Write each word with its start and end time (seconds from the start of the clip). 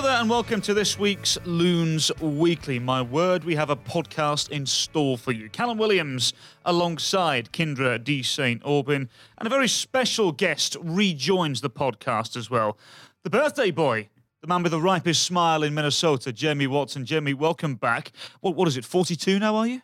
There, 0.00 0.20
and 0.20 0.30
welcome 0.30 0.60
to 0.60 0.74
this 0.74 0.96
week's 0.96 1.36
Loons 1.44 2.12
Weekly. 2.20 2.78
My 2.78 3.02
word, 3.02 3.42
we 3.42 3.56
have 3.56 3.68
a 3.68 3.74
podcast 3.74 4.48
in 4.50 4.64
store 4.64 5.18
for 5.18 5.32
you. 5.32 5.50
Callum 5.50 5.76
Williams 5.76 6.32
alongside 6.64 7.52
Kyndra 7.52 8.02
D. 8.02 8.22
St. 8.22 8.62
Aubin, 8.64 9.08
and 9.38 9.46
a 9.46 9.50
very 9.50 9.66
special 9.66 10.30
guest 10.30 10.76
rejoins 10.80 11.62
the 11.62 11.68
podcast 11.68 12.36
as 12.36 12.48
well. 12.48 12.78
The 13.24 13.30
birthday 13.30 13.72
boy, 13.72 14.08
the 14.40 14.46
man 14.46 14.62
with 14.62 14.70
the 14.70 14.80
ripest 14.80 15.24
smile 15.24 15.64
in 15.64 15.74
Minnesota, 15.74 16.32
Jeremy 16.32 16.68
Watson. 16.68 17.04
Jeremy, 17.04 17.34
welcome 17.34 17.74
back. 17.74 18.12
What, 18.40 18.54
what 18.54 18.68
is 18.68 18.76
it, 18.76 18.84
42 18.84 19.40
now, 19.40 19.56
are 19.56 19.66
you? 19.66 19.82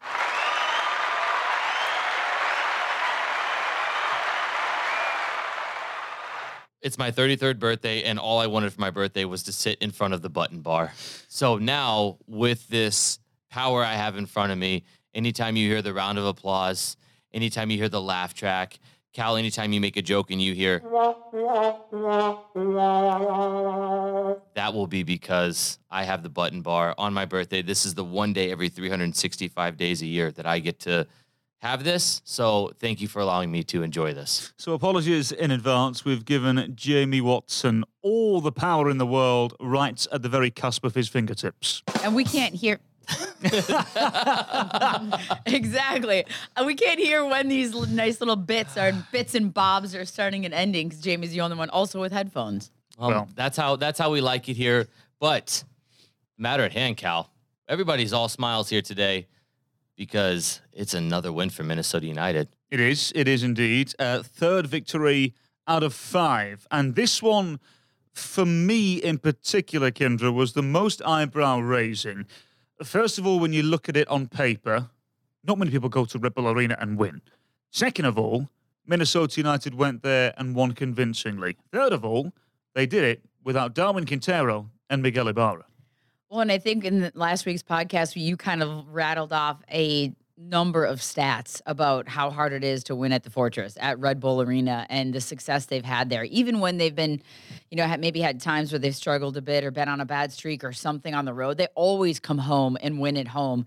It's 6.85 6.99
my 6.99 7.11
33rd 7.11 7.59
birthday, 7.59 8.03
and 8.03 8.19
all 8.19 8.41
I 8.41 8.47
wanted 8.47 8.71
for 8.75 8.81
my 8.83 8.91
birthday 8.91 9.25
was 9.25 9.43
to 9.45 9.53
sit 9.53 9.79
in 9.79 9.91
front 9.91 10.13
of 10.13 10.21
the 10.21 10.29
button 10.29 10.61
bar. 10.61 10.93
So 11.29 11.57
now, 11.57 12.19
with 12.27 12.69
this 12.69 13.19
power 13.49 13.83
I 13.83 13.95
have 13.95 14.19
in 14.19 14.27
front 14.27 14.53
of 14.53 14.59
me, 14.59 14.85
anytime 15.15 15.57
you 15.57 15.67
hear 15.67 15.81
the 15.81 15.95
round 15.95 16.19
of 16.19 16.27
applause, 16.27 16.99
anytime 17.33 17.71
you 17.71 17.79
hear 17.79 17.89
the 17.89 18.03
laugh 18.03 18.35
track, 18.35 18.79
Cal, 19.15 19.37
anytime 19.37 19.73
you 19.73 19.81
make 19.81 19.97
a 19.97 20.03
joke 20.03 20.31
and 20.31 20.43
you 20.43 20.53
hear, 20.53 20.81
that 24.55 24.75
will 24.75 24.87
be 24.87 25.05
because 25.05 25.79
I 25.91 26.05
have 26.05 26.23
the 26.23 26.29
button 26.29 26.61
bar 26.61 26.95
on 26.99 27.15
my 27.15 27.25
birthday. 27.25 27.63
This 27.63 27.87
is 27.87 27.95
the 27.95 28.05
one 28.05 28.35
day 28.35 28.51
every 28.51 28.69
365 28.69 29.79
days 29.79 30.03
a 30.03 30.07
year 30.07 30.31
that 30.33 30.45
I 30.45 30.59
get 30.59 30.81
to 30.81 31.07
have 31.65 31.83
this. 31.83 32.21
So 32.25 32.73
thank 32.79 33.01
you 33.01 33.09
for 33.09 33.21
allowing 33.21 33.51
me 33.51 33.63
to 33.65 33.83
enjoy 33.83 34.13
this. 34.13 34.53
So, 34.59 34.75
apologies 34.75 35.33
in 35.33 35.51
advance. 35.51 36.05
We've 36.05 36.25
given 36.25 36.73
Jamie 36.77 37.23
Watson 37.23 37.85
all 38.03 38.41
the 38.43 38.53
power 38.53 38.91
in 38.91 38.99
the 38.99 39.07
world 39.07 39.55
right 39.59 40.07
at 40.13 40.21
the 40.23 40.29
very 40.29 40.51
cusp 40.51 40.85
of 40.85 40.95
his 40.95 41.09
fingertips. 41.09 41.83
and 42.03 42.15
we 42.15 42.25
can't 42.25 42.55
hear. 42.55 42.79
exactly. 45.47 46.25
And 46.57 46.67
we 46.67 46.75
can't 46.75 46.99
hear 46.99 47.25
when 47.25 47.49
these 47.49 47.75
nice 47.89 48.21
little 48.21 48.37
bits 48.37 48.77
are 48.77 48.93
bits 49.13 49.35
and 49.35 49.53
bobs 49.53 49.95
are 49.95 50.05
starting 50.05 50.45
and 50.45 50.55
ending 50.55 50.89
because 50.89 51.03
Jamie's 51.03 51.33
the 51.33 51.41
only 51.41 51.57
one 51.57 51.71
also 51.71 52.01
with 52.01 52.13
headphones. 52.13 52.71
Um, 52.99 53.13
Well- 53.13 53.29
that's 53.35 53.57
how 53.57 53.77
that's 53.77 53.99
how 53.99 54.11
we 54.11 54.21
like 54.21 54.49
it 54.49 54.57
here. 54.57 54.87
But 55.19 55.65
matter 56.39 56.63
at 56.63 56.73
hand, 56.73 56.97
Cal. 56.99 57.31
Everybody's 57.69 58.13
all 58.13 58.29
smiles 58.29 58.69
here 58.69 58.83
today 58.83 59.27
because 59.97 60.61
it's 60.73 60.95
another 60.95 61.33
win 61.33 61.51
for 61.51 61.63
Minnesota 61.63 62.07
United. 62.07 62.49
It 62.71 62.81
is. 62.81 63.13
It 63.15 63.29
is 63.29 63.43
indeed. 63.43 63.95
Uh, 63.99 64.23
third 64.23 64.67
victory 64.67 65.35
out 65.67 65.83
of 65.83 65.95
five. 65.95 66.67
And 66.71 66.95
this 66.95 67.23
one, 67.23 67.61
for 68.13 68.45
me 68.45 68.97
in 68.97 69.19
particular, 69.19 69.91
Kendra, 69.91 70.33
was 70.33 70.53
the 70.53 70.63
most 70.63 71.03
eyebrow 71.05 71.61
raising. 71.61 72.27
First 72.83 73.19
of 73.19 73.27
all, 73.27 73.39
when 73.39 73.53
you 73.53 73.63
look 73.63 73.89
at 73.89 73.97
it 73.97 74.09
on 74.09 74.27
paper, 74.27 74.91
not 75.45 75.59
many 75.59 75.71
people 75.71 75.89
go 75.89 76.05
to 76.05 76.19
Red 76.19 76.35
Bull 76.35 76.49
Arena 76.49 76.77
and 76.81 76.99
win. 76.99 77.23
Second 77.71 78.05
of 78.07 78.19
all, 78.19 78.49
Minnesota 78.87 79.41
United 79.41 79.75
went 79.75 80.03
there 80.03 80.35
and 80.37 80.55
won 80.55 80.73
convincingly. 80.73 81.57
Third 81.73 81.93
of 81.93 82.05
all, 82.05 82.33
they 82.75 82.87
did 82.87 83.05
it 83.05 83.23
without 83.43 83.75
Darwin 83.75 84.07
Quintero 84.07 84.71
and 84.91 85.03
Miguel 85.03 85.29
Ibarra. 85.29 85.65
Well, 86.35 86.41
and 86.41 86.51
I 86.51 86.59
think 86.59 86.85
in 86.85 87.13
last 87.15 87.47
week's 87.47 87.63
podcast, 87.63 88.21
you 88.21 88.37
kind 88.37 88.61
of 88.61 88.89
rattled 88.89 89.33
off 89.33 89.63
a 89.71 90.13
number 90.37 90.85
of 90.85 90.99
stats 90.99 91.63
about 91.65 92.09
how 92.09 92.29
hard 92.29 92.53
it 92.53 92.65
is 92.65 92.83
to 92.85 92.97
win 92.97 93.13
at 93.13 93.23
the 93.23 93.31
Fortress 93.31 93.79
at 93.81 94.01
Red 94.01 94.19
Bull 94.19 94.43
Arena 94.43 94.85
and 94.91 95.15
the 95.15 95.21
success 95.21 95.67
they've 95.67 95.85
had 95.85 96.11
there. 96.11 96.25
Even 96.25 96.59
when 96.59 96.77
they've 96.77 96.97
been, 96.97 97.23
you 97.71 97.77
know, 97.77 97.97
maybe 97.99 98.21
had 98.21 98.41
times 98.41 98.73
where 98.73 98.81
they've 98.81 98.97
struggled 98.97 99.37
a 99.37 99.43
bit 99.43 99.63
or 99.63 99.71
been 99.71 99.89
on 99.89 100.01
a 100.01 100.05
bad 100.05 100.33
streak 100.33 100.65
or 100.65 100.73
something 100.73 101.15
on 101.15 101.25
the 101.25 101.33
road, 101.33 101.57
they 101.57 101.69
always 101.77 102.19
come 102.19 102.39
home 102.39 102.77
and 102.81 102.99
win 102.99 103.17
at 103.17 103.29
home. 103.29 103.65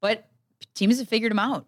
But 0.00 0.28
teams 0.74 0.98
have 0.98 1.08
figured 1.08 1.30
them 1.30 1.38
out. 1.38 1.64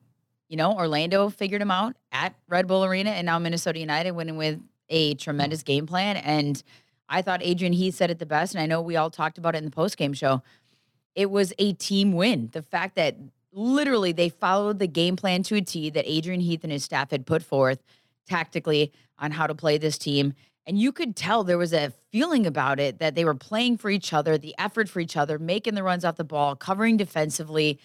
You 0.49 0.57
know, 0.57 0.73
Orlando 0.73 1.29
figured 1.29 1.61
them 1.61 1.71
out 1.71 1.95
at 2.11 2.35
Red 2.49 2.67
Bull 2.67 2.85
Arena, 2.85 3.11
and 3.11 3.27
now 3.27 3.39
Minnesota 3.39 3.79
United 3.79 4.11
winning 4.11 4.39
with 4.39 4.61
a 4.89 5.15
tremendous 5.15 5.63
game 5.63 5.87
plan. 5.87 6.17
And 6.17 6.61
I 7.13 7.23
thought 7.23 7.41
Adrian 7.43 7.75
Heath 7.75 7.95
said 7.95 8.11
it 8.11 8.19
the 8.19 8.27
best, 8.27 8.55
and 8.55 8.63
I 8.63 8.67
know 8.67 8.81
we 8.81 8.97
all 8.97 9.11
talked 9.11 9.37
about 9.37 9.55
it 9.55 9.59
in 9.59 9.65
the 9.65 9.71
post 9.71 9.97
game 9.97 10.15
show. 10.15 10.43
It 11.15 11.31
was 11.31 11.53
a 11.59 11.75
team 11.75 12.13
win. 12.13 12.49
The 12.53 12.63
fact 12.63 12.97
that 12.97 13.17
literally 13.53 14.13
they 14.13 14.31
followed 14.31 14.79
the 14.79 14.87
game 14.87 15.15
plan 15.15 15.43
to 15.45 15.57
a 15.57 15.61
T 15.61 15.91
that 15.91 16.11
Adrian 16.11 16.41
Heath 16.41 16.65
and 16.65 16.73
his 16.73 16.85
staff 16.85 17.11
had 17.11 17.27
put 17.27 17.43
forth 17.43 17.83
tactically 18.27 18.93
on 19.19 19.33
how 19.33 19.47
to 19.47 19.55
play 19.55 19.77
this 19.77 19.99
team. 19.99 20.33
And 20.67 20.79
you 20.79 20.91
could 20.91 21.15
tell 21.15 21.45
there 21.45 21.59
was 21.59 21.75
a 21.75 21.93
feeling 22.11 22.47
about 22.47 22.81
it 22.81 22.99
that 22.99 23.15
they 23.15 23.25
were 23.25 23.35
playing 23.35 23.77
for 23.77 23.91
each 23.91 24.13
other, 24.13 24.39
the 24.39 24.55
effort 24.59 24.89
for 24.89 25.01
each 25.01 25.17
other, 25.17 25.39
making 25.39 25.75
the 25.75 25.83
runs 25.83 26.05
off 26.05 26.17
the 26.17 26.25
ball, 26.25 26.57
covering 26.57 26.97
defensively. 26.97 27.79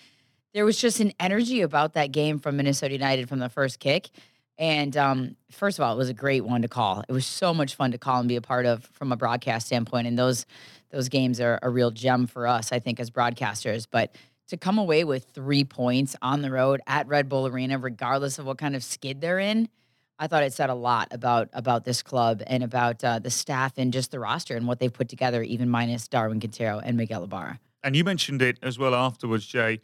There 0.54 0.64
was 0.64 0.80
just 0.80 1.00
an 1.00 1.12
energy 1.20 1.62
about 1.62 1.94
that 1.94 2.12
game 2.12 2.40
from 2.40 2.56
Minnesota 2.56 2.94
United 2.94 3.28
from 3.28 3.40
the 3.40 3.50
first 3.50 3.80
kick. 3.80 4.10
And 4.58 4.98
um, 4.98 5.36
first 5.52 5.78
of 5.78 5.84
all, 5.84 5.94
it 5.94 5.98
was 5.98 6.10
a 6.10 6.14
great 6.14 6.44
one 6.44 6.62
to 6.64 6.68
call. 6.68 7.04
It 7.08 7.12
was 7.12 7.26
so 7.26 7.54
much 7.54 7.76
fun 7.76 7.92
to 7.92 7.98
call 7.98 8.20
and 8.20 8.28
be 8.28 8.36
a 8.36 8.42
part 8.42 8.66
of 8.66 8.86
from 8.86 9.12
a 9.12 9.18
broadcast 9.18 9.68
standpoint. 9.68 10.08
And 10.08 10.18
those 10.18 10.46
those 10.90 11.10
games 11.10 11.42
are 11.42 11.60
a 11.62 11.70
real 11.70 11.92
gem 11.92 12.28
for 12.28 12.48
us, 12.48 12.72
I 12.72 12.80
think, 12.80 13.00
as 13.00 13.12
broadcasters. 13.12 13.86
But 13.90 14.16
to 14.48 14.58
come 14.58 14.78
away 14.78 15.04
with 15.04 15.26
three 15.34 15.66
points 15.66 16.16
on 16.22 16.42
the 16.42 16.50
road 16.50 16.82
at 16.88 17.08
Red 17.08 17.28
Bull 17.28 17.46
Arena, 17.46 17.78
regardless 17.78 18.40
of 18.40 18.46
what 18.46 18.58
kind 18.58 18.76
of 18.76 18.84
skid 18.84 19.20
they're 19.20 19.40
in, 19.40 19.68
I 20.18 20.28
thought 20.28 20.44
it 20.44 20.54
said 20.54 20.70
a 20.70 20.76
lot 20.76 21.10
about 21.12 21.50
about 21.54 21.84
this 21.84 22.02
club 22.02 22.42
and 22.48 22.64
about 22.64 23.04
uh, 23.04 23.20
the 23.20 23.30
staff 23.30 23.74
and 23.78 23.94
just 23.94 24.12
the 24.12 24.20
roster 24.20 24.56
and 24.56 24.68
what 24.68 24.80
they've 24.80 24.92
put 24.92 25.10
together, 25.10 25.44
even 25.44 25.70
minus 25.70 26.08
Darwin 26.08 26.40
Quintero 26.40 26.80
and 26.80 26.98
Miguel 26.98 27.24
Ibarra. 27.24 27.60
And 27.84 27.96
you 27.96 28.04
mentioned 28.04 28.42
it 28.42 28.58
as 28.64 28.80
well 28.80 28.96
afterwards, 28.96 29.46
Jay. 29.46 29.80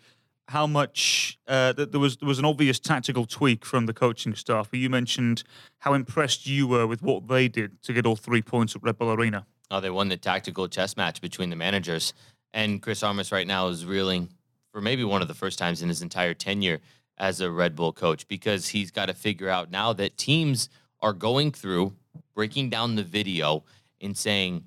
How 0.49 0.67
much 0.67 1.39
uh, 1.47 1.73
that 1.73 1.91
there 1.91 1.99
was 1.99 2.17
there 2.17 2.27
was 2.27 2.39
an 2.39 2.45
obvious 2.45 2.79
tactical 2.79 3.25
tweak 3.25 3.65
from 3.65 3.85
the 3.85 3.93
coaching 3.93 4.35
staff. 4.35 4.69
You 4.71 4.89
mentioned 4.89 5.43
how 5.79 5.93
impressed 5.93 6.45
you 6.47 6.67
were 6.67 6.85
with 6.85 7.01
what 7.01 7.27
they 7.27 7.47
did 7.47 7.81
to 7.83 7.93
get 7.93 8.05
all 8.05 8.15
three 8.15 8.41
points 8.41 8.75
at 8.75 8.83
Red 8.83 8.97
Bull 8.97 9.11
Arena. 9.11 9.45
Oh, 9.71 9.79
they 9.79 9.89
won 9.89 10.09
the 10.09 10.17
tactical 10.17 10.67
chess 10.67 10.97
match 10.97 11.21
between 11.21 11.49
the 11.49 11.55
managers. 11.55 12.13
And 12.53 12.81
Chris 12.81 13.01
Armas 13.01 13.31
right 13.31 13.47
now 13.47 13.67
is 13.69 13.85
reeling 13.85 14.29
for 14.71 14.81
maybe 14.81 15.03
one 15.03 15.21
of 15.21 15.27
the 15.27 15.33
first 15.33 15.57
times 15.57 15.81
in 15.81 15.89
his 15.89 16.01
entire 16.01 16.33
tenure 16.33 16.79
as 17.17 17.41
a 17.41 17.49
Red 17.49 17.75
Bull 17.75 17.93
coach 17.93 18.27
because 18.27 18.69
he's 18.69 18.91
got 18.91 19.05
to 19.05 19.13
figure 19.13 19.49
out 19.49 19.71
now 19.71 19.93
that 19.93 20.17
teams 20.17 20.69
are 21.01 21.13
going 21.13 21.51
through 21.51 21.93
breaking 22.35 22.69
down 22.69 22.95
the 22.95 23.03
video 23.03 23.63
and 24.01 24.17
saying, 24.17 24.65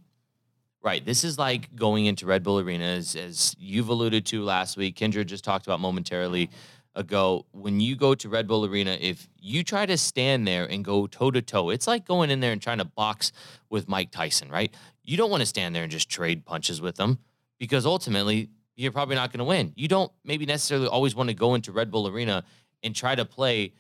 right, 0.87 1.05
this 1.05 1.25
is 1.25 1.37
like 1.37 1.75
going 1.75 2.07
into 2.07 2.27
Red 2.27 2.45
Bull 2.45 2.61
Arena, 2.61 2.85
as, 2.85 3.17
as 3.17 3.57
you've 3.59 3.89
alluded 3.89 4.25
to 4.27 4.45
last 4.45 4.77
week. 4.77 4.97
Kendra 4.97 5.27
just 5.27 5.43
talked 5.43 5.67
about 5.67 5.81
momentarily 5.81 6.49
ago. 6.95 7.45
When 7.51 7.81
you 7.81 7.97
go 7.97 8.15
to 8.15 8.29
Red 8.29 8.47
Bull 8.47 8.65
Arena, 8.65 8.97
if 9.01 9.29
you 9.37 9.65
try 9.65 9.85
to 9.85 9.99
stand 9.99 10.47
there 10.47 10.65
and 10.65 10.85
go 10.85 11.09
toe 11.09 11.33
to 11.33 11.43
toe, 11.43 11.71
it's 11.71 11.89
like 11.89 12.07
going 12.07 12.31
in 12.31 12.39
there 12.39 12.53
and 12.53 12.63
trying 12.63 12.79
to 12.79 12.85
box 12.85 13.33
with 13.69 13.89
Mike 13.89 14.13
Tyson, 14.13 14.49
right? 14.49 14.73
You 15.03 15.17
don't 15.17 15.29
want 15.29 15.41
to 15.41 15.47
stand 15.47 15.75
there 15.75 15.83
and 15.83 15.91
just 15.91 16.09
trade 16.09 16.47
punches 16.47 16.81
with 16.81 16.95
them 16.95 17.19
because 17.59 17.85
ultimately 17.85 18.51
you're 18.77 18.93
probably 18.93 19.17
not 19.17 19.33
going 19.33 19.39
to 19.39 19.45
win. 19.45 19.73
You 19.75 19.89
don't 19.89 20.13
maybe 20.25 20.47
necessarily 20.47 20.87
always 20.87 21.17
want 21.17 21.31
to 21.31 21.35
go 21.35 21.57
into 21.57 21.73
Red 21.73 21.91
Bull 21.91 22.07
Arena 22.07 22.45
and 22.85 22.95
try 22.95 23.17
to 23.17 23.25
play 23.25 23.73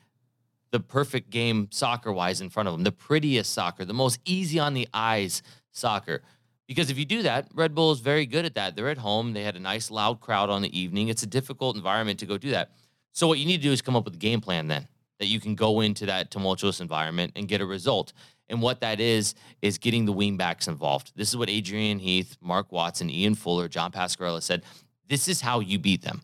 the 0.73 0.81
perfect 0.81 1.31
game 1.31 1.69
soccer 1.71 2.13
wise 2.13 2.41
in 2.41 2.51
front 2.51 2.69
of 2.69 2.75
them, 2.75 2.83
the 2.83 2.91
prettiest 2.91 3.53
soccer, 3.53 3.85
the 3.85 3.95
most 3.95 4.19
easy 4.25 4.59
on 4.59 4.75
the 4.75 4.89
eyes 4.93 5.41
soccer. 5.71 6.23
Because 6.67 6.91
if 6.91 6.99
you 6.99 7.05
do 7.05 7.23
that, 7.23 7.49
Red 7.55 7.75
Bull 7.75 7.93
is 7.93 8.01
very 8.01 8.27
good 8.27 8.45
at 8.45 8.55
that. 8.55 8.75
They're 8.75 8.89
at 8.89 8.99
home. 8.99 9.33
They 9.33 9.45
had 9.45 9.57
a 9.57 9.61
nice 9.61 9.91
loud 9.91 10.21
crowd 10.21 10.51
on 10.51 10.63
the 10.63 10.79
evening. 10.79 11.09
It's 11.09 11.23
a 11.23 11.27
difficult 11.27 11.77
environment 11.77 12.19
to 12.21 12.27
go 12.27 12.39
do 12.39 12.51
that. 12.51 12.73
So 13.13 13.29
what 13.29 13.39
you 13.39 13.47
need 13.47 13.59
to 13.59 13.63
do 13.63 13.73
is 13.73 13.81
come 13.81 13.97
up 13.97 14.05
with 14.05 14.15
a 14.15 14.19
game 14.19 14.41
plan 14.41 14.69
then 14.69 14.89
that 15.19 15.27
you 15.27 15.41
can 15.41 15.55
go 15.55 15.81
into 15.81 16.07
that 16.07 16.31
tumultuous 16.31 16.81
environment 16.81 17.33
and 17.37 17.49
get 17.49 17.61
a 17.61 17.67
result. 17.67 18.13
And 18.49 18.61
what 18.61 18.81
that 18.81 19.01
is 19.01 19.35
is 19.63 19.79
getting 19.79 20.05
the 20.05 20.13
wingbacks 20.13 20.69
involved. 20.69 21.13
This 21.17 21.29
is 21.29 21.37
what 21.37 21.49
Adrian 21.49 21.99
Heath, 21.99 22.37
Mark 22.41 22.71
Watson, 22.71 23.11
Ian 23.11 23.35
Fuller, 23.35 23.69
John 23.69 23.93
Pasquarella 23.93 24.43
said. 24.43 24.63
This 25.09 25.29
is 25.29 25.41
how 25.41 25.61
you 25.61 25.79
beat 25.79 26.03
them. 26.03 26.23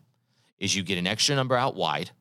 Is 0.59 0.75
you 0.75 0.83
get 0.83 0.97
an 0.97 1.07
extra 1.07 1.35
number 1.35 1.55
out 1.55 1.75
wide, 1.75 2.11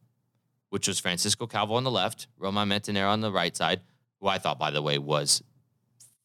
which 0.71 0.89
was 0.89 0.99
Francisco 0.99 1.47
Calvo 1.47 1.75
on 1.75 1.85
the 1.85 1.91
left, 1.91 2.27
Romain 2.39 2.69
Métanire 2.69 3.09
on 3.09 3.21
the 3.21 3.31
right 3.31 3.57
side, 3.57 3.83
who 4.21 4.29
I 4.29 4.39
thought, 4.39 4.59
by 4.59 4.71
the 4.71 4.83
way, 4.83 4.99
was 4.99 5.43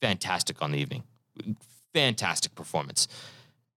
fantastic 0.01 0.61
on 0.61 0.71
the 0.71 0.79
evening. 0.79 1.03
Fantastic 1.97 2.53
performance. 2.53 3.07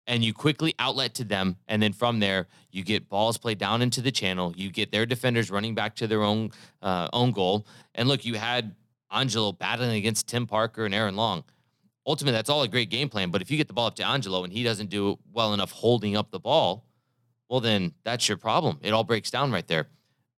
And 0.06 0.22
you 0.22 0.34
quickly 0.34 0.74
outlet 0.78 1.14
to 1.14 1.24
them. 1.24 1.56
And 1.68 1.82
then 1.82 1.94
from 1.94 2.20
there, 2.20 2.48
you 2.70 2.84
get 2.84 3.08
balls 3.08 3.38
played 3.38 3.56
down 3.56 3.80
into 3.80 4.02
the 4.02 4.12
channel. 4.12 4.52
You 4.54 4.70
get 4.70 4.92
their 4.92 5.06
defenders 5.06 5.50
running 5.50 5.74
back 5.74 5.96
to 5.96 6.06
their 6.06 6.22
own 6.22 6.50
uh, 6.82 7.08
own 7.14 7.32
goal. 7.32 7.66
And 7.94 8.08
look, 8.10 8.26
you 8.26 8.34
had 8.34 8.74
Angelo 9.10 9.52
battling 9.52 9.96
against 9.96 10.28
Tim 10.28 10.46
Parker 10.46 10.84
and 10.84 10.94
Aaron 10.94 11.16
Long. 11.16 11.44
Ultimately, 12.06 12.36
that's 12.36 12.50
all 12.50 12.62
a 12.62 12.68
great 12.68 12.90
game 12.90 13.08
plan. 13.08 13.30
But 13.30 13.40
if 13.40 13.50
you 13.50 13.56
get 13.56 13.68
the 13.68 13.72
ball 13.72 13.86
up 13.86 13.94
to 13.96 14.06
Angelo 14.06 14.44
and 14.44 14.52
he 14.52 14.64
doesn't 14.64 14.90
do 14.90 15.18
well 15.32 15.54
enough 15.54 15.72
holding 15.72 16.14
up 16.14 16.30
the 16.30 16.40
ball, 16.40 16.84
well, 17.48 17.60
then 17.60 17.94
that's 18.04 18.28
your 18.28 18.36
problem. 18.36 18.80
It 18.82 18.92
all 18.92 19.04
breaks 19.04 19.30
down 19.30 19.50
right 19.50 19.66
there. 19.66 19.88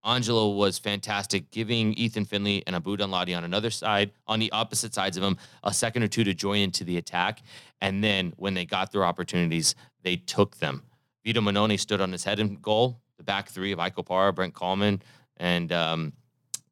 Angelo 0.05 0.51
was 0.51 0.79
fantastic, 0.79 1.51
giving 1.51 1.95
Ethan 1.95 2.25
Finlay 2.25 2.63
and 2.67 2.75
Abu 2.75 2.97
Danladi 2.97 3.37
on 3.37 3.45
another 3.45 3.71
side, 3.71 4.11
on 4.27 4.41
the 4.41 4.51
opposite 4.51 4.95
sides 4.95 5.17
of 5.17 5.23
him, 5.23 5.37
a 5.63 5.73
second 5.73 6.03
or 6.03 6.09
two 6.09 6.25
to 6.25 6.35
join 6.35 6.59
into 6.59 6.83
the 6.85 6.97
attack. 6.97 7.43
And 7.81 8.03
then 8.03 8.33
when 8.37 8.55
they 8.55 8.65
got 8.65 8.91
their 8.91 9.05
opportunities, 9.05 9.75
they 10.03 10.17
took 10.17 10.57
them. 10.57 10.83
Vito 11.25 11.41
Mannone 11.41 11.79
stood 11.79 12.01
on 12.01 12.11
his 12.11 12.25
head 12.25 12.41
in 12.41 12.57
goal. 12.57 13.01
The 13.17 13.23
back 13.23 13.49
three 13.49 13.71
of 13.71 13.79
Ike 13.79 13.97
Opara, 13.97 14.35
Brent 14.35 14.55
Kallman, 14.55 15.01
and 15.37 15.73
um, 15.73 16.13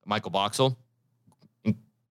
Michael 0.05 0.33
Boxall. 0.33 0.77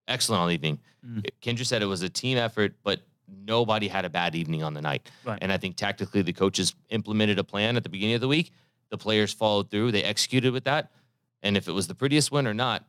Excellent 0.07 0.41
all 0.41 0.49
evening. 0.49 0.79
Mm. 1.05 1.25
Kendra 1.41 1.65
said 1.65 1.81
it 1.81 1.85
was 1.85 2.01
a 2.01 2.09
team 2.09 2.37
effort, 2.37 2.75
but 2.83 3.01
nobody 3.45 3.87
had 3.87 4.05
a 4.05 4.09
bad 4.09 4.35
evening 4.35 4.63
on 4.63 4.73
the 4.73 4.81
night. 4.81 5.09
Right. 5.25 5.37
And 5.41 5.51
I 5.51 5.57
think 5.57 5.75
tactically 5.75 6.21
the 6.21 6.33
coaches 6.33 6.73
implemented 6.89 7.37
a 7.39 7.43
plan 7.43 7.75
at 7.75 7.83
the 7.83 7.89
beginning 7.89 8.15
of 8.15 8.21
the 8.21 8.27
week. 8.27 8.51
The 8.89 8.97
players 8.97 9.33
followed 9.33 9.69
through. 9.69 9.91
They 9.91 10.03
executed 10.03 10.51
with 10.51 10.63
that. 10.63 10.91
And 11.41 11.55
if 11.57 11.67
it 11.67 11.71
was 11.71 11.87
the 11.87 11.95
prettiest 11.95 12.31
win 12.31 12.47
or 12.47 12.53
not, 12.53 12.83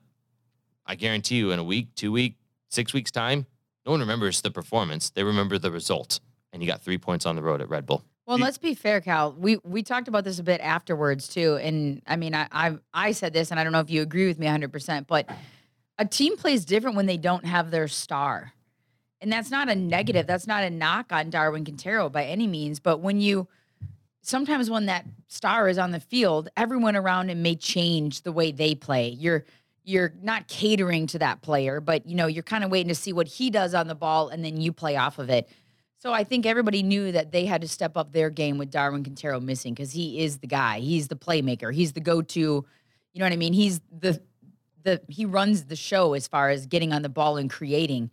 I 0.86 0.94
guarantee 0.94 1.36
you 1.36 1.52
in 1.52 1.58
a 1.58 1.64
week, 1.64 1.94
two 1.94 2.12
week, 2.12 2.36
six 2.68 2.92
weeks 2.92 3.10
time, 3.10 3.46
no 3.86 3.92
one 3.92 4.00
remembers 4.00 4.40
the 4.42 4.50
performance. 4.50 5.10
They 5.10 5.22
remember 5.24 5.58
the 5.58 5.70
result. 5.70 6.20
And 6.52 6.62
you 6.62 6.68
got 6.68 6.82
three 6.82 6.98
points 6.98 7.26
on 7.26 7.36
the 7.36 7.42
road 7.42 7.60
at 7.60 7.68
Red 7.68 7.86
Bull. 7.86 8.02
Well, 8.26 8.38
You- 8.38 8.44
let's 8.44 8.58
be 8.58 8.74
fair, 8.74 9.00
Cal. 9.00 9.32
We 9.32 9.56
we 9.64 9.82
talked 9.82 10.08
about 10.08 10.24
this 10.24 10.38
a 10.38 10.42
bit 10.42 10.60
afterwards 10.60 11.28
too, 11.28 11.56
and 11.56 12.02
I 12.06 12.16
mean, 12.16 12.34
I 12.34 12.48
I, 12.52 12.78
I 12.92 13.12
said 13.12 13.32
this, 13.32 13.50
and 13.50 13.58
I 13.58 13.64
don't 13.64 13.72
know 13.72 13.80
if 13.80 13.90
you 13.90 14.02
agree 14.02 14.26
with 14.28 14.38
me 14.38 14.46
100, 14.46 14.72
percent 14.72 15.06
but 15.06 15.28
a 15.98 16.04
team 16.04 16.36
plays 16.36 16.64
different 16.64 16.96
when 16.96 17.06
they 17.06 17.16
don't 17.16 17.44
have 17.44 17.70
their 17.70 17.88
star, 17.88 18.52
and 19.20 19.32
that's 19.32 19.50
not 19.50 19.68
a 19.68 19.74
negative. 19.74 20.26
That's 20.26 20.46
not 20.46 20.62
a 20.64 20.70
knock 20.70 21.12
on 21.12 21.30
Darwin 21.30 21.64
Quintero 21.64 22.08
by 22.08 22.24
any 22.24 22.46
means. 22.46 22.78
But 22.78 22.98
when 22.98 23.20
you 23.20 23.48
sometimes 24.22 24.70
when 24.70 24.86
that 24.86 25.06
star 25.28 25.68
is 25.68 25.78
on 25.78 25.90
the 25.90 26.00
field, 26.00 26.48
everyone 26.56 26.96
around 26.96 27.30
him 27.30 27.42
may 27.42 27.56
change 27.56 28.22
the 28.22 28.32
way 28.32 28.52
they 28.52 28.74
play. 28.74 29.08
You're 29.08 29.44
you're 29.82 30.12
not 30.22 30.46
catering 30.46 31.06
to 31.08 31.18
that 31.18 31.40
player, 31.42 31.80
but 31.80 32.06
you 32.06 32.14
know 32.14 32.26
you're 32.26 32.42
kind 32.42 32.64
of 32.64 32.70
waiting 32.70 32.88
to 32.88 32.94
see 32.94 33.12
what 33.12 33.26
he 33.26 33.50
does 33.50 33.74
on 33.74 33.88
the 33.88 33.94
ball, 33.94 34.28
and 34.28 34.44
then 34.44 34.60
you 34.60 34.72
play 34.72 34.96
off 34.96 35.18
of 35.18 35.30
it. 35.30 35.48
So 35.98 36.12
I 36.12 36.24
think 36.24 36.46
everybody 36.46 36.82
knew 36.82 37.12
that 37.12 37.30
they 37.30 37.44
had 37.44 37.60
to 37.60 37.68
step 37.68 37.96
up 37.96 38.12
their 38.12 38.30
game 38.30 38.56
with 38.56 38.70
Darwin 38.70 39.02
Quintero 39.04 39.38
missing 39.38 39.74
because 39.74 39.92
he 39.92 40.20
is 40.20 40.38
the 40.38 40.46
guy. 40.46 40.80
He's 40.80 41.08
the 41.08 41.16
playmaker. 41.16 41.74
He's 41.74 41.92
the 41.92 42.00
go-to. 42.00 42.40
You 42.40 43.18
know 43.18 43.26
what 43.26 43.34
I 43.34 43.36
mean? 43.36 43.52
He's 43.52 43.80
the 43.90 44.20
the 44.82 45.02
he 45.08 45.24
runs 45.26 45.64
the 45.64 45.76
show 45.76 46.14
as 46.14 46.26
far 46.26 46.48
as 46.50 46.66
getting 46.66 46.92
on 46.92 47.02
the 47.02 47.08
ball 47.08 47.36
and 47.36 47.50
creating. 47.50 48.10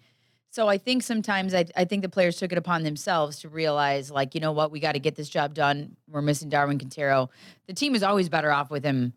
So 0.57 0.67
I 0.67 0.79
think 0.79 1.03
sometimes 1.03 1.53
I, 1.53 1.65
I 1.75 1.85
think 1.85 2.01
the 2.01 2.09
players 2.09 2.37
took 2.37 2.51
it 2.51 2.57
upon 2.57 2.81
themselves 2.81 3.41
to 3.41 3.47
realize, 3.47 4.09
like, 4.09 4.33
you 4.33 4.41
know 4.41 4.51
what, 4.51 4.71
we 4.71 4.79
got 4.79 4.93
to 4.93 4.99
get 4.99 5.13
this 5.13 5.29
job 5.29 5.53
done. 5.53 5.95
We're 6.09 6.23
missing 6.23 6.49
Darwin 6.49 6.79
Quintero. 6.79 7.29
The 7.67 7.75
team 7.75 7.93
is 7.93 8.01
always 8.01 8.27
better 8.27 8.51
off 8.51 8.71
with 8.71 8.83
him 8.83 9.13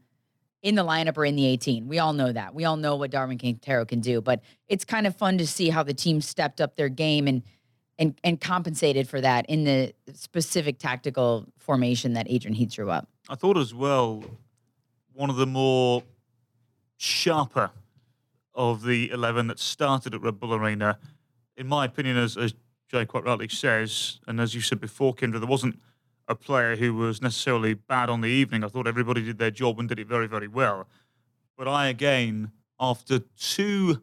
in 0.61 0.75
the 0.75 0.85
lineup 0.85 1.17
or 1.17 1.25
in 1.25 1.37
the 1.37 1.47
18. 1.47 1.89
We 1.89 1.99
all 1.99 2.13
know 2.13 2.31
that. 2.31 2.55
We 2.55 2.67
all 2.67 2.77
know 2.77 2.95
what 2.97 3.11
Darwin 3.11 3.39
Quintero 3.39 3.87
can 3.87 4.01
do. 4.01 4.21
But 4.21 4.43
it's 4.69 4.85
kind 4.85 5.07
of 5.07 5.17
fun 5.17 5.39
to 5.39 5.47
see 5.47 5.71
how 5.71 5.83
the 5.83 5.95
team 5.95 6.21
stepped 6.21 6.61
up 6.61 6.77
their 6.77 6.91
game 6.91 7.27
and 7.27 7.43
and 7.99 8.21
and 8.23 8.39
compensated 8.39 9.09
for 9.09 9.23
that 9.23 9.47
in 9.49 9.65
the 9.65 9.95
specific 10.13 10.79
tactical 10.79 11.47
formation 11.57 12.13
that 12.13 12.27
Adrian 12.29 12.55
Heath 12.55 12.75
drew 12.75 12.91
up. 12.91 13.09
I 13.31 13.35
thought 13.35 13.57
as 13.57 13.73
well, 13.73 14.23
one 15.15 15.31
of 15.31 15.37
the 15.37 15.47
more 15.47 16.03
sharper 16.99 17.71
of 18.53 18.83
the 18.83 19.11
11 19.11 19.47
that 19.47 19.59
started 19.59 20.15
at 20.15 20.21
Red 20.21 20.39
Bull 20.39 20.53
Arena, 20.53 20.99
in 21.61 21.67
my 21.67 21.85
opinion, 21.85 22.17
as, 22.17 22.39
as 22.39 22.55
Jay 22.89 23.05
quite 23.05 23.25
rightly 23.25 23.47
says, 23.49 24.19
and 24.27 24.41
as 24.41 24.55
you 24.55 24.63
said 24.63 24.81
before, 24.81 25.15
Kendra, 25.15 25.39
there 25.39 25.47
wasn't 25.47 25.79
a 26.27 26.35
player 26.35 26.75
who 26.75 26.95
was 26.95 27.21
necessarily 27.21 27.75
bad 27.75 28.09
on 28.09 28.23
the 28.23 28.29
evening. 28.29 28.65
I 28.65 28.69
thought 28.69 28.87
everybody 28.87 29.23
did 29.23 29.37
their 29.39 29.51
job 29.51 29.79
and 29.79 29.87
did 29.89 29.99
it 29.99 30.09
very, 30.09 30.27
very 30.27 30.49
well. 30.49 30.89
But 31.59 31.69
I, 31.69 31.89
again, 31.89 32.51
after 32.81 33.19
two 33.39 34.01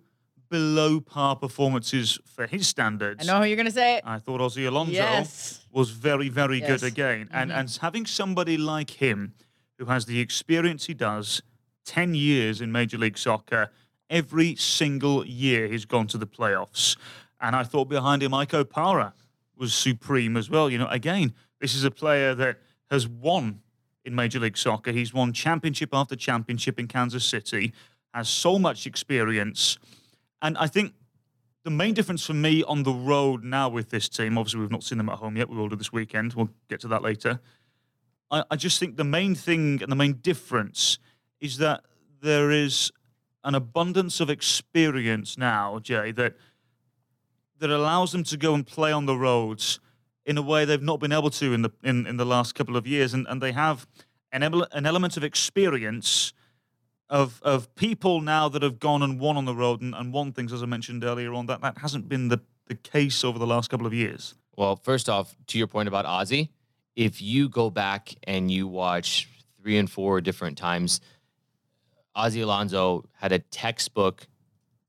below 0.49 1.01
par 1.01 1.35
performances 1.35 2.19
for 2.25 2.45
his 2.45 2.67
standards, 2.67 3.27
I 3.27 3.31
know 3.31 3.39
how 3.39 3.43
you're 3.43 3.55
going 3.55 3.65
to 3.65 3.71
say 3.71 3.97
it. 3.97 4.03
I 4.05 4.19
thought 4.19 4.39
Ozzy 4.39 4.67
Alonso 4.67 4.93
Yes. 4.93 5.65
was 5.71 5.89
very, 5.89 6.29
very 6.29 6.59
Yes. 6.59 6.81
good 6.81 6.87
again. 6.87 7.27
And 7.31 7.49
mm-hmm. 7.49 7.59
and 7.59 7.79
having 7.81 8.05
somebody 8.05 8.57
like 8.57 8.91
him 8.91 9.33
who 9.79 9.85
has 9.85 10.05
the 10.05 10.19
experience 10.19 10.85
he 10.85 10.93
does, 10.93 11.41
10 11.85 12.13
years 12.13 12.61
in 12.61 12.71
Major 12.71 12.97
League 12.99 13.17
Soccer, 13.17 13.71
every 14.09 14.55
single 14.55 15.25
year 15.25 15.67
he's 15.67 15.85
gone 15.85 16.07
to 16.07 16.17
the 16.17 16.27
playoffs. 16.27 16.95
And 17.39 17.55
I 17.55 17.63
thought 17.63 17.89
behind 17.89 18.23
him, 18.23 18.33
Ike 18.33 18.51
Opara 18.51 19.13
was 19.55 19.73
supreme 19.73 20.37
as 20.37 20.49
well. 20.49 20.69
You 20.69 20.77
know, 20.77 20.87
again, 20.87 21.33
this 21.59 21.75
is 21.75 21.83
a 21.83 21.91
player 21.91 22.33
that 22.35 22.59
has 22.89 23.07
won 23.07 23.61
in 24.05 24.15
Major 24.15 24.39
League 24.39 24.57
Soccer. 24.57 24.91
He's 24.91 25.13
won 25.13 25.33
championship 25.33 25.89
after 25.93 26.15
championship 26.15 26.79
in 26.79 26.87
Kansas 26.87 27.25
City, 27.25 27.73
has 28.13 28.29
so 28.29 28.57
much 28.57 28.87
experience. 28.87 29.77
And 30.41 30.57
I 30.57 30.67
think 30.67 30.93
the 31.63 31.71
main 31.71 31.93
difference 31.93 32.25
for 32.25 32.33
me 32.33 32.63
on 32.63 32.83
the 32.83 32.93
road 32.93 33.43
now 33.43 33.67
with 33.67 33.89
this 33.89 34.07
team, 34.07 34.37
obviously 34.37 34.61
we've 34.61 34.71
not 34.71 34.83
seen 34.83 34.97
them 34.97 35.09
at 35.09 35.17
home 35.17 35.35
yet. 35.35 35.49
We 35.49 35.57
will 35.57 35.67
do 35.67 35.75
this 35.75 35.91
weekend. 35.91 36.33
We'll 36.33 36.49
get 36.69 36.79
to 36.81 36.87
that 36.87 37.01
later. 37.01 37.41
I, 38.31 38.43
I 38.49 38.55
just 38.55 38.79
think 38.79 38.95
the 38.95 39.03
main 39.03 39.35
thing 39.35 39.81
and 39.81 39.91
the 39.91 39.95
main 39.95 40.13
difference 40.13 40.99
is 41.41 41.57
that 41.57 41.83
there 42.21 42.51
is 42.51 42.91
an 43.43 43.55
abundance 43.55 44.19
of 44.19 44.29
experience 44.29 45.37
now, 45.37 45.79
Jay, 45.79 46.11
that 46.13 46.35
that 47.59 47.69
allows 47.69 48.11
them 48.11 48.23
to 48.25 48.37
go 48.37 48.53
and 48.53 48.65
play 48.65 48.91
on 48.91 49.05
the 49.05 49.15
roads 49.15 49.79
in 50.25 50.37
a 50.37 50.41
way 50.41 50.65
they've 50.65 50.81
not 50.81 50.99
been 50.99 51.11
able 51.11 51.29
to 51.29 51.53
in 51.53 51.61
the 51.61 51.71
in, 51.83 52.05
in 52.05 52.17
the 52.17 52.25
last 52.25 52.53
couple 52.53 52.75
of 52.75 52.85
years, 52.85 53.13
and, 53.13 53.25
and 53.29 53.41
they 53.41 53.53
have 53.53 53.87
an 54.31 54.43
an 54.43 54.85
element 54.85 55.17
of 55.17 55.23
experience 55.23 56.33
of 57.09 57.41
of 57.43 57.73
people 57.75 58.21
now 58.21 58.49
that 58.49 58.61
have 58.61 58.79
gone 58.79 59.01
and 59.01 59.19
won 59.19 59.37
on 59.37 59.45
the 59.45 59.55
road 59.55 59.81
and, 59.81 59.95
and 59.95 60.13
won 60.13 60.33
things, 60.33 60.51
as 60.51 60.61
I 60.61 60.65
mentioned 60.65 61.03
earlier 61.03 61.33
on. 61.33 61.45
That 61.45 61.61
that 61.61 61.77
hasn't 61.79 62.09
been 62.09 62.27
the 62.27 62.41
the 62.67 62.75
case 62.75 63.23
over 63.23 63.39
the 63.39 63.47
last 63.47 63.69
couple 63.69 63.87
of 63.87 63.93
years. 63.93 64.35
Well, 64.57 64.75
first 64.75 65.07
off, 65.07 65.35
to 65.47 65.57
your 65.57 65.67
point 65.67 65.87
about 65.87 66.05
Ozzy, 66.05 66.49
if 66.95 67.21
you 67.21 67.47
go 67.47 67.69
back 67.69 68.13
and 68.23 68.51
you 68.51 68.67
watch 68.67 69.29
three 69.61 69.77
and 69.77 69.89
four 69.89 70.19
different 70.19 70.57
times, 70.57 70.99
Ozzy 72.15 72.43
Alonso 72.43 73.05
had 73.13 73.31
a 73.31 73.39
textbook 73.39 74.27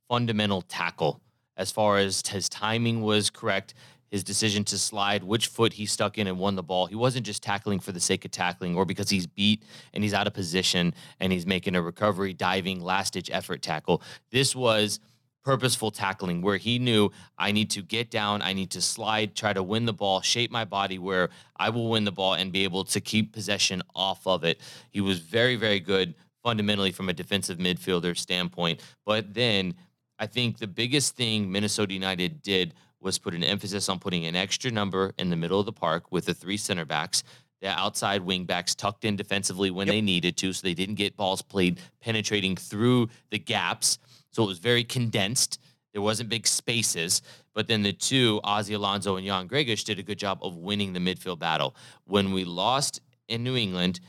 fundamental 0.08 0.62
tackle 0.62 1.20
as 1.58 1.70
far 1.70 1.98
as 1.98 2.26
his 2.26 2.48
timing 2.48 3.02
was 3.02 3.28
correct, 3.28 3.74
his 4.10 4.24
decision 4.24 4.64
to 4.64 4.78
slide, 4.78 5.22
which 5.22 5.48
foot 5.48 5.74
he 5.74 5.84
stuck 5.84 6.16
in 6.16 6.26
and 6.26 6.38
won 6.38 6.56
the 6.56 6.62
ball. 6.62 6.86
He 6.86 6.94
wasn't 6.94 7.26
just 7.26 7.42
tackling 7.42 7.80
for 7.80 7.92
the 7.92 8.00
sake 8.00 8.24
of 8.24 8.30
tackling 8.30 8.74
or 8.74 8.86
because 8.86 9.10
he's 9.10 9.26
beat 9.26 9.64
and 9.92 10.02
he's 10.02 10.14
out 10.14 10.26
of 10.26 10.32
position 10.32 10.94
and 11.20 11.30
he's 11.30 11.44
making 11.44 11.76
a 11.76 11.82
recovery, 11.82 12.32
diving, 12.32 12.80
last 12.80 13.12
ditch 13.12 13.28
effort 13.30 13.60
tackle. 13.60 14.00
This 14.30 14.56
was 14.56 15.00
purposeful 15.44 15.90
tackling 15.90 16.42
where 16.42 16.56
he 16.56 16.78
knew 16.78 17.10
I 17.38 17.52
need 17.52 17.70
to 17.70 17.82
get 17.82 18.10
down, 18.10 18.40
I 18.40 18.52
need 18.52 18.70
to 18.70 18.80
slide, 18.80 19.34
try 19.34 19.52
to 19.52 19.62
win 19.62 19.84
the 19.84 19.92
ball, 19.92 20.20
shape 20.20 20.50
my 20.50 20.64
body 20.64 20.98
where 20.98 21.28
I 21.56 21.70
will 21.70 21.90
win 21.90 22.04
the 22.04 22.12
ball 22.12 22.34
and 22.34 22.52
be 22.52 22.64
able 22.64 22.84
to 22.84 23.00
keep 23.00 23.32
possession 23.32 23.82
off 23.94 24.26
of 24.26 24.44
it. 24.44 24.60
He 24.90 25.00
was 25.00 25.18
very, 25.18 25.56
very 25.56 25.80
good 25.80 26.14
fundamentally 26.42 26.92
from 26.92 27.08
a 27.08 27.12
defensive 27.12 27.58
midfielder 27.58 28.16
standpoint. 28.16 28.80
But 29.04 29.34
then 29.34 29.74
I 30.18 30.26
think 30.26 30.58
the 30.58 30.66
biggest 30.66 31.16
thing 31.16 31.50
Minnesota 31.50 31.94
United 31.94 32.42
did 32.42 32.74
was 33.00 33.18
put 33.18 33.34
an 33.34 33.44
emphasis 33.44 33.88
on 33.88 34.00
putting 34.00 34.26
an 34.26 34.34
extra 34.34 34.70
number 34.70 35.12
in 35.18 35.30
the 35.30 35.36
middle 35.36 35.60
of 35.60 35.66
the 35.66 35.72
park 35.72 36.10
with 36.10 36.26
the 36.26 36.34
three 36.34 36.56
center 36.56 36.84
backs. 36.84 37.22
The 37.60 37.68
outside 37.68 38.22
wing 38.22 38.44
backs 38.44 38.74
tucked 38.74 39.04
in 39.04 39.16
defensively 39.16 39.70
when 39.70 39.88
they 39.88 40.00
needed 40.00 40.36
to, 40.38 40.52
so 40.52 40.66
they 40.66 40.74
didn't 40.74 40.96
get 40.96 41.16
balls 41.16 41.42
played 41.42 41.80
penetrating 42.00 42.56
through 42.56 43.08
the 43.30 43.38
gaps. 43.38 43.98
So 44.30 44.44
it 44.44 44.46
was 44.46 44.58
very 44.58 44.84
condensed. 44.84 45.60
There 45.92 46.02
wasn't 46.02 46.28
big 46.28 46.46
spaces. 46.46 47.22
But 47.54 47.66
then 47.66 47.82
the 47.82 47.92
two, 47.92 48.40
Ozzy 48.44 48.74
Alonso 48.74 49.16
and 49.16 49.26
Jan 49.26 49.48
Gregus, 49.48 49.84
did 49.84 49.98
a 49.98 50.02
good 50.02 50.18
job 50.18 50.38
of 50.42 50.56
winning 50.56 50.92
the 50.92 51.00
midfield 51.00 51.38
battle. 51.38 51.74
When 52.04 52.32
we 52.32 52.44
lost 52.44 53.00
in 53.28 53.42
New 53.42 53.56
England 53.56 54.00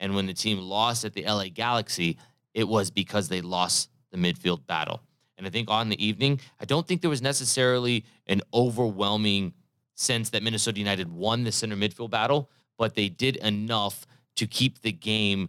and 0.00 0.14
when 0.14 0.26
the 0.26 0.34
team 0.34 0.58
lost 0.58 1.04
at 1.04 1.12
the 1.12 1.24
LA 1.24 1.48
Galaxy, 1.52 2.16
it 2.54 2.68
was 2.68 2.90
because 2.90 3.28
they 3.28 3.40
lost 3.40 3.90
the 4.10 4.16
midfield 4.16 4.66
battle. 4.66 5.02
And 5.36 5.46
I 5.46 5.50
think 5.50 5.70
on 5.70 5.88
the 5.88 6.04
evening, 6.04 6.40
I 6.60 6.64
don't 6.64 6.86
think 6.86 7.00
there 7.00 7.10
was 7.10 7.22
necessarily 7.22 8.04
an 8.26 8.42
overwhelming 8.52 9.52
sense 9.94 10.30
that 10.30 10.42
Minnesota 10.42 10.78
United 10.78 11.12
won 11.12 11.44
the 11.44 11.52
center 11.52 11.76
midfield 11.76 12.10
battle, 12.10 12.50
but 12.78 12.94
they 12.94 13.08
did 13.08 13.36
enough 13.36 14.06
to 14.36 14.46
keep 14.46 14.80
the 14.82 14.92
game 14.92 15.48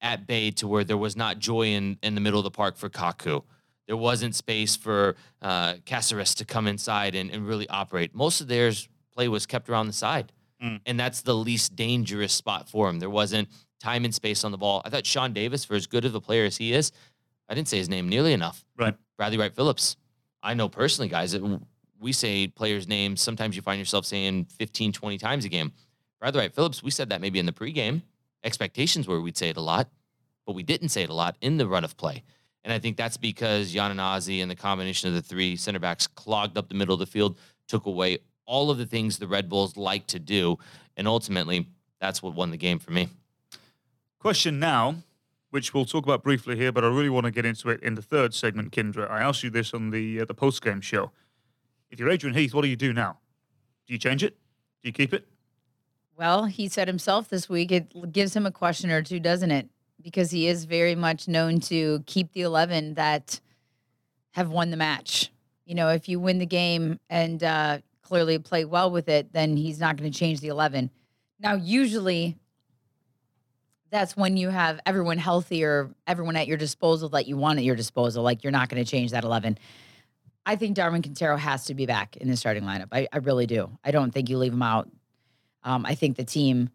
at 0.00 0.26
bay 0.26 0.50
to 0.50 0.68
where 0.68 0.84
there 0.84 0.96
was 0.96 1.16
not 1.16 1.38
joy 1.38 1.68
in, 1.68 1.98
in 2.02 2.14
the 2.14 2.20
middle 2.20 2.38
of 2.38 2.44
the 2.44 2.50
park 2.50 2.76
for 2.76 2.88
Kaku. 2.90 3.42
There 3.86 3.96
wasn't 3.96 4.34
space 4.34 4.76
for 4.76 5.16
uh, 5.42 5.74
Caceres 5.84 6.34
to 6.36 6.44
come 6.44 6.66
inside 6.66 7.14
and, 7.14 7.30
and 7.30 7.46
really 7.46 7.68
operate. 7.68 8.14
Most 8.14 8.40
of 8.40 8.48
theirs 8.48 8.88
play 9.12 9.28
was 9.28 9.46
kept 9.46 9.68
around 9.68 9.86
the 9.86 9.92
side. 9.92 10.32
Mm. 10.62 10.80
And 10.86 11.00
that's 11.00 11.22
the 11.22 11.34
least 11.34 11.76
dangerous 11.76 12.32
spot 12.32 12.68
for 12.68 12.88
him. 12.88 12.98
There 12.98 13.10
wasn't 13.10 13.48
time 13.80 14.04
and 14.04 14.14
space 14.14 14.44
on 14.44 14.52
the 14.52 14.58
ball. 14.58 14.80
I 14.84 14.90
thought 14.90 15.04
Sean 15.04 15.32
Davis, 15.32 15.64
for 15.64 15.74
as 15.74 15.86
good 15.86 16.04
of 16.04 16.14
a 16.14 16.20
player 16.20 16.44
as 16.44 16.56
he 16.56 16.72
is, 16.72 16.92
I 17.48 17.54
didn't 17.54 17.68
say 17.68 17.78
his 17.78 17.88
name 17.88 18.08
nearly 18.08 18.32
enough. 18.32 18.64
Right. 18.76 18.94
Bradley 19.16 19.38
Wright 19.38 19.54
Phillips. 19.54 19.96
I 20.42 20.54
know 20.54 20.68
personally, 20.68 21.08
guys, 21.08 21.32
that 21.32 21.60
we 22.00 22.12
say 22.12 22.46
players' 22.48 22.88
names. 22.88 23.20
Sometimes 23.20 23.56
you 23.56 23.62
find 23.62 23.78
yourself 23.78 24.04
saying 24.06 24.46
15, 24.58 24.92
20 24.92 25.18
times 25.18 25.44
a 25.44 25.48
game. 25.48 25.72
Bradley 26.20 26.40
Wright 26.40 26.54
Phillips, 26.54 26.82
we 26.82 26.90
said 26.90 27.10
that 27.10 27.20
maybe 27.20 27.38
in 27.38 27.46
the 27.46 27.52
pregame. 27.52 28.02
Expectations 28.42 29.06
were 29.08 29.20
we'd 29.20 29.36
say 29.36 29.48
it 29.48 29.56
a 29.56 29.60
lot. 29.60 29.88
but 30.46 30.54
we 30.54 30.62
didn't 30.62 30.90
say 30.90 31.02
it 31.02 31.08
a 31.08 31.14
lot 31.14 31.36
in 31.40 31.56
the 31.56 31.66
run 31.66 31.84
of 31.84 31.96
play. 31.96 32.22
And 32.64 32.72
I 32.72 32.78
think 32.78 32.96
that's 32.96 33.16
because 33.16 33.74
Yananazi 33.74 34.42
and 34.42 34.50
the 34.50 34.54
combination 34.56 35.08
of 35.08 35.14
the 35.14 35.22
three 35.22 35.56
center 35.56 35.78
backs 35.78 36.06
clogged 36.06 36.56
up 36.58 36.68
the 36.68 36.74
middle 36.74 36.94
of 36.94 37.00
the 37.00 37.06
field, 37.06 37.38
took 37.68 37.86
away 37.86 38.18
all 38.46 38.70
of 38.70 38.78
the 38.78 38.86
things 38.86 39.18
the 39.18 39.26
Red 39.26 39.48
Bulls 39.48 39.76
like 39.76 40.06
to 40.08 40.18
do. 40.18 40.58
And 40.96 41.08
ultimately, 41.08 41.66
that's 42.00 42.22
what 42.22 42.34
won 42.34 42.50
the 42.50 42.56
game 42.58 42.78
for 42.78 42.90
me. 42.92 43.08
Question 44.18 44.58
now, 44.58 44.96
which 45.54 45.72
we'll 45.72 45.84
talk 45.84 46.02
about 46.02 46.24
briefly 46.24 46.56
here, 46.56 46.72
but 46.72 46.82
I 46.82 46.88
really 46.88 47.08
want 47.08 47.26
to 47.26 47.30
get 47.30 47.46
into 47.46 47.70
it 47.70 47.80
in 47.80 47.94
the 47.94 48.02
third 48.02 48.34
segment, 48.34 48.72
Kyndra. 48.72 49.08
I 49.08 49.22
asked 49.22 49.44
you 49.44 49.50
this 49.50 49.72
on 49.72 49.90
the 49.90 50.22
uh, 50.22 50.24
the 50.24 50.34
post 50.34 50.60
game 50.64 50.80
show. 50.80 51.12
If 51.92 52.00
you're 52.00 52.10
Adrian 52.10 52.34
Heath, 52.34 52.52
what 52.52 52.62
do 52.62 52.68
you 52.68 52.74
do 52.74 52.92
now? 52.92 53.18
Do 53.86 53.92
you 53.92 53.98
change 54.00 54.24
it? 54.24 54.36
Do 54.82 54.88
you 54.88 54.92
keep 54.92 55.14
it? 55.14 55.28
Well, 56.16 56.46
he 56.46 56.66
said 56.66 56.88
himself 56.88 57.28
this 57.28 57.48
week, 57.48 57.70
it 57.70 58.12
gives 58.12 58.34
him 58.34 58.46
a 58.46 58.50
question 58.50 58.90
or 58.90 59.00
two, 59.00 59.20
doesn't 59.20 59.52
it? 59.52 59.68
Because 60.02 60.32
he 60.32 60.48
is 60.48 60.64
very 60.64 60.96
much 60.96 61.28
known 61.28 61.60
to 61.60 62.02
keep 62.06 62.32
the 62.32 62.42
11 62.42 62.94
that 62.94 63.40
have 64.32 64.48
won 64.48 64.70
the 64.70 64.76
match. 64.76 65.30
You 65.66 65.76
know, 65.76 65.90
if 65.90 66.08
you 66.08 66.18
win 66.18 66.38
the 66.38 66.46
game 66.46 66.98
and 67.08 67.44
uh, 67.44 67.78
clearly 68.02 68.40
play 68.40 68.64
well 68.64 68.90
with 68.90 69.08
it, 69.08 69.32
then 69.32 69.56
he's 69.56 69.78
not 69.78 69.96
going 69.96 70.10
to 70.10 70.18
change 70.18 70.40
the 70.40 70.48
11. 70.48 70.90
Now, 71.38 71.54
usually 71.54 72.38
that's 73.94 74.16
when 74.16 74.36
you 74.36 74.48
have 74.48 74.80
everyone 74.86 75.18
healthy 75.18 75.62
or 75.62 75.94
everyone 76.08 76.34
at 76.34 76.48
your 76.48 76.56
disposal 76.56 77.10
that 77.10 77.28
you 77.28 77.36
want 77.36 77.60
at 77.60 77.64
your 77.64 77.76
disposal. 77.76 78.24
Like 78.24 78.42
you're 78.42 78.50
not 78.50 78.68
going 78.68 78.84
to 78.84 78.90
change 78.90 79.12
that 79.12 79.22
11. 79.22 79.56
I 80.44 80.56
think 80.56 80.74
Darwin 80.74 81.00
Quintero 81.00 81.36
has 81.36 81.66
to 81.66 81.74
be 81.74 81.86
back 81.86 82.16
in 82.16 82.28
the 82.28 82.36
starting 82.36 82.64
lineup. 82.64 82.88
I, 82.90 83.06
I 83.12 83.18
really 83.18 83.46
do. 83.46 83.70
I 83.84 83.92
don't 83.92 84.10
think 84.10 84.28
you 84.28 84.36
leave 84.36 84.52
him 84.52 84.62
out. 84.62 84.90
Um, 85.62 85.86
I 85.86 85.94
think 85.94 86.16
the 86.16 86.24
team 86.24 86.70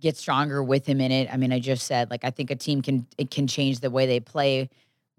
gets 0.00 0.18
stronger 0.18 0.64
with 0.64 0.84
him 0.84 1.00
in 1.00 1.12
it. 1.12 1.32
I 1.32 1.36
mean, 1.36 1.52
I 1.52 1.60
just 1.60 1.86
said 1.86 2.10
like 2.10 2.24
I 2.24 2.30
think 2.30 2.50
a 2.50 2.56
team 2.56 2.82
can 2.82 3.06
it 3.16 3.30
can 3.30 3.46
change 3.46 3.78
the 3.78 3.90
way 3.90 4.06
they 4.06 4.18
play 4.18 4.68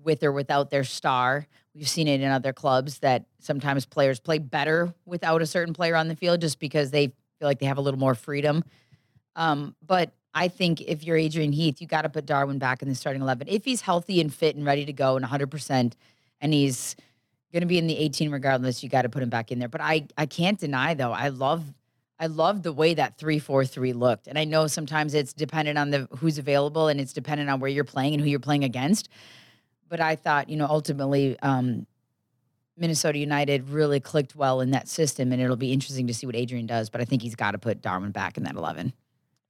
with 0.04 0.24
or 0.24 0.34
without 0.34 0.72
their 0.72 0.84
star. 0.84 1.48
We've 1.74 1.88
seen 1.88 2.10
it 2.10 2.20
in 2.20 2.30
other 2.32 2.52
clubs 2.52 3.00
that 3.00 3.26
sometimes 3.40 3.86
players 3.86 4.20
play 4.20 4.40
better 4.40 4.94
without 5.06 5.42
a 5.42 5.46
certain 5.46 5.74
player 5.74 5.96
on 5.96 6.10
the 6.10 6.16
field 6.18 6.42
just 6.42 6.60
because 6.60 6.92
they 6.92 7.08
feel 7.08 7.48
like 7.48 7.60
they 7.60 7.66
have 7.66 7.78
a 7.78 7.82
little 7.82 8.00
more 8.00 8.14
freedom. 8.14 8.64
Um, 9.38 9.74
but 9.86 10.12
I 10.36 10.50
think 10.50 10.82
if 10.82 11.06
you're 11.06 11.16
Adrian 11.16 11.54
Heath, 11.54 11.80
you 11.80 11.88
got 11.88 12.02
to 12.02 12.10
put 12.10 12.26
Darwin 12.26 12.60
back 12.60 12.82
in 12.82 12.90
the 12.90 12.94
starting 12.94 13.22
11. 13.22 13.48
If 13.48 13.64
he's 13.64 13.82
healthy 13.82 14.20
and 14.20 14.32
fit 14.32 14.58
and 14.58 14.66
ready 14.66 14.86
to 14.86 14.94
go 14.94 15.16
and 15.16 15.26
100%, 15.26 15.94
and 16.42 16.54
he's 16.54 16.98
going 17.54 17.62
to 17.62 17.68
be 17.68 17.78
in 17.78 17.88
the 17.88 17.98
18 17.98 18.30
regardless, 18.30 18.84
you 18.84 18.90
got 18.90 19.04
to 19.04 19.10
put 19.10 19.24
him 19.24 19.30
back 19.30 19.50
in 19.50 19.60
there. 19.60 19.70
But 19.70 19.80
I, 19.80 20.08
I 20.18 20.26
can't 20.26 20.60
deny, 20.60 20.94
though, 20.94 21.14
I 21.14 21.30
love 21.30 21.64
I 22.18 22.28
love 22.28 22.64
the 22.64 22.72
way 22.72 22.94
that 22.94 23.18
three 23.18 23.40
four 23.40 23.66
three 23.66 23.92
looked, 23.92 24.28
and 24.28 24.40
I 24.40 24.46
know 24.46 24.68
sometimes 24.68 25.14
it's 25.14 25.34
dependent 25.34 25.78
on 25.78 25.90
the 25.90 26.08
who's 26.18 26.38
available 26.38 26.88
and 26.88 27.02
it's 27.02 27.12
dependent 27.12 27.50
on 27.50 27.60
where 27.60 27.70
you're 27.70 27.84
playing 27.84 28.14
and 28.14 28.24
who 28.24 28.30
you're 28.30 28.40
playing 28.40 28.64
against. 28.64 29.10
But 29.90 30.00
I 30.00 30.16
thought, 30.16 30.50
you 30.50 30.56
know, 30.56 30.66
ultimately, 30.66 31.38
um, 31.42 31.86
Minnesota 32.78 33.18
United 33.18 33.70
really 33.70 34.00
clicked 34.00 34.34
well 34.34 34.62
in 34.62 34.72
that 34.72 34.88
system, 34.88 35.34
and 35.34 35.42
it'll 35.42 35.58
be 35.58 35.74
interesting 35.74 36.08
to 36.08 36.14
see 36.14 36.26
what 36.26 36.38
Adrian 36.38 36.66
does. 36.66 36.90
But 36.90 37.02
I 37.02 37.06
think 37.06 37.22
he's 37.22 37.36
got 37.36 37.52
to 37.52 37.58
put 37.58 37.82
Darwin 37.82 38.12
back 38.12 38.38
in 38.38 38.44
that 38.44 38.56
eleven. 38.56 38.94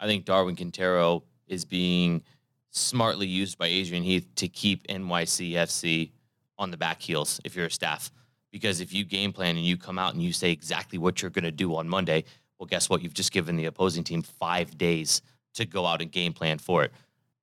I 0.05 0.07
think 0.07 0.25
Darwin 0.25 0.55
Quintero 0.55 1.23
is 1.47 1.65
being 1.65 2.21
smartly 2.69 3.25
used 3.25 3.57
by 3.57 3.65
Adrian 3.65 4.03
Heath 4.03 4.27
to 4.35 4.47
keep 4.47 4.85
NYCFC 4.85 6.11
on 6.59 6.69
the 6.69 6.77
back 6.77 7.01
heels 7.01 7.41
if 7.43 7.55
you're 7.55 7.65
a 7.65 7.71
staff. 7.71 8.11
Because 8.51 8.81
if 8.81 8.93
you 8.93 9.03
game 9.03 9.33
plan 9.33 9.57
and 9.57 9.65
you 9.65 9.77
come 9.77 9.97
out 9.97 10.13
and 10.13 10.21
you 10.21 10.31
say 10.31 10.51
exactly 10.51 10.99
what 10.99 11.23
you're 11.23 11.31
going 11.31 11.43
to 11.45 11.51
do 11.51 11.75
on 11.75 11.89
Monday, 11.89 12.23
well, 12.59 12.67
guess 12.67 12.87
what? 12.87 13.01
You've 13.01 13.15
just 13.15 13.31
given 13.31 13.55
the 13.55 13.65
opposing 13.65 14.03
team 14.03 14.21
five 14.21 14.77
days 14.77 15.23
to 15.55 15.65
go 15.65 15.87
out 15.87 16.03
and 16.03 16.11
game 16.11 16.33
plan 16.33 16.59
for 16.59 16.83
it. 16.83 16.91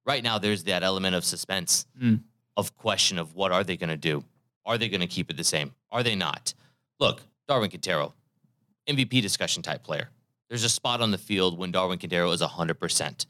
Right 0.07 0.23
now, 0.23 0.39
there's 0.39 0.63
that 0.65 0.85
element 0.85 1.17
of 1.17 1.25
suspense, 1.25 1.85
Mm. 2.01 2.21
of 2.57 2.77
question 2.77 3.19
of 3.19 3.35
what 3.35 3.51
are 3.51 3.65
they 3.65 3.77
going 3.77 3.91
to 3.91 3.97
do? 3.97 4.23
Are 4.65 4.79
they 4.79 4.89
going 4.89 5.01
to 5.01 5.09
keep 5.09 5.33
it 5.33 5.37
the 5.37 5.43
same? 5.43 5.75
Are 5.91 6.05
they 6.05 6.15
not? 6.15 6.55
Look, 7.01 7.23
Darwin 7.49 7.71
Quintero, 7.71 8.15
MVP 8.87 9.21
discussion 9.21 9.65
type 9.65 9.83
player. 9.83 10.11
There's 10.53 10.65
a 10.65 10.69
spot 10.69 11.01
on 11.01 11.13
the 11.13 11.17
field 11.17 11.57
when 11.57 11.73
Darwin 11.73 11.99
Quintero 11.99 12.31
is 12.31 12.43
100%. 12.43 13.27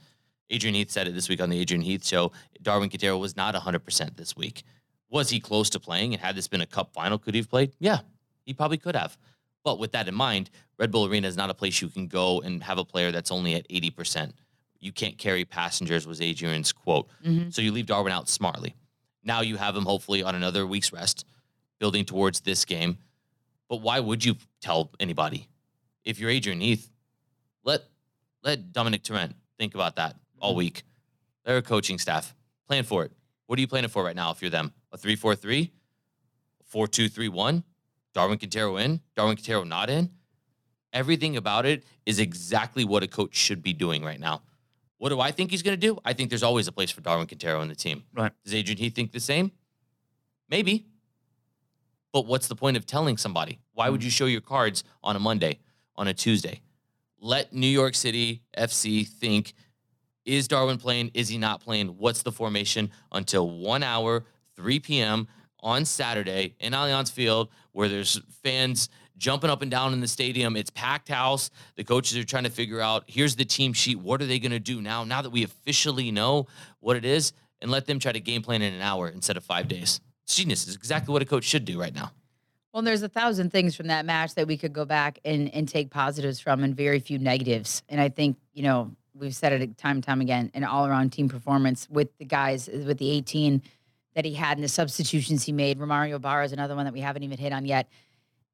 Adrian 0.51 0.75
Heath 0.75 0.91
said 0.91 1.07
it 1.07 1.15
this 1.15 1.29
week 1.29 1.41
on 1.41 1.51
the 1.51 1.61
Adrian 1.61 1.81
Heath 1.81 2.05
show. 2.05 2.33
Darwin 2.61 2.89
Quintero 2.89 3.17
was 3.17 3.37
not 3.37 3.55
100% 3.55 4.17
this 4.17 4.37
week. 4.37 4.65
Was 5.09 5.31
he 5.31 5.39
close 5.39 5.71
to 5.71 5.79
playing? 5.79 6.15
And 6.15 6.21
had 6.21 6.35
this 6.35 6.49
been 6.49 6.63
a 6.63 6.67
cup 6.67 6.93
final, 6.93 7.19
could 7.21 7.35
he 7.35 7.41
have 7.41 7.49
played? 7.49 7.77
Yeah, 7.79 8.01
he 8.45 8.53
probably 8.53 8.77
could 8.77 8.97
have. 8.97 9.17
But 9.63 9.79
with 9.79 9.93
that 9.93 10.09
in 10.09 10.17
mind, 10.17 10.51
Red 10.81 10.91
Bull 10.91 11.07
Arena 11.07 11.29
is 11.29 11.37
not 11.37 11.49
a 11.49 11.55
place 11.55 11.81
you 11.81 11.89
can 11.91 12.09
go 12.09 12.41
and 12.41 12.61
have 12.65 12.79
a 12.79 12.85
player 12.85 13.13
that's 13.13 13.31
only 13.31 13.55
at 13.55 13.69
80%. 13.69 14.33
You 14.81 14.91
can't 14.91 15.17
carry 15.17 15.45
passengers, 15.45 16.09
was 16.09 16.21
Adrian's 16.21 16.73
quote. 16.73 17.09
Mm-hmm. 17.25 17.51
So 17.51 17.63
you 17.63 17.71
leave 17.71 17.87
Darwin 17.87 18.13
out 18.13 18.29
smartly. 18.29 18.75
Now 19.23 19.43
you 19.43 19.59
have 19.59 19.77
him 19.77 19.85
hopefully 19.85 20.25
on 20.25 20.35
another 20.35 20.67
week's 20.67 20.93
rest, 20.93 21.25
building 21.79 22.05
towards 22.05 22.41
this 22.41 22.65
game. 22.65 22.99
But 23.69 23.77
why 23.77 24.01
would 24.01 24.25
you 24.25 24.39
tell 24.61 24.91
anybody? 24.99 25.47
If 26.05 26.19
you're 26.19 26.29
Adrian 26.29 26.61
Heath, 26.61 26.89
let 27.65 27.83
let 28.43 28.73
Domènec 28.73 29.03
Torrent 29.03 29.35
think 29.59 29.75
about 29.75 29.97
that 29.97 30.17
all 30.41 30.51
mm-hmm. 30.51 30.59
week. 30.59 30.83
They're 31.45 31.59
a 31.59 31.63
coaching 31.63 31.99
staff. 31.99 32.35
Plan 32.69 32.85
for 32.85 33.05
it. 33.05 33.13
What 33.47 33.59
are 33.59 33.61
you 33.61 33.69
planning 33.69 33.91
for 33.91 34.05
right 34.05 34.17
now 34.17 34.31
if 34.31 34.41
you're 34.41 34.51
them? 34.51 34.73
A 34.93 34.97
3 34.97 35.17
4 35.17 35.35
3? 35.35 35.73
4 36.65 36.87
2 36.89 37.09
3 37.09 37.29
1? 37.29 37.65
Darwin 38.15 38.39
Quintero 38.39 38.77
in? 38.77 39.01
Darwin 39.17 39.37
Quintero 39.37 39.65
not 39.65 39.91
in? 39.91 40.11
Everything 40.93 41.37
about 41.37 41.65
it 41.65 41.85
is 42.05 42.19
exactly 42.19 42.85
what 42.85 43.03
a 43.03 43.09
coach 43.09 43.35
should 43.35 43.63
be 43.63 43.73
doing 43.73 44.05
right 44.05 44.21
now. 44.21 44.43
What 44.99 45.09
do 45.09 45.21
I 45.21 45.31
think 45.33 45.51
he's 45.51 45.63
going 45.63 45.79
to 45.79 45.81
do? 45.81 45.99
I 46.05 46.13
think 46.13 46.29
there's 46.29 46.43
always 46.43 46.69
a 46.69 46.73
place 46.73 46.91
for 46.91 47.01
Darwin 47.01 47.27
Quintero 47.27 47.61
in 47.63 47.69
the 47.69 47.75
team. 47.75 48.05
Right. 48.15 48.31
Does 48.45 48.55
Adrian 48.55 48.79
Heath 48.79 48.95
think 48.95 49.13
the 49.13 49.21
same? 49.21 49.53
Maybe. 50.49 50.87
But 52.13 52.27
what's 52.27 52.47
the 52.47 52.55
point 52.55 52.77
of 52.77 52.87
telling 52.87 53.17
somebody? 53.17 53.59
Why 53.73 53.89
would 53.89 54.03
mm. 54.03 54.05
you 54.05 54.11
show 54.11 54.27
your 54.27 54.43
cards 54.43 54.85
on 55.03 55.17
a 55.17 55.19
Monday, 55.19 55.61
on 55.97 56.09
a 56.09 56.15
Tuesday? 56.15 56.61
Let 57.25 57.53
New 57.53 57.69
York 57.69 57.95
City 57.95 58.43
FC 58.59 59.07
think 59.07 59.55
is 60.25 60.49
Darwin 60.49 60.77
playing? 60.77 61.13
Is 61.15 61.29
he 61.29 61.39
not 61.39 61.61
playing? 61.61 61.87
What's 61.89 62.23
the 62.23 62.33
formation 62.33 62.91
until 63.13 63.49
one 63.49 63.85
hour, 63.85 64.25
3 64.57 64.81
p.m. 64.81 65.29
on 65.61 65.85
Saturday 65.85 66.57
in 66.59 66.73
Allianz 66.73 67.13
Field, 67.13 67.49
where 67.71 67.89
there's 67.89 68.21
fans 68.43 68.89
jumping 69.17 69.51
up 69.51 69.63
and 69.63 69.71
down 69.71 69.93
in 69.93 70.01
the 70.01 70.09
stadium. 70.09 70.57
It's 70.57 70.71
packed 70.71 71.09
house. 71.09 71.51
The 71.77 71.85
coaches 71.85 72.19
are 72.19 72.25
trying 72.25 72.43
to 72.43 72.51
figure 72.51 72.81
out 72.81 73.05
here's 73.07 73.37
the 73.37 73.45
team 73.45 73.73
sheet. 73.73 74.01
What 74.01 74.21
are 74.21 74.27
they 74.27 74.41
going 74.41 74.51
to 74.51 74.59
do 74.59 74.83
now? 74.83 75.05
Now 75.05 75.23
that 75.23 75.31
we 75.31 75.45
officially 75.45 76.11
know 76.11 76.49
what 76.81 76.97
it 76.97 77.05
is, 77.05 77.33
and 77.61 77.71
let 77.71 77.87
them 77.87 78.01
try 78.01 78.11
to 78.11 78.19
game 78.19 78.43
plan 78.43 78.63
in 78.63 78.75
an 78.75 78.83
hour 78.83 79.07
instead 79.07 79.37
of 79.37 79.45
five 79.45 79.69
days. 79.69 80.01
It's 80.25 80.35
genius. 80.35 80.67
It's 80.67 80.75
exactly 80.75 81.13
what 81.13 81.23
a 81.23 81.25
coach 81.25 81.45
should 81.45 81.65
do 81.65 81.79
right 81.79 81.95
now. 81.95 82.11
Well, 82.73 82.83
there's 82.83 83.03
a 83.03 83.09
thousand 83.09 83.51
things 83.51 83.77
from 83.77 83.89
that 83.89 84.07
match 84.07 84.35
that 84.35 84.47
we 84.47 84.57
could 84.57 84.73
go 84.73 84.85
back 84.85 85.19
and, 85.25 85.53
and 85.55 85.69
take 85.69 85.91
positives 85.91 86.41
from 86.41 86.65
and 86.65 86.75
very 86.75 87.01
few 87.01 87.19
negatives. 87.19 87.83
And 87.89 88.01
I 88.01 88.09
think, 88.09 88.39
you 88.55 88.63
know, 88.63 88.93
we've 89.15 89.35
said 89.35 89.53
it 89.53 89.77
time 89.77 89.97
and 89.97 90.05
time 90.05 90.21
again, 90.23 90.51
an 90.55 90.65
all 90.65 90.87
around 90.87 91.11
team 91.11 91.29
performance 91.29 91.87
with 91.91 92.17
the 92.19 92.25
guys, 92.25 92.69
with 92.73 92.97
the 92.99 93.11
18 93.11 93.63
that 94.15 94.25
he 94.25 94.35
had 94.35 94.57
and 94.57 94.65
the 94.65 94.69
substitutions 94.69 95.45
he 95.45 95.53
made. 95.53 95.79
Romario 95.79 96.17
Ibarra 96.17 96.45
is 96.45 96.53
another 96.53 96.75
one 96.75 96.85
that 96.87 96.95
we 96.95 97.01
haven't 97.01 97.23
even 97.23 97.39
hit 97.39 97.53
on 97.53 97.67
yet. 97.67 97.89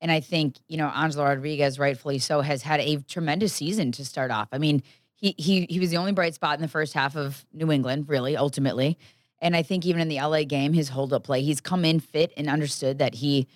And 0.01 0.11
I 0.13 0.21
think, 0.21 0.57
you 0.69 0.77
know, 0.77 0.89
Angelo 0.89 1.25
Rodriguez, 1.25 1.79
rightfully 1.79 2.19
so, 2.19 2.41
has 2.41 2.63
had 2.63 2.81
a 2.81 2.99
tremendous 3.09 3.53
season 3.53 3.93
to 3.93 4.05
start 4.05 4.31
off. 4.31 4.49
I 4.53 4.59
mean, 4.59 4.83
he 5.15 5.35
he 5.37 5.67
he 5.69 5.81
was 5.81 5.91
the 5.91 5.97
only 5.97 6.13
bright 6.13 6.35
spot 6.35 6.55
in 6.55 6.63
the 6.63 6.69
first 6.69 6.95
half 6.95 7.17
of 7.17 7.45
New 7.53 7.73
England, 7.73 8.09
really, 8.09 8.37
ultimately. 8.37 8.97
And 9.41 9.57
I 9.57 9.63
think 9.63 9.85
even 9.87 10.01
in 10.01 10.09
the 10.09 10.17
LA 10.17 10.45
game, 10.45 10.73
his 10.73 10.89
hold 10.89 11.13
up 11.13 11.25
play, 11.25 11.43
he's 11.43 11.61
come 11.61 11.85
in 11.85 11.99
fit 11.99 12.33
and 12.37 12.49
understood 12.49 12.99
that 12.99 13.17
he, 13.17 13.49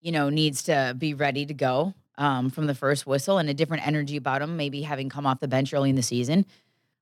you 0.00 0.12
know, 0.12 0.30
needs 0.30 0.62
to 0.64 0.94
be 0.96 1.14
ready 1.14 1.46
to 1.46 1.54
go 1.54 1.94
um, 2.18 2.50
from 2.50 2.66
the 2.66 2.74
first 2.74 3.06
whistle 3.06 3.38
and 3.38 3.48
a 3.48 3.54
different 3.54 3.86
energy 3.86 4.16
about 4.16 4.42
him, 4.42 4.56
maybe 4.56 4.82
having 4.82 5.08
come 5.08 5.26
off 5.26 5.40
the 5.40 5.48
bench 5.48 5.72
early 5.72 5.90
in 5.90 5.96
the 5.96 6.02
season. 6.02 6.46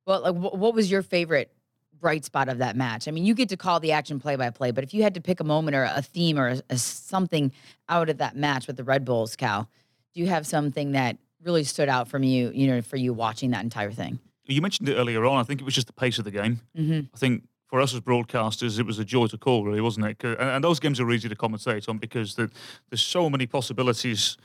Well, 0.06 0.22
like, 0.22 0.34
wh- 0.34 0.54
what 0.54 0.74
was 0.74 0.90
your 0.90 1.02
favorite 1.02 1.52
bright 2.00 2.24
spot 2.24 2.48
of 2.48 2.58
that 2.58 2.76
match? 2.76 3.08
I 3.08 3.10
mean, 3.10 3.24
you 3.24 3.34
get 3.34 3.48
to 3.50 3.56
call 3.56 3.80
the 3.80 3.92
action 3.92 4.20
play 4.20 4.36
by 4.36 4.50
play, 4.50 4.70
but 4.70 4.84
if 4.84 4.94
you 4.94 5.02
had 5.02 5.14
to 5.14 5.20
pick 5.20 5.40
a 5.40 5.44
moment 5.44 5.76
or 5.76 5.84
a 5.84 6.02
theme 6.02 6.38
or 6.38 6.48
a, 6.48 6.62
a 6.70 6.78
something 6.78 7.52
out 7.88 8.08
of 8.08 8.18
that 8.18 8.36
match 8.36 8.66
with 8.66 8.76
the 8.76 8.84
Red 8.84 9.04
Bulls, 9.04 9.36
Cal, 9.36 9.68
do 10.14 10.20
you 10.20 10.28
have 10.28 10.46
something 10.46 10.92
that 10.92 11.18
really 11.42 11.64
stood 11.64 11.88
out 11.88 12.08
from 12.08 12.22
you, 12.22 12.50
you 12.54 12.68
know, 12.68 12.82
for 12.82 12.96
you 12.96 13.12
watching 13.12 13.50
that 13.50 13.64
entire 13.64 13.92
thing? 13.92 14.18
You 14.46 14.62
mentioned 14.62 14.88
it 14.88 14.94
earlier 14.94 15.24
on. 15.26 15.38
I 15.38 15.42
think 15.42 15.60
it 15.60 15.64
was 15.64 15.74
just 15.74 15.88
the 15.88 15.92
pace 15.92 16.18
of 16.18 16.24
the 16.24 16.30
game. 16.30 16.60
Mm-hmm. 16.76 17.00
I 17.14 17.18
think 17.18 17.44
for 17.68 17.80
us 17.80 17.94
as 17.94 18.00
broadcasters, 18.00 18.78
it 18.78 18.86
was 18.86 18.98
a 18.98 19.04
joy 19.04 19.26
to 19.26 19.38
call, 19.38 19.64
really, 19.64 19.80
wasn't 19.80 20.06
it? 20.06 20.24
And, 20.24 20.36
and 20.40 20.64
those 20.64 20.80
games 20.80 20.98
are 21.00 21.10
easy 21.10 21.28
to 21.28 21.36
commentate 21.36 21.88
on 21.88 21.98
because 21.98 22.34
the, 22.34 22.50
there's 22.90 23.02
so 23.02 23.28
many 23.28 23.46
possibilities, 23.46 24.36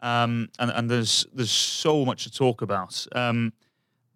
um, 0.00 0.48
and, 0.58 0.70
and 0.70 0.90
there's 0.90 1.26
there's 1.34 1.50
so 1.50 2.04
much 2.04 2.24
to 2.24 2.32
talk 2.32 2.62
about. 2.62 3.06
Um, 3.12 3.52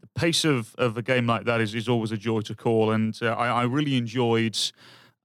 the 0.00 0.08
pace 0.14 0.44
of, 0.44 0.74
of 0.76 0.96
a 0.96 1.02
game 1.02 1.26
like 1.26 1.44
that 1.44 1.60
is, 1.60 1.74
is 1.74 1.88
always 1.88 2.10
a 2.10 2.16
joy 2.16 2.40
to 2.40 2.54
call, 2.54 2.90
and 2.90 3.18
uh, 3.22 3.32
I, 3.32 3.48
I 3.48 3.62
really 3.64 3.96
enjoyed 3.96 4.58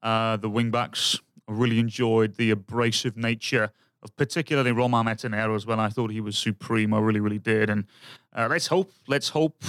uh, 0.04 0.38
the 0.38 0.50
wing 0.50 0.70
backs. 0.72 1.18
I 1.48 1.54
really 1.54 1.80
enjoyed 1.80 2.36
the 2.36 2.52
abrasive 2.52 3.18
nature 3.18 3.72
of 4.04 4.16
particularly 4.16 4.72
Romain 4.72 5.06
Métanire 5.06 5.56
as 5.56 5.66
well. 5.66 5.80
I 5.80 5.90
thought 5.90 6.12
he 6.12 6.22
was 6.22 6.38
supreme. 6.38 6.94
I 6.94 7.00
really, 7.00 7.20
really 7.20 7.40
did. 7.40 7.70
And 7.70 7.86
uh, 8.34 8.48
let's 8.50 8.68
hope, 8.68 8.92
let's 9.08 9.30
hope 9.30 9.64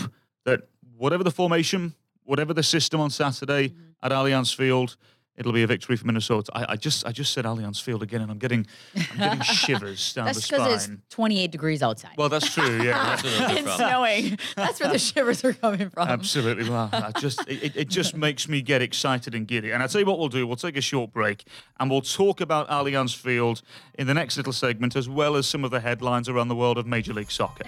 that 0.45 0.69
whatever 0.97 1.25
the 1.25 1.31
formation, 1.31 1.95
whatever 2.31 2.55
the 2.55 2.63
system 2.63 3.01
on 3.01 3.11
Saturday 3.11 3.69
Mm-hmm. 3.69 4.07
at 4.07 4.13
Allianz 4.13 4.55
Field, 4.55 4.97
it'll 5.37 5.53
be 5.53 5.63
a 5.63 5.67
victory 5.67 5.97
for 5.97 6.07
Minnesota. 6.07 6.51
I, 6.55 6.73
I 6.73 6.77
just 6.77 7.07
I 7.07 7.13
just 7.13 7.33
said 7.35 7.45
Allianz 7.45 7.83
Field 7.83 8.03
again, 8.03 8.21
and 8.23 8.31
I'm 8.31 8.39
getting 8.39 8.67
I'm 9.13 9.19
getting 9.19 9.41
shivers 9.63 10.15
down 10.15 10.27
That's 10.27 10.49
the 10.49 10.57
because 10.57 10.89
it's 10.89 10.97
28 11.11 11.51
degrees 11.51 11.83
outside. 11.83 12.13
well, 12.17 12.29
that's 12.31 12.53
true. 12.55 12.83
Yeah, 12.83 12.93
That's 13.17 13.23
where 13.23 13.33
they'll 13.33 13.49
come 13.49 13.57
it's 13.67 13.77
snowing. 13.77 14.39
That's 14.57 14.81
where 14.81 14.91
the 14.91 14.99
shivers 15.11 15.45
are 15.45 15.53
coming 15.53 15.91
from. 15.91 16.09
Absolutely. 16.09 16.69
Well, 16.71 16.89
I 16.93 17.13
just 17.21 17.41
it, 17.49 17.63
it- 17.65 17.77
it 17.77 17.89
just 17.91 18.17
makes 18.17 18.49
me 18.49 18.63
get 18.63 18.81
excited 18.81 19.35
and 19.35 19.47
giddy. 19.47 19.71
And 19.73 19.83
I'll 19.83 19.89
tell 19.89 20.01
you 20.01 20.07
what 20.07 20.19
we'll 20.19 20.29
do. 20.29 20.47
We'll 20.47 20.57
take 20.69 20.77
a 20.79 20.81
short 20.93 21.13
break 21.13 21.45
and 21.79 21.91
we'll 21.91 22.01
talk 22.03 22.41
about 22.41 22.69
Allianz 22.71 23.15
Field 23.17 23.61
in 23.99 24.07
the 24.07 24.15
next 24.15 24.37
little 24.39 24.53
segment, 24.55 24.97
as 24.97 25.09
well 25.09 25.37
as 25.37 25.47
some 25.47 25.65
of 25.65 25.71
the 25.71 25.81
headlines 25.81 26.29
around 26.29 26.49
the 26.49 26.57
world 26.57 26.79
of 26.79 26.87
Major 26.87 27.13
League 27.13 27.31
Soccer. 27.31 27.65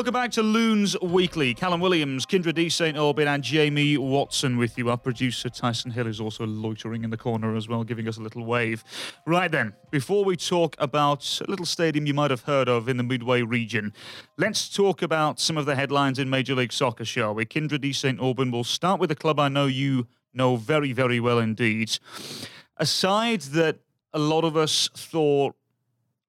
Welcome 0.00 0.14
back 0.14 0.30
to 0.30 0.42
Loons 0.42 0.98
Weekly. 1.02 1.52
Callum 1.52 1.78
Williams, 1.78 2.24
Kyndra 2.24 2.54
D. 2.54 2.70
St. 2.70 2.96
Aubin, 2.96 3.28
and 3.28 3.42
Jamie 3.44 3.98
Watson 3.98 4.56
with 4.56 4.78
you. 4.78 4.88
Our 4.88 4.96
producer 4.96 5.50
Tyson 5.50 5.90
Hill 5.90 6.06
is 6.06 6.22
also 6.22 6.46
loitering 6.46 7.04
in 7.04 7.10
the 7.10 7.18
corner 7.18 7.54
as 7.54 7.68
well, 7.68 7.84
giving 7.84 8.08
us 8.08 8.16
a 8.16 8.22
little 8.22 8.46
wave. 8.46 8.82
Right 9.26 9.52
then, 9.52 9.74
before 9.90 10.24
we 10.24 10.38
talk 10.38 10.74
about 10.78 11.42
a 11.46 11.50
little 11.50 11.66
stadium 11.66 12.06
you 12.06 12.14
might 12.14 12.30
have 12.30 12.44
heard 12.44 12.66
of 12.66 12.88
in 12.88 12.96
the 12.96 13.02
Midway 13.02 13.42
region, 13.42 13.92
let's 14.38 14.74
talk 14.74 15.02
about 15.02 15.38
some 15.38 15.58
of 15.58 15.66
the 15.66 15.76
headlines 15.76 16.18
in 16.18 16.30
Major 16.30 16.54
League 16.54 16.72
Soccer, 16.72 17.04
shall 17.04 17.34
we? 17.34 17.44
Kyndra 17.44 17.78
D. 17.78 17.92
St. 17.92 18.18
Aubin 18.20 18.50
will 18.50 18.64
start 18.64 19.00
with 19.00 19.10
a 19.10 19.14
club 19.14 19.38
I 19.38 19.50
know 19.50 19.66
you 19.66 20.06
know 20.32 20.56
very, 20.56 20.94
very 20.94 21.20
well 21.20 21.38
indeed. 21.38 21.98
A 22.78 22.86
side 22.86 23.42
that 23.42 23.80
a 24.14 24.18
lot 24.18 24.44
of 24.44 24.56
us 24.56 24.88
thought 24.94 25.56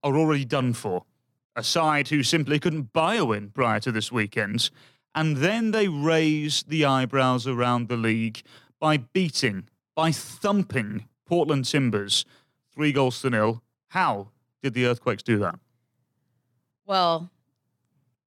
are 0.03 0.17
already 0.17 0.43
done 0.43 0.73
for 0.73 1.05
a 1.55 1.63
side 1.63 2.07
who 2.09 2.23
simply 2.23 2.59
couldn't 2.59 2.93
buy 2.93 3.15
a 3.15 3.25
win 3.25 3.49
prior 3.49 3.79
to 3.81 3.91
this 3.91 4.11
weekend. 4.11 4.69
And 5.13 5.37
then 5.37 5.71
they 5.71 5.87
raise 5.87 6.63
the 6.63 6.85
eyebrows 6.85 7.45
around 7.45 7.89
the 7.89 7.97
league 7.97 8.41
by 8.79 8.97
beating, 8.97 9.67
by 9.95 10.11
thumping 10.11 11.05
Portland 11.25 11.65
Timbers 11.65 12.25
three 12.73 12.91
goals 12.91 13.21
to 13.21 13.29
nil. 13.29 13.61
How 13.89 14.29
did 14.63 14.73
the 14.73 14.85
Earthquakes 14.85 15.23
do 15.23 15.37
that? 15.39 15.55
Well, 16.85 17.29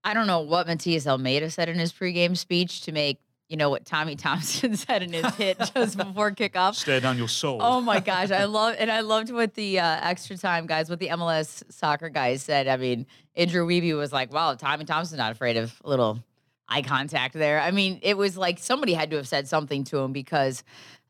I 0.02 0.12
don't 0.12 0.26
know 0.26 0.40
what 0.40 0.66
Matias 0.66 1.06
Almeyda 1.06 1.50
said 1.50 1.68
in 1.68 1.78
his 1.78 1.92
pregame 1.92 2.36
speech 2.36 2.82
to 2.82 2.92
make, 2.92 3.18
you 3.54 3.56
know, 3.56 3.70
what 3.70 3.84
Tommy 3.84 4.16
Thompson 4.16 4.74
said 4.74 5.04
in 5.04 5.12
his 5.12 5.32
hit 5.36 5.56
just 5.74 5.96
before 5.96 6.32
kickoff. 6.32 6.74
Stare 6.74 6.98
down 6.98 7.16
your 7.16 7.28
soul. 7.28 7.60
Oh 7.62 7.80
my 7.80 8.00
gosh, 8.00 8.32
I 8.32 8.44
love 8.46 8.74
and 8.80 8.90
I 8.90 8.98
loved 8.98 9.30
what 9.30 9.54
the 9.54 9.78
uh, 9.78 9.98
extra 10.02 10.36
time 10.36 10.66
guys, 10.66 10.90
what 10.90 10.98
the 10.98 11.06
MLS 11.10 11.62
soccer 11.72 12.08
guys 12.08 12.42
said. 12.42 12.66
I 12.66 12.76
mean, 12.76 13.06
Andrew 13.36 13.64
Wiebe 13.64 13.96
was 13.96 14.12
like, 14.12 14.32
"Wow, 14.32 14.54
Tommy 14.56 14.84
Thompson's 14.84 15.18
not 15.18 15.30
afraid 15.30 15.56
of 15.56 15.80
a 15.84 15.88
little 15.88 16.18
eye 16.68 16.82
contact 16.82 17.34
there." 17.34 17.60
I 17.60 17.70
mean, 17.70 18.00
it 18.02 18.16
was 18.16 18.36
like 18.36 18.58
somebody 18.58 18.92
had 18.92 19.10
to 19.10 19.16
have 19.18 19.28
said 19.28 19.46
something 19.46 19.84
to 19.84 19.98
him 19.98 20.12
because 20.12 20.64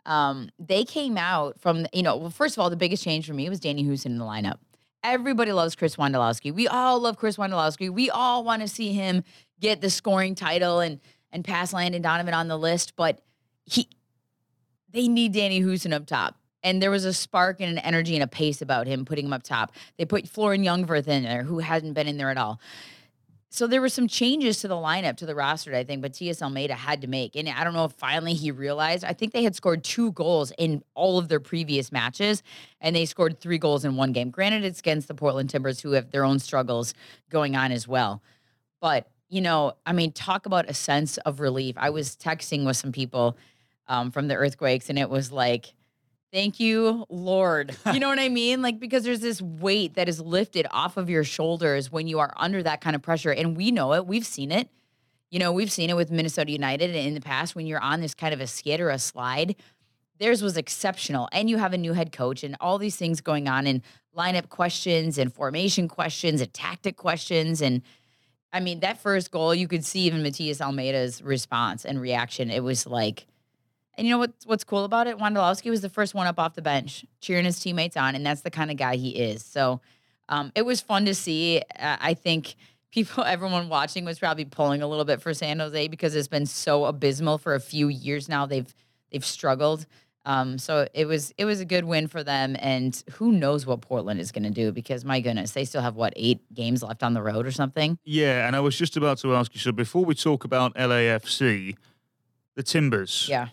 um, 0.05 0.51
they 0.59 0.85
came 0.85 1.17
out 1.17 1.59
from 1.63 1.87
you 1.95 2.03
know. 2.03 2.19
Well, 2.19 2.29
first 2.29 2.59
of 2.59 2.61
all, 2.61 2.69
the 2.69 2.77
biggest 2.77 3.03
change 3.03 3.27
for 3.27 3.33
me 3.33 3.49
was 3.49 3.59
Danny 3.59 3.85
Hoesen 3.85 4.07
in 4.07 4.19
the 4.19 4.27
lineup. 4.27 4.59
Everybody 5.03 5.53
loves 5.53 5.77
Chris 5.77 5.97
Wondolowski. 5.97 6.53
We 6.53 6.69
all 6.69 7.01
love 7.01 7.17
Chris 7.17 7.39
Wondolowski. 7.39 7.89
We 7.89 8.11
all 8.11 8.45
want 8.45 8.61
to 8.61 8.69
see 8.69 8.93
him 8.93 9.25
get 9.61 9.81
the 9.81 9.89
scoring 9.89 10.35
title 10.35 10.81
and 10.81 11.01
and 11.35 11.45
pass 11.45 11.73
Landon 11.75 12.01
Donovan 12.01 12.33
on 12.33 12.49
the 12.49 12.57
list, 12.57 12.95
but 12.97 13.21
he 13.67 13.89
they 14.91 15.09
need 15.09 15.33
Danny 15.33 15.61
Hoesen 15.61 15.93
up 15.93 16.07
top. 16.07 16.37
And 16.63 16.81
there 16.81 16.91
was 16.91 17.05
a 17.05 17.13
spark 17.13 17.61
and 17.61 17.73
an 17.73 17.79
energy 17.79 18.15
and 18.15 18.23
a 18.23 18.29
pace 18.29 18.63
about 18.63 18.87
him 18.87 19.05
putting 19.05 19.27
him 19.27 19.35
up 19.35 19.43
top. 19.43 19.73
They 19.99 20.07
put 20.07 20.29
Florian 20.29 20.65
Jungwirth 20.65 21.09
in 21.09 21.25
there, 21.25 21.43
who 21.43 21.59
hadn't 21.59 21.93
been 21.93 22.07
in 22.07 22.17
there 22.17 22.31
at 22.31 22.39
all. 22.39 22.59
So 23.51 23.67
there 23.67 23.81
were 23.81 23.89
some 23.89 24.09
changes 24.09 24.61
to 24.61 24.69
the 24.69 24.75
lineup, 24.75 25.17
to 25.19 25.27
the 25.27 25.35
roster, 25.35 25.75
I 25.75 25.85
think, 25.85 26.01
but 26.01 26.15
T.S. 26.15 26.41
Almeyda 26.41 26.75
had 26.75 27.03
to 27.03 27.07
make. 27.07 27.37
And 27.37 27.49
I 27.49 27.63
don't 27.65 27.75
know 27.75 27.85
if 27.85 27.93
finally 27.93 28.35
he 28.35 28.51
realized. 28.51 29.05
I 29.05 29.13
think 29.13 29.33
they 29.33 29.45
had 29.45 29.55
scored 29.55 29.85
two 29.85 30.11
goals 30.13 30.53
in 30.59 30.83
all 30.95 31.19
of 31.19 31.29
their 31.29 31.39
previous 31.39 31.93
matches, 31.93 32.43
and 32.81 32.97
they 32.97 33.05
scored 33.05 33.39
three 33.39 33.59
goals 33.59 33.85
in 33.85 33.97
one 33.97 34.13
game. 34.13 34.31
Granted, 34.31 34.65
it's 34.65 34.81
against 34.81 35.07
the 35.07 35.15
Portland 35.15 35.51
Timbers, 35.51 35.81
who 35.81 35.93
have 35.93 36.11
their 36.11 36.25
own 36.25 36.39
struggles 36.39 36.95
going 37.31 37.55
on 37.55 37.71
as 37.71 37.87
well. 37.87 38.23
But, 38.81 39.09
you 39.35 39.41
know, 39.41 39.73
I 39.85 39.93
mean, 39.93 40.13
talk 40.13 40.47
about 40.47 40.71
a 40.71 40.75
sense 40.75 41.19
of 41.19 41.41
relief. 41.41 41.75
I 41.77 41.91
was 41.91 42.15
texting 42.15 42.65
with 42.65 42.77
some 42.77 42.93
people 42.93 43.37
um, 43.89 44.13
from 44.13 44.29
the 44.29 44.37
earthquakes, 44.37 44.89
and 44.89 44.97
it 44.97 45.11
was 45.11 45.33
like, 45.33 45.75
thank 46.33 46.61
you, 46.61 47.05
Lord. 47.09 47.77
You 47.93 47.99
know 47.99 48.09
what 48.09 48.21
I 48.21 48.29
mean? 48.29 48.63
Like, 48.63 48.79
because 48.79 49.03
there's 49.03 49.19
this 49.19 49.43
weight 49.43 49.95
that 49.95 50.09
is 50.09 50.21
lifted 50.21 50.69
off 50.71 50.97
of 50.97 51.11
your 51.11 51.25
shoulders 51.25 51.91
when 51.91 52.07
you 52.07 52.21
are 52.21 52.33
under 52.37 52.63
that 52.63 52.81
kind 52.81 52.95
of 52.95 53.03
pressure. 53.03 53.33
And 53.33 53.57
we 53.57 53.73
know 53.73 53.93
it, 53.95 54.07
we've 54.07 54.25
seen 54.25 54.53
it. 54.53 54.69
You 55.31 55.41
know, 55.41 55.51
we've 55.51 55.73
seen 55.73 55.91
it 55.91 55.97
with 55.97 56.13
Minnesota 56.13 56.53
United 56.53 56.95
in 56.95 57.15
the 57.15 57.21
past 57.21 57.57
when 57.57 57.67
you're 57.67 57.81
on 57.81 58.01
this 58.01 58.15
kind 58.15 58.33
of 58.33 58.41
a 58.41 58.47
skid 58.47 58.81
or 58.81 58.91
a 58.91 59.01
slide. 59.01 59.57
Theirs 60.21 60.43
was 60.43 60.57
exceptional. 60.57 61.29
And 61.33 61.51
you 61.51 61.59
have 61.59 61.73
a 61.73 61.79
new 61.79 61.93
head 61.95 62.13
coach 62.13 62.45
and 62.45 62.57
all 62.61 62.79
these 62.79 62.95
things 62.95 63.21
going 63.21 63.49
on 63.49 63.67
and 63.67 63.83
lineup 64.17 64.49
questions 64.49 65.19
and 65.19 65.35
formation 65.35 65.89
questions 65.89 66.41
and 66.41 66.55
tactic 66.55 66.97
questions. 66.97 67.61
And 67.61 67.83
I 68.55 68.61
mean, 68.61 68.81
that 68.81 68.99
first 68.99 69.33
goal, 69.33 69.53
you 69.53 69.67
could 69.67 69.85
see 69.85 70.03
even 70.03 70.23
Matias 70.23 70.61
Almeyda's 70.61 71.21
response 71.21 71.85
and 71.85 72.01
reaction. 72.01 72.51
It 72.51 72.63
was 72.63 72.87
like, 72.87 73.27
and 73.99 74.07
you 74.07 74.13
know 74.13 74.19
what's 74.19 74.47
what's 74.47 74.63
cool 74.63 74.85
about 74.85 75.09
it? 75.09 75.19
Wondolowski 75.19 75.71
was 75.71 75.81
the 75.81 75.89
first 75.89 76.15
one 76.15 76.29
up 76.29 76.39
off 76.39 76.55
the 76.55 76.63
bench, 76.63 77.05
cheering 77.21 77.45
his 77.45 77.59
teammates 77.59 77.97
on, 77.97 78.15
and 78.15 78.25
that's 78.25 78.43
the 78.43 78.51
kind 78.51 78.71
of 78.71 78.77
guy 78.77 78.95
he 78.95 79.11
is. 79.11 79.45
So 79.45 79.81
um, 80.29 80.53
it 80.55 80.63
was 80.63 80.81
fun 80.81 81.05
to 81.07 81.15
see. 81.15 81.63
I 81.79 82.15
think 82.15 82.55
people, 82.93 83.25
everyone 83.27 83.69
watching, 83.69 84.05
was 84.05 84.21
probably 84.21 84.45
pulling 84.45 84.83
a 84.83 84.87
little 84.87 85.05
bit 85.05 85.21
for 85.21 85.35
San 85.35 85.59
Jose 85.59 85.89
because 85.89 86.15
it's 86.15 86.29
been 86.29 86.47
so 86.47 86.85
abysmal 86.85 87.39
for 87.39 87.57
a 87.57 87.61
few 87.61 87.89
years 87.89 88.29
now. 88.29 88.47
They've 88.47 88.73
they've 89.11 89.25
struggled. 89.25 89.85
Um, 90.27 90.59
so 90.59 90.89
it 90.95 91.07
was 91.07 91.33
it 91.37 91.45
was 91.45 91.61
a 91.61 91.65
good 91.65 91.85
win 91.85 92.09
for 92.09 92.25
them, 92.25 92.57
and 92.59 93.01
who 93.13 93.31
knows 93.33 93.67
what 93.67 93.83
Portland 93.83 94.21
is 94.21 94.33
going 94.33 94.45
to 94.45 94.51
do? 94.51 94.73
Because 94.73 95.05
my 95.05 95.21
goodness, 95.21 95.51
they 95.53 95.65
still 95.65 95.83
have 95.83 95.97
what 95.97 96.13
eight 96.17 96.41
games 96.55 96.83
left 96.83 97.03
on 97.03 97.13
the 97.15 97.23
road 97.23 97.47
or 97.47 97.51
something. 97.51 97.99
Yeah, 98.05 98.47
and 98.47 98.57
I 98.57 98.61
was 98.61 98.77
just 98.77 98.97
about 98.97 99.19
to 99.19 99.35
ask 99.35 99.55
you. 99.55 99.61
So 99.61 99.71
before 99.73 100.05
we 100.05 100.15
talk 100.15 100.45
about 100.45 100.75
LAFC, 100.77 101.77
the 102.57 102.63
Timbers, 102.63 103.27
Yeah. 103.29 103.49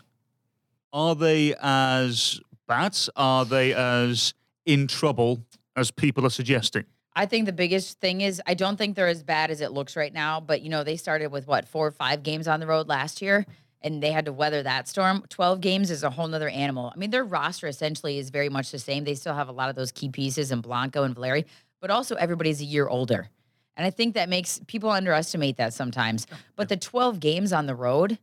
are 0.94 1.16
they 1.16 1.56
as 1.62 2.40
bad? 2.68 2.98
Are 3.18 3.44
they 3.46 3.74
as 3.74 4.34
in 4.66 4.88
trouble 4.88 5.44
as 5.76 5.92
people 5.92 6.26
are 6.26 6.30
suggesting? 6.30 6.86
I 7.14 7.26
think 7.26 7.46
the 7.46 7.52
biggest 7.54 8.00
thing 8.00 8.22
is 8.22 8.42
I 8.48 8.54
don't 8.54 8.78
think 8.78 8.96
they're 8.96 9.08
as 9.10 9.24
bad 9.24 9.52
as 9.52 9.60
it 9.60 9.74
looks 9.74 9.98
right 9.98 10.14
now. 10.14 10.40
But 10.40 10.62
you 10.62 10.70
know, 10.70 10.86
they 10.86 10.96
started 10.96 11.28
with 11.34 11.48
what 11.48 11.68
four 11.68 11.86
or 11.88 11.92
five 11.92 12.24
games 12.24 12.48
on 12.48 12.62
the 12.62 12.68
road 12.68 12.88
last 12.88 13.22
year, 13.22 13.46
and 13.82 14.02
they 14.02 14.12
had 14.12 14.26
to 14.26 14.34
weather 14.34 14.64
that 14.64 14.88
storm. 14.88 15.24
Twelve 15.30 15.62
games 15.62 15.92
is 15.92 16.04
a 16.04 16.10
whole 16.10 16.28
nother 16.28 16.50
animal. 16.50 16.92
I 16.94 16.98
mean, 16.98 17.10
their 17.10 17.24
roster 17.24 17.68
essentially 17.68 18.18
is 18.18 18.30
very 18.30 18.50
much 18.50 18.72
the 18.72 18.80
same. 18.80 19.04
They 19.04 19.16
still 19.16 19.34
have 19.34 19.50
a 19.50 19.52
lot 19.52 19.70
of 19.70 19.76
those 19.76 19.92
key 19.92 20.10
pieces 20.10 20.52
in 20.52 20.62
Blanco 20.62 21.04
and 21.04 21.16
Valeri, 21.16 21.46
but 21.80 21.92
also 21.92 22.16
everybody's 22.16 22.62
a 22.62 22.66
year 22.66 22.88
older, 22.88 23.30
and 23.76 23.86
I 23.86 23.90
think 23.90 24.16
that 24.16 24.30
makes 24.30 24.60
people 24.68 24.90
underestimate 24.90 25.58
that 25.58 25.74
sometimes. 25.74 26.28
But 26.56 26.70
the 26.70 26.78
twelve 26.78 27.20
games 27.20 27.54
on 27.54 27.66
the 27.66 27.76
road, 27.76 28.18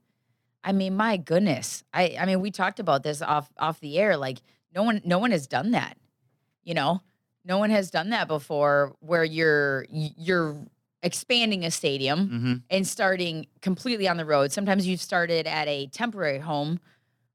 I 0.63 0.73
mean, 0.73 0.97
my 0.97 1.17
goodness, 1.17 1.85
I 1.93 2.17
I 2.19 2.27
mean, 2.27 2.41
we 2.41 2.51
talked 2.51 2.81
about 2.81 3.03
this 3.03 3.23
off 3.23 3.51
off 3.59 3.81
the 3.81 3.99
air. 3.99 4.17
Like 4.17 4.39
no 4.75 4.83
one 4.83 5.01
no 5.05 5.19
one 5.19 5.31
has 5.31 5.47
done 5.47 5.73
that, 5.73 5.97
you 6.65 6.75
know 6.75 7.03
no 7.49 7.59
one 7.59 7.71
has 7.71 7.91
done 7.91 8.11
that 8.11 8.29
before 8.29 8.95
where 9.01 9.25
you're 9.25 9.87
you're 9.91 10.57
expanding 11.03 11.65
a 11.65 11.71
stadium 11.71 12.29
Mm-hmm. 12.29 12.55
and 12.71 12.87
starting 12.87 13.47
completely 13.63 14.09
on 14.09 14.17
the 14.17 14.25
road 14.25 14.51
sometimes 14.53 14.87
you've 14.87 15.01
started 15.01 15.47
at 15.47 15.69
a 15.69 15.87
temporary 15.89 16.39
home 16.41 16.81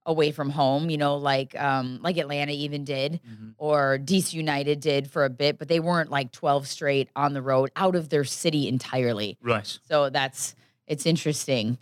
away 0.06 0.32
from 0.32 0.50
home 0.50 0.90
you 0.90 0.98
know 0.98 1.16
like 1.16 1.58
um 1.60 2.00
like 2.02 2.18
atlanta 2.18 2.52
even 2.52 2.84
did 2.84 3.22
Mm-hmm. 3.26 3.50
or 3.58 3.98
dc 4.04 4.34
united 4.34 4.82
did 4.82 5.10
for 5.10 5.24
a 5.24 5.30
bit 5.30 5.58
but 5.58 5.70
they 5.70 5.80
weren't 5.80 6.12
like 6.12 6.32
12 6.34 6.68
straight 6.68 7.10
on 7.16 7.34
the 7.34 7.42
road 7.42 7.72
out 7.78 7.96
of 7.96 8.10
their 8.10 8.26
city 8.26 8.68
entirely 8.68 9.38
Right. 9.42 9.80
so 9.88 10.10
that's 10.10 10.56
it's 10.88 11.06
interesting 11.06 11.78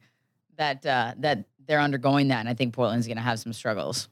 that 0.57 0.85
uh 0.85 1.13
that 1.17 1.45
they're 1.65 1.79
undergoing 1.79 2.27
that 2.27 2.41
and 2.41 2.49
i 2.49 2.53
think 2.53 2.75
portland's 2.75 3.07
gonna 3.07 3.21
have 3.21 3.39
some 3.39 3.53
struggles 3.53 4.07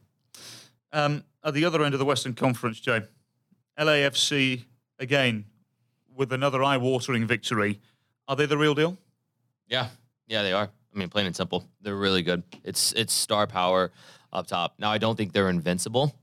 Um, 0.91 1.23
at 1.43 1.53
the 1.53 1.65
other 1.65 1.83
end 1.83 1.93
of 1.93 1.99
the 1.99 2.05
Western 2.05 2.33
Conference, 2.33 2.79
Jay, 2.79 3.01
LAFC 3.77 4.65
again 4.97 5.45
with 6.19 6.33
another 6.33 6.61
eye-watering 6.61 7.25
victory. 7.25 7.79
Are 8.27 8.35
they 8.35 8.45
the 8.45 8.57
real 8.57 8.75
deal? 8.75 8.97
Yeah, 9.67 9.87
yeah, 10.27 10.43
they 10.43 10.51
are. 10.51 10.69
I 10.93 10.97
mean, 10.97 11.07
plain 11.07 11.25
and 11.25 11.35
simple, 11.35 11.63
they're 11.81 11.95
really 11.95 12.21
good. 12.21 12.43
It's 12.63 12.91
it's 12.93 13.13
star 13.13 13.47
power 13.47 13.91
up 14.33 14.45
top. 14.45 14.73
Now, 14.77 14.91
I 14.91 14.97
don't 14.97 15.15
think 15.15 15.31
they're 15.31 15.49
invincible. 15.49 16.13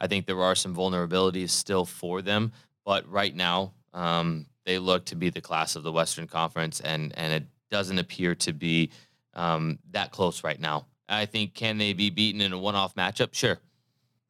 I 0.00 0.08
think 0.08 0.26
there 0.26 0.42
are 0.42 0.54
some 0.54 0.74
vulnerabilities 0.74 1.50
still 1.50 1.84
for 1.84 2.20
them, 2.20 2.52
but 2.84 3.08
right 3.10 3.34
now, 3.34 3.72
um, 3.92 4.46
they 4.66 4.78
look 4.78 5.04
to 5.06 5.16
be 5.16 5.30
the 5.30 5.40
class 5.40 5.76
of 5.76 5.84
the 5.84 5.92
Western 5.92 6.26
Conference, 6.26 6.80
and 6.80 7.16
and 7.16 7.32
it 7.32 7.44
doesn't 7.70 7.98
appear 7.98 8.34
to 8.34 8.52
be 8.52 8.90
um, 9.34 9.78
that 9.92 10.10
close 10.10 10.42
right 10.42 10.60
now. 10.60 10.86
I 11.08 11.26
think 11.26 11.54
can 11.54 11.78
they 11.78 11.92
be 11.92 12.10
beaten 12.10 12.40
in 12.40 12.52
a 12.52 12.58
one-off 12.58 12.94
matchup? 12.94 13.34
Sure, 13.34 13.60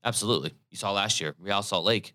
Absolutely. 0.05 0.53
You 0.71 0.77
saw 0.77 0.93
last 0.93 1.21
year, 1.21 1.35
Real 1.39 1.63
Salt 1.63 1.85
Lake 1.85 2.15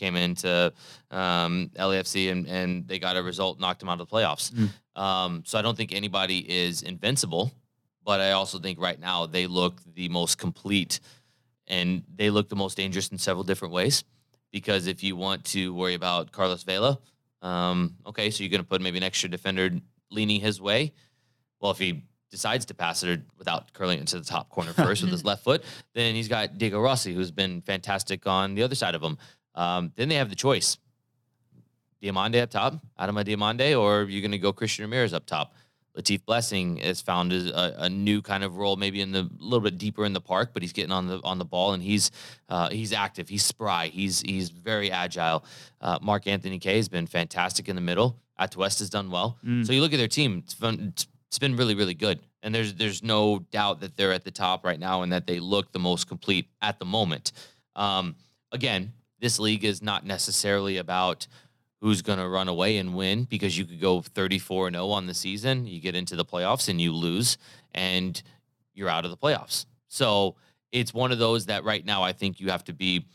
came 0.00 0.16
into 0.16 0.72
um, 1.10 1.70
LAFC 1.76 2.32
and, 2.32 2.48
and 2.48 2.88
they 2.88 2.98
got 2.98 3.16
a 3.16 3.22
result, 3.22 3.60
knocked 3.60 3.80
them 3.80 3.88
out 3.88 4.00
of 4.00 4.08
the 4.08 4.12
playoffs. 4.12 4.50
Mm. 4.50 5.00
Um, 5.00 5.42
so 5.46 5.58
I 5.58 5.62
don't 5.62 5.76
think 5.76 5.92
anybody 5.94 6.38
is 6.38 6.82
invincible, 6.82 7.52
but 8.04 8.20
I 8.20 8.32
also 8.32 8.58
think 8.58 8.80
right 8.80 8.98
now 8.98 9.26
they 9.26 9.46
look 9.46 9.80
the 9.94 10.08
most 10.08 10.38
complete 10.38 11.00
and 11.68 12.02
they 12.16 12.30
look 12.30 12.48
the 12.48 12.56
most 12.56 12.76
dangerous 12.76 13.08
in 13.08 13.18
several 13.18 13.44
different 13.44 13.74
ways. 13.74 14.02
Because 14.50 14.88
if 14.88 15.04
you 15.04 15.14
want 15.14 15.44
to 15.46 15.72
worry 15.72 15.94
about 15.94 16.32
Carlos 16.32 16.64
Vela, 16.64 16.98
um, 17.42 17.94
okay, 18.04 18.30
so 18.30 18.42
you're 18.42 18.50
going 18.50 18.62
to 18.62 18.66
put 18.66 18.80
maybe 18.80 18.98
an 18.98 19.04
extra 19.04 19.28
defender 19.28 19.70
leaning 20.10 20.40
his 20.40 20.60
way. 20.60 20.92
Well, 21.60 21.70
if 21.70 21.78
he 21.78 22.02
decides 22.30 22.64
to 22.66 22.74
pass 22.74 23.02
it 23.02 23.20
without 23.38 23.72
curling 23.72 23.98
it 23.98 24.00
into 24.00 24.18
the 24.18 24.24
top 24.24 24.48
corner 24.50 24.72
first 24.84 25.02
with 25.02 25.10
his 25.12 25.24
left 25.24 25.44
foot, 25.44 25.62
then 25.94 26.14
he's 26.14 26.28
got 26.28 26.58
Diego 26.58 26.80
Rossi, 26.80 27.14
who's 27.14 27.30
been 27.30 27.60
fantastic 27.60 28.26
on 28.26 28.54
the 28.54 28.62
other 28.62 28.74
side 28.74 28.94
of 28.94 29.02
him. 29.02 29.18
Um, 29.54 29.92
then 29.96 30.08
they 30.08 30.16
have 30.16 30.30
the 30.30 30.36
choice: 30.36 30.78
Diomande 32.02 32.42
up 32.42 32.50
top, 32.50 32.74
Adama 32.98 33.24
Diomande, 33.24 33.78
or 33.78 34.04
you're 34.04 34.22
going 34.22 34.32
to 34.32 34.38
go 34.38 34.52
Christian 34.52 34.84
Ramirez 34.84 35.12
up 35.12 35.26
top. 35.26 35.54
Latif 35.96 36.24
Blessing 36.24 36.76
has 36.76 37.00
found 37.00 37.32
a, 37.32 37.84
a, 37.84 37.90
new 37.90 38.22
kind 38.22 38.44
of 38.44 38.56
role, 38.56 38.76
maybe 38.76 39.00
in 39.00 39.10
the 39.10 39.20
a 39.20 39.42
little 39.42 39.60
bit 39.60 39.76
deeper 39.76 40.04
in 40.04 40.12
the 40.12 40.20
park, 40.20 40.50
but 40.52 40.62
he's 40.62 40.72
getting 40.72 40.92
on 40.92 41.08
the 41.08 41.20
on 41.24 41.38
the 41.38 41.44
ball 41.44 41.72
and 41.72 41.82
he's 41.82 42.10
uh, 42.48 42.68
he's 42.70 42.92
active, 42.92 43.28
he's 43.28 43.44
spry, 43.44 43.88
he's 43.88 44.20
he's 44.20 44.50
very 44.50 44.90
agile. 44.90 45.44
Uh, 45.80 45.98
Mark 46.00 46.26
Anthony 46.26 46.58
Kaye 46.58 46.76
has 46.76 46.88
been 46.88 47.06
fantastic 47.06 47.68
in 47.68 47.74
the 47.74 47.82
middle. 47.82 48.16
Atuesta 48.38 48.80
has 48.80 48.90
done 48.90 49.10
well. 49.10 49.38
Mm. 49.44 49.66
So 49.66 49.72
you 49.72 49.80
look 49.80 49.92
at 49.92 49.98
their 49.98 50.08
team; 50.08 50.42
it's, 50.44 50.54
fun, 50.54 50.92
it's, 50.92 51.08
it's 51.28 51.38
been 51.38 51.56
really 51.56 51.74
really 51.74 51.94
good, 51.94 52.20
and 52.42 52.54
there's 52.54 52.74
there's 52.74 53.02
no 53.02 53.40
doubt 53.50 53.80
that 53.80 53.96
they're 53.96 54.12
at 54.12 54.24
the 54.24 54.30
top 54.30 54.64
right 54.64 54.78
now 54.78 55.02
and 55.02 55.12
that 55.12 55.26
they 55.26 55.40
look 55.40 55.72
the 55.72 55.80
most 55.80 56.06
complete 56.06 56.46
at 56.62 56.78
the 56.78 56.86
moment. 56.86 57.32
Um, 57.74 58.14
again, 58.52 58.92
this 59.20 59.38
league 59.38 59.64
is 59.64 59.82
not 59.82 60.04
necessarily 60.04 60.76
about 60.76 61.26
who's 61.80 62.02
going 62.02 62.18
to 62.18 62.28
run 62.28 62.48
away 62.48 62.76
and 62.76 62.94
win 62.94 63.24
because 63.24 63.56
you 63.56 63.64
could 63.64 63.80
go 63.80 64.00
34 64.00 64.68
and 64.68 64.76
0 64.76 64.88
on 64.88 65.06
the 65.06 65.14
season. 65.14 65.66
You 65.66 65.80
get 65.80 65.94
into 65.94 66.16
the 66.16 66.24
playoffs 66.24 66.68
and 66.68 66.80
you 66.80 66.92
lose, 66.92 67.38
and 67.74 68.22
you're 68.74 68.88
out 68.88 69.04
of 69.04 69.10
the 69.10 69.16
playoffs. 69.16 69.66
So 69.88 70.36
it's 70.72 70.94
one 70.94 71.12
of 71.12 71.18
those 71.18 71.46
that 71.46 71.64
right 71.64 71.84
now 71.84 72.02
I 72.02 72.12
think 72.12 72.40
you 72.40 72.50
have 72.50 72.64
to 72.64 72.72
be 72.72 73.06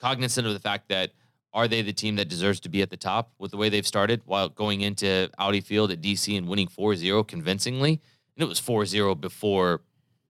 cognizant 0.00 0.46
of 0.46 0.52
the 0.52 0.60
fact 0.60 0.88
that 0.88 1.12
are 1.52 1.66
they 1.66 1.82
the 1.82 1.92
team 1.92 2.16
that 2.16 2.28
deserves 2.28 2.60
to 2.60 2.68
be 2.68 2.82
at 2.82 2.90
the 2.90 2.96
top 2.96 3.32
with 3.38 3.50
the 3.50 3.56
way 3.56 3.68
they've 3.68 3.86
started 3.86 4.22
while 4.24 4.48
going 4.48 4.82
into 4.82 5.28
Audi 5.38 5.60
Field 5.60 5.90
at 5.90 6.00
DC 6.00 6.36
and 6.36 6.48
winning 6.48 6.68
4 6.68 6.96
0 6.96 7.24
convincingly? 7.24 8.00
And 8.36 8.42
it 8.42 8.48
was 8.48 8.58
4 8.58 8.86
0 8.86 9.14
before 9.14 9.80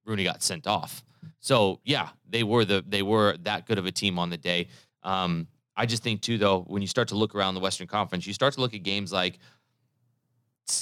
Rooney 0.04 0.24
got 0.24 0.42
sent 0.42 0.66
off. 0.66 1.04
So 1.40 1.80
yeah, 1.84 2.10
they 2.30 2.42
were 2.42 2.64
the 2.64 2.84
they 2.86 3.02
were 3.02 3.36
that 3.42 3.66
good 3.66 3.78
of 3.78 3.86
a 3.86 3.92
team 3.92 4.18
on 4.18 4.30
the 4.30 4.36
day. 4.36 4.68
Um, 5.02 5.46
I 5.76 5.86
just 5.86 6.02
think 6.02 6.20
too, 6.20 6.38
though, 6.38 6.60
when 6.66 6.82
you 6.82 6.88
start 6.88 7.08
to 7.08 7.14
look 7.14 7.34
around 7.34 7.54
the 7.54 7.60
Western 7.60 7.86
Conference, 7.86 8.26
you 8.26 8.32
start 8.32 8.54
to 8.54 8.60
look 8.60 8.74
at 8.74 8.82
games 8.82 9.12
like 9.12 9.38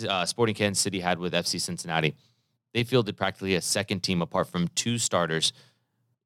uh, 0.08 0.26
Sporting 0.26 0.54
Kansas 0.54 0.82
City 0.82 1.00
had 1.00 1.18
with 1.18 1.32
FC 1.32 1.60
Cincinnati. 1.60 2.14
They 2.74 2.84
fielded 2.84 3.16
practically 3.16 3.54
a 3.54 3.60
second 3.60 4.00
team 4.00 4.22
apart 4.22 4.48
from 4.48 4.68
two 4.68 4.98
starters, 4.98 5.52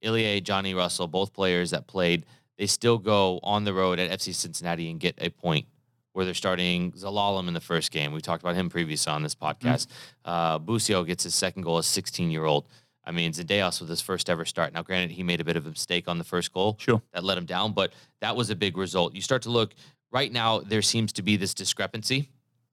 Ilie, 0.05 0.41
Johnny 0.41 0.75
Russell, 0.75 1.07
both 1.07 1.33
players 1.33 1.71
that 1.71 1.87
played. 1.87 2.25
They 2.59 2.67
still 2.67 2.99
go 2.99 3.41
on 3.43 3.65
the 3.65 3.73
road 3.73 3.99
at 3.99 4.11
FC 4.19 4.35
Cincinnati 4.35 4.91
and 4.91 4.99
get 4.99 5.17
a 5.19 5.31
point 5.31 5.67
where 6.13 6.25
they're 6.25 6.35
starting 6.35 6.93
Zelalem 6.93 7.49
in 7.49 7.55
the 7.55 7.61
first 7.61 7.91
game. 7.91 8.13
We 8.13 8.21
talked 8.21 8.43
about 8.43 8.55
him 8.55 8.69
previously 8.69 9.13
on 9.13 9.23
this 9.23 9.35
podcast. 9.35 9.87
Mm-hmm. 9.87 10.31
Uh, 10.31 10.59
Busio 10.59 11.05
gets 11.05 11.25
his 11.25 11.35
second 11.35 11.63
goal 11.63 11.79
as 11.79 11.87
16 11.87 12.31
year 12.31 12.45
old. 12.45 12.67
I 13.05 13.11
mean, 13.11 13.33
Zendejas 13.33 13.81
with 13.81 13.91
his 13.91 14.01
first 14.01 14.31
ever 14.31 14.45
start. 14.45 14.73
Now, 14.73 14.83
granted, 14.83 15.11
he 15.11 15.23
made 15.23 15.41
a 15.41 15.45
bit 15.45 15.57
of 15.57 15.67
a 15.67 15.71
mistake 15.71 16.09
on 16.09 16.19
the 16.19 16.25
first 16.25 16.53
goal. 16.53 16.77
Sure. 16.79 17.03
That 17.13 17.25
let 17.25 17.37
him 17.37 17.47
down, 17.47 17.73
but 17.73 17.93
that 18.21 18.37
was 18.37 18.51
a 18.51 18.57
big 18.57 18.77
result. 18.77 19.15
You 19.15 19.21
start 19.21 19.43
to 19.43 19.51
look 19.51 19.75
right 20.13 20.31
now, 20.31 20.61
there 20.61 20.83
seems 20.83 21.13
to 21.15 21.23
be 21.23 21.37
this 21.37 21.55
discrepancy 21.55 22.31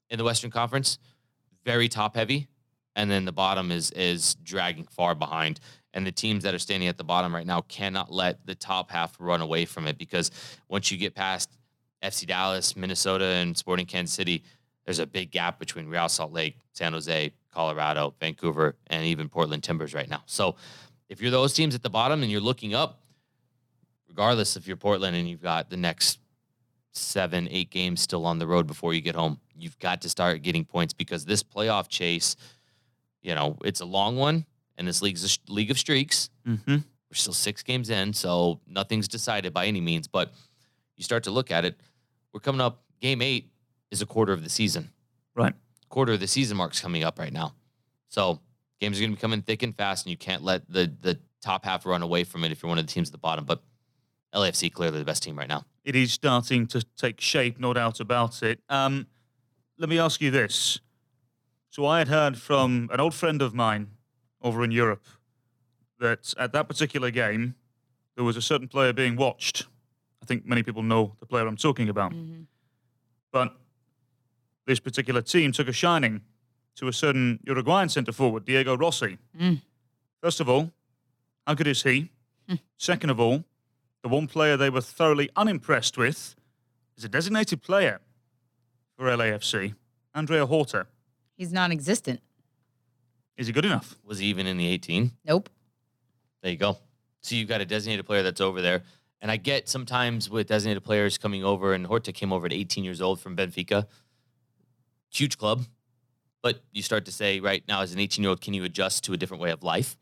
in 0.10 0.18
the 0.18 0.24
Western 0.24 0.52
Conference, 0.52 1.00
very 1.66 1.88
top 1.88 2.16
heavy, 2.16 2.48
and 2.96 3.10
then 3.10 3.26
the 3.26 3.32
bottom 3.32 3.72
is 3.72 3.92
is 3.92 4.36
dragging 4.44 4.86
far 4.86 5.16
behind. 5.16 5.60
And 5.94 6.06
the 6.06 6.12
teams 6.12 6.44
that 6.44 6.54
are 6.54 6.60
standing 6.60 6.88
at 6.88 6.98
the 6.98 7.04
bottom 7.04 7.34
right 7.34 7.48
now 7.48 7.62
cannot 7.62 8.12
let 8.12 8.46
the 8.46 8.54
top 8.54 8.92
half 8.92 9.16
run 9.20 9.42
away 9.42 9.66
from 9.66 9.88
it 9.88 9.98
because 9.98 10.30
once 10.68 10.92
you 10.92 10.98
get 10.98 11.16
past 11.16 11.50
FC 12.04 12.28
Dallas, 12.28 12.76
Minnesota, 12.76 13.26
and 13.26 13.58
Sporting 13.58 13.88
Kansas 13.88 14.16
City, 14.16 14.44
there's 14.86 15.00
a 15.00 15.08
big 15.08 15.32
gap 15.32 15.58
between 15.58 15.88
Real 15.88 16.08
Salt 16.08 16.32
Lake, 16.32 16.58
San 16.74 16.94
Jose, 16.94 17.32
Colorado, 17.52 18.14
Vancouver, 18.20 18.76
and 18.88 19.06
even 19.06 19.30
Portland 19.30 19.64
Timbers 19.64 19.94
right 19.94 20.10
now. 20.10 20.24
So 20.26 20.56
if 21.10 21.22
you're 21.22 21.32
those 21.32 21.54
teams 21.54 21.76
at 21.76 21.84
the 21.84 21.90
bottom 21.90 22.22
and 22.22 22.32
you're 22.32 22.42
looking 22.42 22.74
up, 22.74 23.02
regardless 24.08 24.56
if 24.56 24.68
you're 24.68 24.78
Portland 24.78 25.16
and 25.16 25.28
you've 25.28 25.42
got 25.42 25.70
the 25.70 25.78
next 25.78 26.20
seven, 26.92 27.48
eight 27.52 27.70
games 27.70 28.02
still 28.02 28.26
on 28.26 28.40
the 28.40 28.48
road 28.48 28.68
before 28.68 28.94
you 28.94 29.02
get 29.02 29.16
home, 29.16 29.40
you've 29.58 29.78
got 29.80 30.02
to 30.02 30.10
start 30.10 30.42
getting 30.42 30.66
points 30.66 30.94
because 30.94 31.26
this 31.26 31.44
playoff 31.44 31.88
chase, 31.88 32.36
you 33.22 33.36
know, 33.36 33.58
it's 33.64 33.82
a 33.82 33.86
long 33.86 34.16
one 34.16 34.46
and 34.78 34.88
this 34.88 35.02
league's 35.02 35.26
a 35.26 35.52
league 35.52 35.72
of 35.72 35.80
streaks. 35.80 36.30
Mm-hmm. 36.48 36.76
We're 36.76 37.16
still 37.16 37.34
six 37.34 37.64
games 37.64 37.90
in, 37.90 38.14
so 38.14 38.60
nothing's 38.68 39.08
decided 39.08 39.52
by 39.52 39.66
any 39.66 39.82
means. 39.82 40.08
But 40.08 40.32
you 40.96 41.04
start 41.04 41.24
to 41.24 41.32
look 41.32 41.50
at 41.50 41.66
it, 41.66 41.80
we're 42.34 42.40
coming 42.40 42.62
up. 42.62 42.84
Game 43.02 43.22
eight 43.22 43.50
is 43.90 44.02
a 44.02 44.06
quarter 44.06 44.34
of 44.34 44.44
the 44.44 44.50
season. 44.50 44.92
Right 45.36 45.56
quarter 45.90 46.14
of 46.14 46.20
the 46.20 46.28
season 46.28 46.58
marks 46.58 46.80
coming 46.80 47.04
up 47.04 47.20
right 47.20 47.34
now. 47.34 47.54
So 48.08 48.40
games 48.80 48.98
are 48.98 49.02
going 49.02 49.12
to 49.12 49.18
be 49.18 49.22
coming 49.22 49.42
thick 49.42 49.64
and 49.64 49.76
fast, 49.76 50.06
and 50.06 50.12
you 50.12 50.18
can't 50.18 50.44
let 50.44 50.70
the 50.70 50.92
the 51.02 51.20
top 51.42 51.66
half 51.66 51.86
run 51.86 52.02
away 52.02 52.24
from 52.24 52.44
it 52.44 52.52
if 52.52 52.62
you're 52.62 52.70
one 52.70 52.78
of 52.78 52.86
the 52.86 52.92
teams 52.92 53.10
at 53.10 53.12
the 53.12 53.18
bottom. 53.18 53.46
But 53.46 53.62
LAFC 54.34 54.72
clearly 54.72 55.00
the 55.00 55.06
best 55.06 55.24
team 55.24 55.38
right 55.38 55.48
now. 55.48 55.66
It 55.84 55.96
is 55.96 56.12
starting 56.12 56.68
to 56.68 56.84
take 56.98 57.20
shape, 57.20 57.60
no 57.60 57.74
doubt 57.74 58.00
about 58.00 58.44
it. 58.44 58.60
Um, 58.70 59.08
let 59.78 59.90
me 59.90 59.98
ask 59.98 60.22
you 60.22 60.30
this. 60.30 60.80
So 61.70 61.86
I 61.86 62.00
had 62.00 62.08
heard 62.08 62.38
from 62.38 62.90
an 62.92 63.00
old 63.00 63.14
friend 63.14 63.42
of 63.42 63.54
mine 63.54 63.92
over 64.42 64.64
in 64.64 64.72
Europe 64.72 65.06
that 66.00 66.34
at 66.38 66.52
that 66.54 66.68
particular 66.68 67.12
game 67.12 67.56
there 68.16 68.24
was 68.24 68.38
a 68.38 68.42
certain 68.42 68.68
player 68.68 68.92
being 68.92 69.16
watched. 69.16 69.68
I 70.22 70.26
think 70.26 70.46
many 70.46 70.64
people 70.64 70.84
know 70.84 71.16
the 71.20 71.26
player 71.26 71.48
I'm 71.48 71.58
talking 71.58 71.90
about. 71.90 72.12
Mm-hmm. 72.12 72.42
But 73.32 73.56
this 74.70 74.80
particular 74.80 75.20
team 75.24 75.52
took 75.52 75.68
a 75.68 75.74
shining 75.74 76.22
to 76.76 76.88
a 76.88 76.94
certain 76.94 77.40
Uruguayan 77.48 77.90
centre 77.90 78.12
forward, 78.12 78.46
Diego 78.46 78.78
Rossi. 78.78 79.18
Mm. 79.38 79.64
First 80.22 80.40
of 80.40 80.48
all, 80.48 80.72
how 81.48 81.56
good 81.56 81.66
is 81.66 81.82
he? 81.82 82.12
Mm. 82.48 82.60
Second 82.78 83.10
of 83.10 83.20
all, 83.20 83.44
the 84.04 84.10
one 84.10 84.28
player 84.28 84.56
they 84.56 84.70
were 84.70 84.82
thoroughly 84.82 85.32
unimpressed 85.36 85.98
with 85.98 86.36
is 86.96 87.04
a 87.04 87.10
designated 87.10 87.64
player 87.64 88.00
for 88.96 89.06
LAFC, 89.06 89.74
Andre 90.14 90.40
Horta. 90.42 90.86
He's 91.36 91.52
non 91.52 91.72
existent. 91.72 92.22
Is 93.38 93.48
he 93.48 93.54
good 93.54 93.66
enough? 93.66 93.98
Was 94.06 94.20
he 94.20 94.28
even 94.28 94.46
in 94.46 94.58
the 94.58 94.68
18? 94.68 95.14
Nope. 95.26 95.50
There 96.44 96.52
you 96.52 96.58
go. 96.58 96.78
So 97.22 97.34
you've 97.34 97.50
got 97.50 97.60
a 97.60 97.66
designated 97.66 98.06
player 98.06 98.22
that's 98.22 98.40
over 98.40 98.62
there. 98.62 98.84
And 99.20 99.32
I 99.32 99.38
get 99.38 99.68
sometimes 99.68 100.30
with 100.30 100.48
designated 100.48 100.84
players 100.84 101.18
coming 101.18 101.44
over, 101.44 101.74
and 101.74 101.88
Horta 101.88 102.14
came 102.14 102.32
over 102.32 102.46
at 102.46 102.54
18 102.54 102.84
years 102.84 103.02
old 103.02 103.20
from 103.20 103.36
Benfica 103.36 103.88
huge 105.10 105.38
club, 105.38 105.64
but 106.42 106.62
you 106.72 106.82
start 106.82 107.06
to 107.06 107.12
say, 107.12 107.40
right 107.40 107.64
now, 107.68 107.82
as 107.82 107.94
an 107.94 108.00
18 108.00 108.24
year 108.24 108.30
old, 108.30 108.42
can 108.42 108.54
you 108.54 108.64
adjust 108.64 109.04
to 109.06 109.14
a 109.14 109.18
different 109.18 109.42
way 109.42 109.52
of 109.52 109.64
life? 109.64 109.98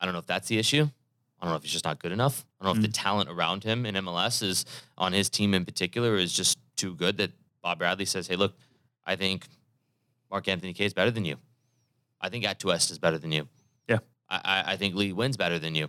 I 0.00 0.04
don't 0.04 0.12
know 0.12 0.20
if 0.20 0.26
that's 0.26 0.48
the 0.48 0.58
issue. 0.58 0.88
I 1.40 1.44
don't 1.44 1.52
know 1.52 1.56
if 1.56 1.62
he's 1.62 1.72
just 1.72 1.84
not 1.84 1.98
good 1.98 2.12
enough. 2.12 2.44
I 2.60 2.64
don't 2.64 2.74
know 2.74 2.80
mm. 2.80 2.84
if 2.84 2.90
the 2.90 2.96
talent 2.96 3.30
around 3.30 3.64
him 3.64 3.86
in 3.86 3.94
MLS 3.96 4.42
is 4.42 4.64
on 4.96 5.12
his 5.12 5.28
team 5.28 5.54
in 5.54 5.64
particular 5.64 6.16
is 6.16 6.32
just 6.32 6.58
too 6.76 6.94
good 6.94 7.18
that 7.18 7.30
Bob 7.62 7.78
Bradley 7.78 8.04
says, 8.04 8.26
hey, 8.26 8.36
look, 8.36 8.54
I 9.04 9.16
think 9.16 9.46
Mark 10.30 10.48
Anthony 10.48 10.72
Kaye 10.72 10.86
is 10.86 10.94
better 10.94 11.10
than 11.10 11.24
you. 11.24 11.36
I 12.20 12.28
think 12.28 12.44
Atuesta 12.44 12.90
is 12.90 12.98
better 12.98 13.18
than 13.18 13.32
you. 13.32 13.48
Yeah. 13.88 13.98
I, 14.28 14.64
I 14.66 14.76
think 14.76 14.94
Lee 14.94 15.12
Nguyen's 15.12 15.36
better 15.36 15.58
than 15.58 15.74
you. 15.74 15.88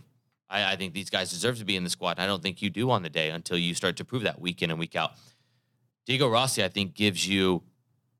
I, 0.49 0.73
I 0.73 0.75
think 0.75 0.93
these 0.93 1.09
guys 1.09 1.29
deserve 1.29 1.57
to 1.59 1.65
be 1.65 1.75
in 1.75 1.83
the 1.83 1.89
squad. 1.89 2.19
I 2.19 2.25
don't 2.25 2.43
think 2.43 2.61
you 2.61 2.69
do 2.69 2.91
on 2.91 3.03
the 3.03 3.09
day 3.09 3.29
until 3.29 3.57
you 3.57 3.73
start 3.73 3.97
to 3.97 4.05
prove 4.05 4.23
that 4.23 4.39
week 4.39 4.61
in 4.61 4.69
and 4.69 4.79
week 4.79 4.95
out. 4.95 5.13
Diego 6.07 6.29
Rossi, 6.29 6.63
I 6.63 6.69
think, 6.69 6.93
gives 6.93 7.27
you 7.27 7.61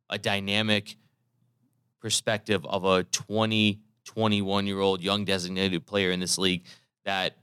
a 0.10 0.18
dynamic 0.18 0.98
perspective 2.02 2.66
of 2.66 2.84
a 2.84 3.04
20, 3.06 3.80
21 4.06 4.68
year 4.68 4.80
old 4.80 5.02
young 5.02 5.24
designated 5.24 5.86
player 5.88 6.12
in 6.12 6.20
this 6.20 6.38
league 6.38 6.66
that 7.06 7.38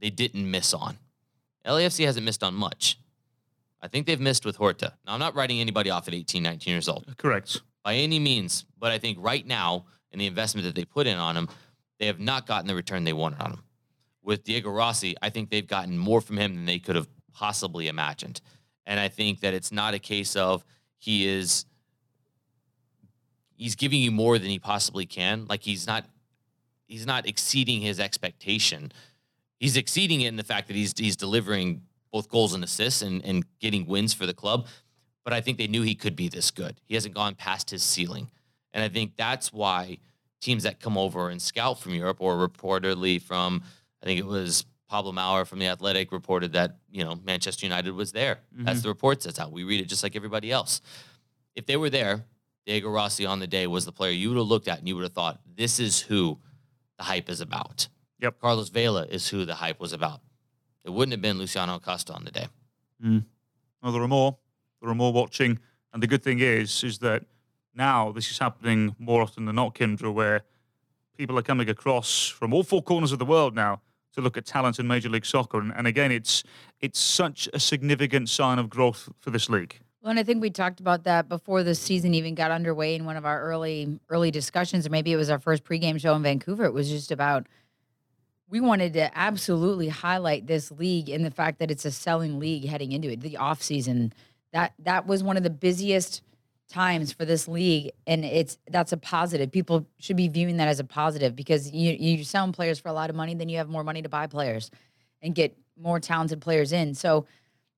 they 0.00 0.10
didn't 0.10 0.50
miss 0.50 0.72
on. 0.72 0.96
LAFC 1.66 2.04
hasn't 2.04 2.24
missed 2.24 2.42
on 2.42 2.54
much. 2.54 2.98
I 3.80 3.88
think 3.88 4.06
they've 4.06 4.20
missed 4.20 4.46
with 4.46 4.56
Horta. 4.56 4.94
Now, 5.06 5.12
I'm 5.12 5.20
not 5.20 5.34
writing 5.34 5.60
anybody 5.60 5.90
off 5.90 6.08
at 6.08 6.14
18, 6.14 6.42
19 6.42 6.72
years 6.72 6.88
old. 6.88 7.06
Correct. 7.18 7.60
By 7.82 7.96
any 7.96 8.18
means. 8.18 8.64
But 8.78 8.92
I 8.92 8.98
think 8.98 9.18
right 9.20 9.46
now, 9.46 9.84
in 10.10 10.18
the 10.18 10.26
investment 10.26 10.64
that 10.64 10.74
they 10.74 10.86
put 10.86 11.06
in 11.06 11.18
on 11.18 11.36
him, 11.36 11.48
they 11.98 12.06
have 12.06 12.20
not 12.20 12.46
gotten 12.46 12.66
the 12.66 12.74
return 12.74 13.04
they 13.04 13.12
wanted 13.12 13.42
on 13.42 13.52
him. 13.52 13.62
With 14.22 14.44
Diego 14.44 14.70
Rossi, 14.70 15.14
I 15.20 15.28
think 15.28 15.50
they've 15.50 15.66
gotten 15.66 15.98
more 15.98 16.22
from 16.22 16.38
him 16.38 16.54
than 16.54 16.64
they 16.64 16.78
could 16.78 16.96
have 16.96 17.08
possibly 17.34 17.88
imagined. 17.88 18.40
And 18.86 19.00
I 19.00 19.08
think 19.08 19.40
that 19.40 19.54
it's 19.54 19.72
not 19.72 19.94
a 19.94 19.98
case 19.98 20.36
of 20.36 20.64
he 20.98 21.26
is 21.26 21.64
he's 23.56 23.74
giving 23.74 24.00
you 24.00 24.10
more 24.10 24.38
than 24.38 24.48
he 24.48 24.58
possibly 24.58 25.06
can. 25.06 25.46
Like 25.46 25.62
he's 25.62 25.86
not 25.86 26.04
he's 26.86 27.06
not 27.06 27.26
exceeding 27.26 27.80
his 27.80 27.98
expectation. 28.00 28.92
he's 29.58 29.76
exceeding 29.76 30.20
it 30.20 30.28
in 30.28 30.36
the 30.36 30.44
fact 30.44 30.68
that 30.68 30.76
he's 30.76 30.92
he's 30.96 31.16
delivering 31.16 31.82
both 32.12 32.28
goals 32.28 32.54
and 32.54 32.62
assists 32.62 33.02
and, 33.02 33.24
and 33.24 33.44
getting 33.58 33.86
wins 33.86 34.14
for 34.14 34.26
the 34.26 34.34
club. 34.34 34.66
But 35.24 35.32
I 35.32 35.40
think 35.40 35.58
they 35.58 35.66
knew 35.66 35.82
he 35.82 35.94
could 35.94 36.14
be 36.14 36.28
this 36.28 36.50
good. 36.50 36.80
He 36.84 36.94
hasn't 36.94 37.14
gone 37.14 37.34
past 37.34 37.70
his 37.70 37.82
ceiling. 37.82 38.30
And 38.72 38.84
I 38.84 38.88
think 38.88 39.16
that's 39.16 39.52
why 39.52 39.98
teams 40.40 40.64
that 40.64 40.78
come 40.78 40.98
over 40.98 41.30
and 41.30 41.40
scout 41.40 41.80
from 41.80 41.94
Europe 41.94 42.18
or 42.20 42.36
reportedly 42.36 43.20
from, 43.20 43.62
I 44.02 44.06
think 44.06 44.20
it 44.20 44.26
was 44.26 44.66
Pablo 44.88 45.12
Maurer 45.12 45.44
from 45.44 45.58
the 45.58 45.66
Athletic 45.66 46.12
reported 46.12 46.52
that, 46.52 46.76
you 46.90 47.04
know, 47.04 47.18
Manchester 47.24 47.66
United 47.66 47.92
was 47.92 48.12
there. 48.12 48.40
Mm-hmm. 48.54 48.64
That's 48.64 48.82
the 48.82 48.88
report 48.88 49.22
says 49.22 49.38
how 49.38 49.48
we 49.48 49.64
read 49.64 49.80
it 49.80 49.86
just 49.86 50.02
like 50.02 50.14
everybody 50.14 50.50
else. 50.50 50.80
If 51.54 51.66
they 51.66 51.76
were 51.76 51.90
there, 51.90 52.24
Diego 52.66 52.90
Rossi 52.90 53.26
on 53.26 53.40
the 53.40 53.46
day 53.46 53.66
was 53.66 53.84
the 53.84 53.92
player 53.92 54.12
you 54.12 54.30
would 54.30 54.38
have 54.38 54.46
looked 54.46 54.68
at 54.68 54.78
and 54.78 54.88
you 54.88 54.94
would 54.96 55.04
have 55.04 55.12
thought, 55.12 55.40
this 55.56 55.80
is 55.80 56.00
who 56.00 56.38
the 56.98 57.04
hype 57.04 57.28
is 57.28 57.40
about. 57.40 57.88
Yep. 58.20 58.40
Carlos 58.40 58.68
Vela 58.68 59.04
is 59.04 59.28
who 59.28 59.44
the 59.44 59.54
hype 59.54 59.80
was 59.80 59.92
about. 59.92 60.20
It 60.84 60.90
wouldn't 60.90 61.12
have 61.12 61.22
been 61.22 61.38
Luciano 61.38 61.76
Acosta 61.76 62.12
on 62.12 62.24
the 62.24 62.30
day. 62.30 62.46
Well, 63.82 63.92
there 63.92 64.02
are 64.02 64.08
more. 64.08 64.38
There 64.80 64.90
are 64.90 64.94
more 64.94 65.12
watching, 65.12 65.58
and 65.92 66.02
the 66.02 66.06
good 66.06 66.22
thing 66.22 66.40
is, 66.40 66.84
is 66.84 66.98
that 66.98 67.24
now 67.74 68.12
this 68.12 68.30
is 68.30 68.38
happening 68.38 68.94
more 68.98 69.22
often 69.22 69.46
than 69.46 69.56
not, 69.56 69.74
Kyndra, 69.74 70.12
where 70.12 70.42
people 71.16 71.38
are 71.38 71.42
coming 71.42 71.70
across 71.70 72.28
from 72.28 72.52
all 72.52 72.62
four 72.62 72.82
corners 72.82 73.12
of 73.12 73.18
the 73.18 73.24
world 73.24 73.54
now 73.54 73.80
to 74.14 74.20
look 74.20 74.36
at 74.36 74.46
talent 74.46 74.78
in 74.78 74.86
Major 74.86 75.08
League 75.08 75.26
Soccer, 75.26 75.58
and, 75.58 75.72
and 75.76 75.86
again, 75.86 76.10
it's 76.10 76.44
it's 76.80 76.98
such 76.98 77.48
a 77.52 77.60
significant 77.60 78.28
sign 78.28 78.58
of 78.58 78.68
growth 78.68 79.08
for 79.20 79.30
this 79.30 79.48
league. 79.48 79.80
Well, 80.02 80.10
and 80.10 80.18
I 80.18 80.22
think 80.22 80.42
we 80.42 80.50
talked 80.50 80.80
about 80.80 81.04
that 81.04 81.28
before 81.30 81.62
the 81.62 81.74
season 81.74 82.12
even 82.12 82.34
got 82.34 82.50
underway 82.50 82.94
in 82.94 83.06
one 83.06 83.16
of 83.16 83.24
our 83.24 83.40
early 83.40 83.98
early 84.10 84.30
discussions, 84.30 84.86
or 84.86 84.90
maybe 84.90 85.12
it 85.12 85.16
was 85.16 85.30
our 85.30 85.38
first 85.38 85.64
pregame 85.64 86.00
show 86.00 86.14
in 86.14 86.22
Vancouver. 86.22 86.64
It 86.64 86.74
was 86.74 86.88
just 86.88 87.10
about 87.10 87.46
we 88.48 88.60
wanted 88.60 88.92
to 88.92 89.16
absolutely 89.18 89.88
highlight 89.88 90.46
this 90.46 90.70
league 90.70 91.08
and 91.08 91.24
the 91.24 91.30
fact 91.30 91.58
that 91.58 91.70
it's 91.70 91.84
a 91.84 91.90
selling 91.90 92.38
league 92.38 92.66
heading 92.66 92.92
into 92.92 93.10
it. 93.10 93.20
The 93.20 93.36
off 93.36 93.62
season 93.62 94.12
that 94.52 94.72
that 94.78 95.06
was 95.06 95.22
one 95.22 95.36
of 95.36 95.42
the 95.42 95.50
busiest 95.50 96.22
times 96.74 97.12
for 97.12 97.24
this 97.24 97.46
league, 97.46 97.92
and 98.06 98.24
it's 98.24 98.58
that's 98.68 98.92
a 98.92 98.96
positive. 98.96 99.50
People 99.50 99.86
should 99.98 100.16
be 100.16 100.28
viewing 100.28 100.56
that 100.58 100.68
as 100.68 100.80
a 100.80 100.84
positive 100.84 101.36
because 101.36 101.70
you 101.70 101.92
you 101.92 102.24
selling 102.24 102.52
players 102.52 102.78
for 102.78 102.88
a 102.88 102.92
lot 102.92 103.10
of 103.10 103.16
money, 103.16 103.34
then 103.34 103.48
you 103.48 103.58
have 103.58 103.68
more 103.68 103.84
money 103.84 104.02
to 104.02 104.08
buy 104.08 104.26
players 104.26 104.70
and 105.22 105.34
get 105.34 105.56
more 105.80 106.00
talented 106.00 106.40
players 106.40 106.72
in. 106.72 106.94
So 106.94 107.26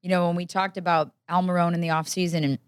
you 0.02 0.10
know, 0.10 0.26
when 0.26 0.36
we 0.36 0.46
talked 0.46 0.76
about 0.76 1.12
Almiron 1.28 1.74
in 1.74 1.80
the 1.80 1.88
offseason 1.88 2.44
and 2.44 2.58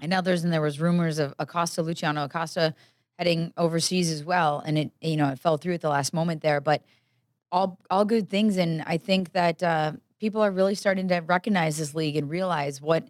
and 0.00 0.12
others, 0.12 0.44
and 0.44 0.52
there 0.52 0.60
was 0.60 0.80
rumors 0.80 1.18
of 1.18 1.34
Acosta, 1.38 1.82
Luciano 1.82 2.24
Acosta 2.24 2.74
heading 3.18 3.52
overseas 3.56 4.10
as 4.10 4.24
well. 4.24 4.62
And 4.64 4.78
it, 4.78 4.90
you 5.00 5.16
know, 5.16 5.28
it 5.28 5.38
fell 5.38 5.56
through 5.56 5.74
at 5.74 5.80
the 5.80 5.88
last 5.88 6.12
moment 6.12 6.42
there, 6.42 6.60
but 6.60 6.82
all, 7.52 7.78
all 7.90 8.04
good 8.04 8.28
things. 8.28 8.56
And 8.56 8.82
I 8.86 8.96
think 8.96 9.32
that 9.32 9.62
uh, 9.62 9.92
people 10.18 10.42
are 10.42 10.50
really 10.50 10.74
starting 10.74 11.08
to 11.08 11.20
recognize 11.20 11.76
this 11.76 11.94
league 11.94 12.16
and 12.16 12.28
realize 12.28 12.82
what, 12.82 13.08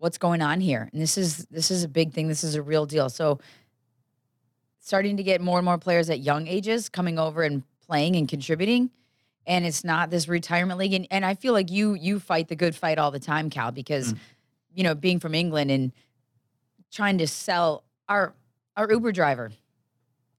what's 0.00 0.18
going 0.18 0.40
on 0.40 0.60
here. 0.60 0.88
And 0.92 1.00
this 1.00 1.16
is, 1.16 1.46
this 1.50 1.70
is 1.70 1.84
a 1.84 1.88
big 1.88 2.12
thing. 2.12 2.26
This 2.26 2.42
is 2.42 2.54
a 2.54 2.62
real 2.62 2.86
deal. 2.86 3.10
So 3.10 3.38
starting 4.80 5.18
to 5.18 5.22
get 5.22 5.40
more 5.40 5.58
and 5.58 5.64
more 5.64 5.78
players 5.78 6.10
at 6.10 6.20
young 6.20 6.48
ages 6.48 6.88
coming 6.88 7.18
over 7.18 7.42
and 7.42 7.62
playing 7.86 8.16
and 8.16 8.28
contributing. 8.28 8.90
And 9.46 9.66
it's 9.66 9.84
not 9.84 10.10
this 10.10 10.26
retirement 10.26 10.78
league. 10.78 10.94
And, 10.94 11.06
and 11.10 11.24
i 11.24 11.34
feel 11.34 11.52
like 11.52 11.70
you 11.70 11.94
you 11.94 12.18
fight 12.18 12.48
the 12.48 12.56
good 12.56 12.74
fight 12.74 12.98
all 12.98 13.10
the 13.10 13.20
time 13.20 13.50
cal 13.50 13.72
because 13.72 14.12
mm. 14.12 14.18
you 14.74 14.82
know 14.82 14.94
being 14.94 15.20
from 15.20 15.34
england 15.34 15.70
and 15.70 15.92
trying 16.90 17.18
to 17.18 17.26
sell 17.26 17.84
our 18.08 18.34
our 18.76 18.90
uber 18.90 19.12
driver 19.12 19.50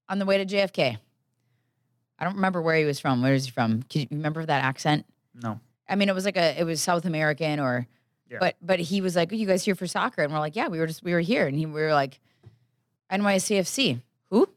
on 0.10 0.20
the 0.20 0.26
way 0.26 0.38
to 0.38 0.46
jfk 0.46 0.98
i 2.20 2.24
don't 2.24 2.36
remember 2.36 2.62
where 2.62 2.76
he 2.76 2.86
was 2.86 3.00
from. 3.00 3.22
Where 3.22 3.34
is 3.34 3.46
he 3.46 3.52
from? 3.52 3.84
Can 3.84 4.02
you 4.02 4.08
remember 4.12 4.46
that 4.46 4.64
accent? 4.64 5.06
No, 5.34 5.60
i 5.90 5.96
mean 5.96 6.10
it 6.10 6.16
was 6.16 6.26
like 6.26 6.38
a 6.38 6.60
it 6.60 6.64
was 6.64 6.82
south 6.82 7.06
american 7.06 7.60
or 7.60 7.88
Yeah. 8.32 8.38
but 8.40 8.56
but 8.62 8.80
he 8.80 9.02
was 9.02 9.16
like 9.16 9.32
"Are 9.32 9.36
you 9.36 9.46
guys 9.46 9.64
here 9.66 9.76
for 9.76 9.86
soccer 9.86 10.24
and 10.24 10.32
we're 10.34 10.40
like 10.40 10.56
yeah 10.56 10.68
we 10.70 10.80
were 10.80 10.88
just 10.88 11.04
we 11.04 11.12
were 11.14 11.20
here 11.20 11.46
and 11.48 11.56
he, 11.58 11.66
we 11.66 11.82
were 11.82 11.94
like 11.94 12.20
nycfc 13.12 14.00
who 14.30 14.48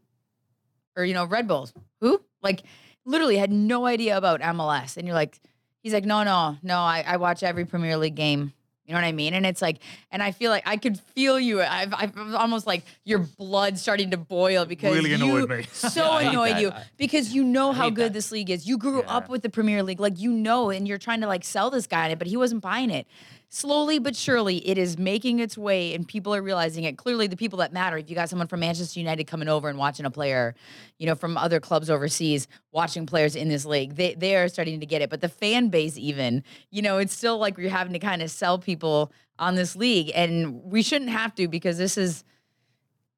or 0.96 1.04
you 1.04 1.12
know 1.14 1.24
red 1.24 1.48
bulls 1.48 1.72
who 2.00 2.20
like 2.42 2.62
literally 3.06 3.36
had 3.36 3.52
no 3.52 3.84
idea 3.86 4.16
about 4.16 4.40
MLS. 4.40 4.96
And 4.96 5.06
you're 5.06 5.14
like, 5.14 5.38
he's 5.82 5.92
like, 5.92 6.06
no, 6.06 6.22
no, 6.22 6.56
no, 6.62 6.78
I, 6.78 7.04
I 7.06 7.16
watch 7.18 7.42
every 7.42 7.66
Premier 7.66 7.98
League 7.98 8.14
game. 8.14 8.54
You 8.86 8.94
know 8.94 9.00
what 9.00 9.06
I 9.06 9.12
mean? 9.12 9.34
And 9.34 9.44
it's 9.44 9.60
like, 9.60 9.78
and 10.10 10.22
I 10.22 10.30
feel 10.30 10.50
like 10.50 10.62
I 10.66 10.76
could 10.78 10.98
feel 11.14 11.38
you. 11.38 11.60
I've, 11.62 11.92
I've 11.94 12.16
almost 12.34 12.66
like 12.66 12.82
your 13.04 13.18
blood 13.18 13.76
starting 13.78 14.10
to 14.12 14.16
boil 14.16 14.64
because 14.66 14.94
Really 14.94 15.10
you 15.10 15.16
annoyed 15.16 15.50
me. 15.50 15.66
so 15.72 16.18
Yeah, 16.18 16.30
annoyed 16.30 16.58
you 16.58 16.70
I- 16.70 16.84
because 16.96 17.34
you 17.34 17.44
know 17.44 17.72
how 17.72 17.90
good 17.90 18.06
that. 18.06 18.12
this 18.14 18.30
league 18.32 18.48
is. 18.50 18.66
You 18.66 18.78
grew 18.78 19.00
Yeah. 19.02 19.16
up 19.16 19.28
with 19.28 19.42
the 19.42 19.50
Premier 19.50 19.82
League, 19.82 20.00
like 20.00 20.18
you 20.18 20.30
know, 20.32 20.70
and 20.70 20.88
you're 20.88 20.96
trying 20.98 21.20
to 21.22 21.26
like 21.26 21.44
sell 21.44 21.68
this 21.70 21.86
guy 21.86 22.06
on 22.06 22.10
it, 22.10 22.18
but 22.18 22.26
he 22.28 22.36
wasn't 22.38 22.62
buying 22.62 22.90
it. 22.90 23.06
Slowly 23.54 24.00
but 24.00 24.16
surely, 24.16 24.68
it 24.68 24.78
is 24.78 24.98
making 24.98 25.38
its 25.38 25.56
way, 25.56 25.94
and 25.94 26.08
people 26.08 26.34
are 26.34 26.42
realizing 26.42 26.82
it. 26.82 26.98
Clearly, 26.98 27.28
the 27.28 27.36
people 27.36 27.60
that 27.60 27.72
matter. 27.72 27.96
If 27.96 28.10
you 28.10 28.16
got 28.16 28.28
someone 28.28 28.48
from 28.48 28.58
Manchester 28.58 28.98
United 28.98 29.28
coming 29.28 29.46
over 29.46 29.68
and 29.68 29.78
watching 29.78 30.04
a 30.04 30.10
player, 30.10 30.56
you 30.98 31.06
know, 31.06 31.14
from 31.14 31.36
other 31.36 31.60
clubs 31.60 31.88
overseas 31.88 32.48
watching 32.72 33.06
players 33.06 33.36
in 33.36 33.48
this 33.48 33.64
league, 33.64 33.94
they 33.94 34.14
they 34.14 34.34
are 34.34 34.48
starting 34.48 34.80
to 34.80 34.86
get 34.86 35.02
it. 35.02 35.08
But 35.08 35.20
the 35.20 35.28
fan 35.28 35.68
base, 35.68 35.96
even, 35.96 36.42
you 36.72 36.82
know, 36.82 36.98
it's 36.98 37.14
still 37.14 37.38
like 37.38 37.56
we're 37.56 37.68
having 37.70 37.92
to 37.92 38.00
kind 38.00 38.22
of 38.22 38.30
sell 38.32 38.58
people 38.58 39.12
on 39.38 39.54
this 39.54 39.76
league, 39.76 40.10
and 40.16 40.60
we 40.64 40.82
shouldn't 40.82 41.12
have 41.12 41.32
to 41.36 41.46
because 41.46 41.78
this 41.78 41.96
is. 41.96 42.24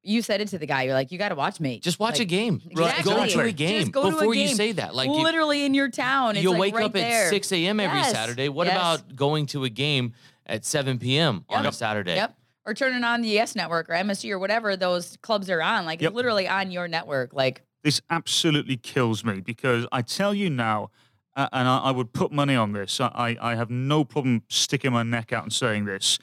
You 0.03 0.21
said 0.21 0.39
it 0.39 0.47
to 0.49 0.57
the 0.57 0.65
guy. 0.65 0.83
You're 0.83 0.93
like, 0.93 1.11
you 1.11 1.17
got 1.17 1.29
to 1.29 1.35
watch 1.35 1.59
me. 1.59 1.79
Just 1.79 1.99
watch 1.99 2.13
Like, 2.13 2.21
a 2.21 2.25
game. 2.25 2.61
Right, 2.75 3.03
Go 3.03 3.25
to 3.25 3.39
a 3.41 3.51
game 3.51 3.81
Just 3.81 3.91
go 3.91 4.03
to 4.03 4.07
a 4.09 4.11
before 4.11 4.33
you 4.35 4.47
say 4.47 4.71
that. 4.73 4.95
Like 4.95 5.07
you, 5.09 5.21
literally 5.21 5.65
in 5.65 5.73
your 5.73 5.89
town. 5.89 6.35
It's 6.37 6.43
you'll 6.43 6.53
like 6.53 6.61
wake 6.61 6.75
right 6.75 6.85
up 6.85 6.93
there. 6.93 7.25
at 7.25 7.29
6 7.29 7.51
a.m. 7.51 7.79
every 7.79 7.99
Yes. 7.99 8.11
Saturday. 8.11 8.47
What 8.47 8.67
Yes. 8.67 8.75
about 8.75 9.15
going 9.15 9.47
to 9.47 9.65
a 9.65 9.69
game 9.69 10.13
at 10.45 10.63
7 10.63 10.97
p.m. 10.99 11.43
on 11.49 11.65
a 11.65 11.71
Saturday? 11.73 12.15
Yep. 12.15 12.37
Or 12.65 12.73
turning 12.73 13.03
on 13.03 13.21
the 13.21 13.27
Yes 13.29 13.55
Network 13.55 13.89
or 13.89 13.93
MSG 13.93 14.29
or 14.31 14.39
whatever 14.39 14.77
those 14.77 15.17
clubs 15.21 15.49
are 15.49 15.61
on. 15.61 15.85
Like 15.85 16.01
Yep. 16.01 16.09
it's 16.11 16.15
literally 16.15 16.47
on 16.47 16.71
your 16.71 16.87
network. 16.87 17.33
Like 17.33 17.63
this 17.83 18.01
absolutely 18.09 18.77
kills 18.77 19.25
me 19.25 19.41
because 19.41 19.85
I 19.91 20.01
tell 20.03 20.33
you 20.33 20.49
now, 20.49 20.89
uh, 21.35 21.47
and 21.53 21.67
I, 21.67 21.77
I 21.79 21.91
would 21.91 22.13
put 22.13 22.31
money 22.31 22.55
on 22.55 22.71
this. 22.71 22.99
I, 23.01 23.07
I 23.41 23.51
I 23.51 23.55
have 23.55 23.69
no 23.69 24.03
problem 24.05 24.43
sticking 24.49 24.91
my 24.93 25.03
neck 25.03 25.33
out 25.33 25.43
and 25.43 25.51
saying 25.53 25.83
this. 25.85 26.17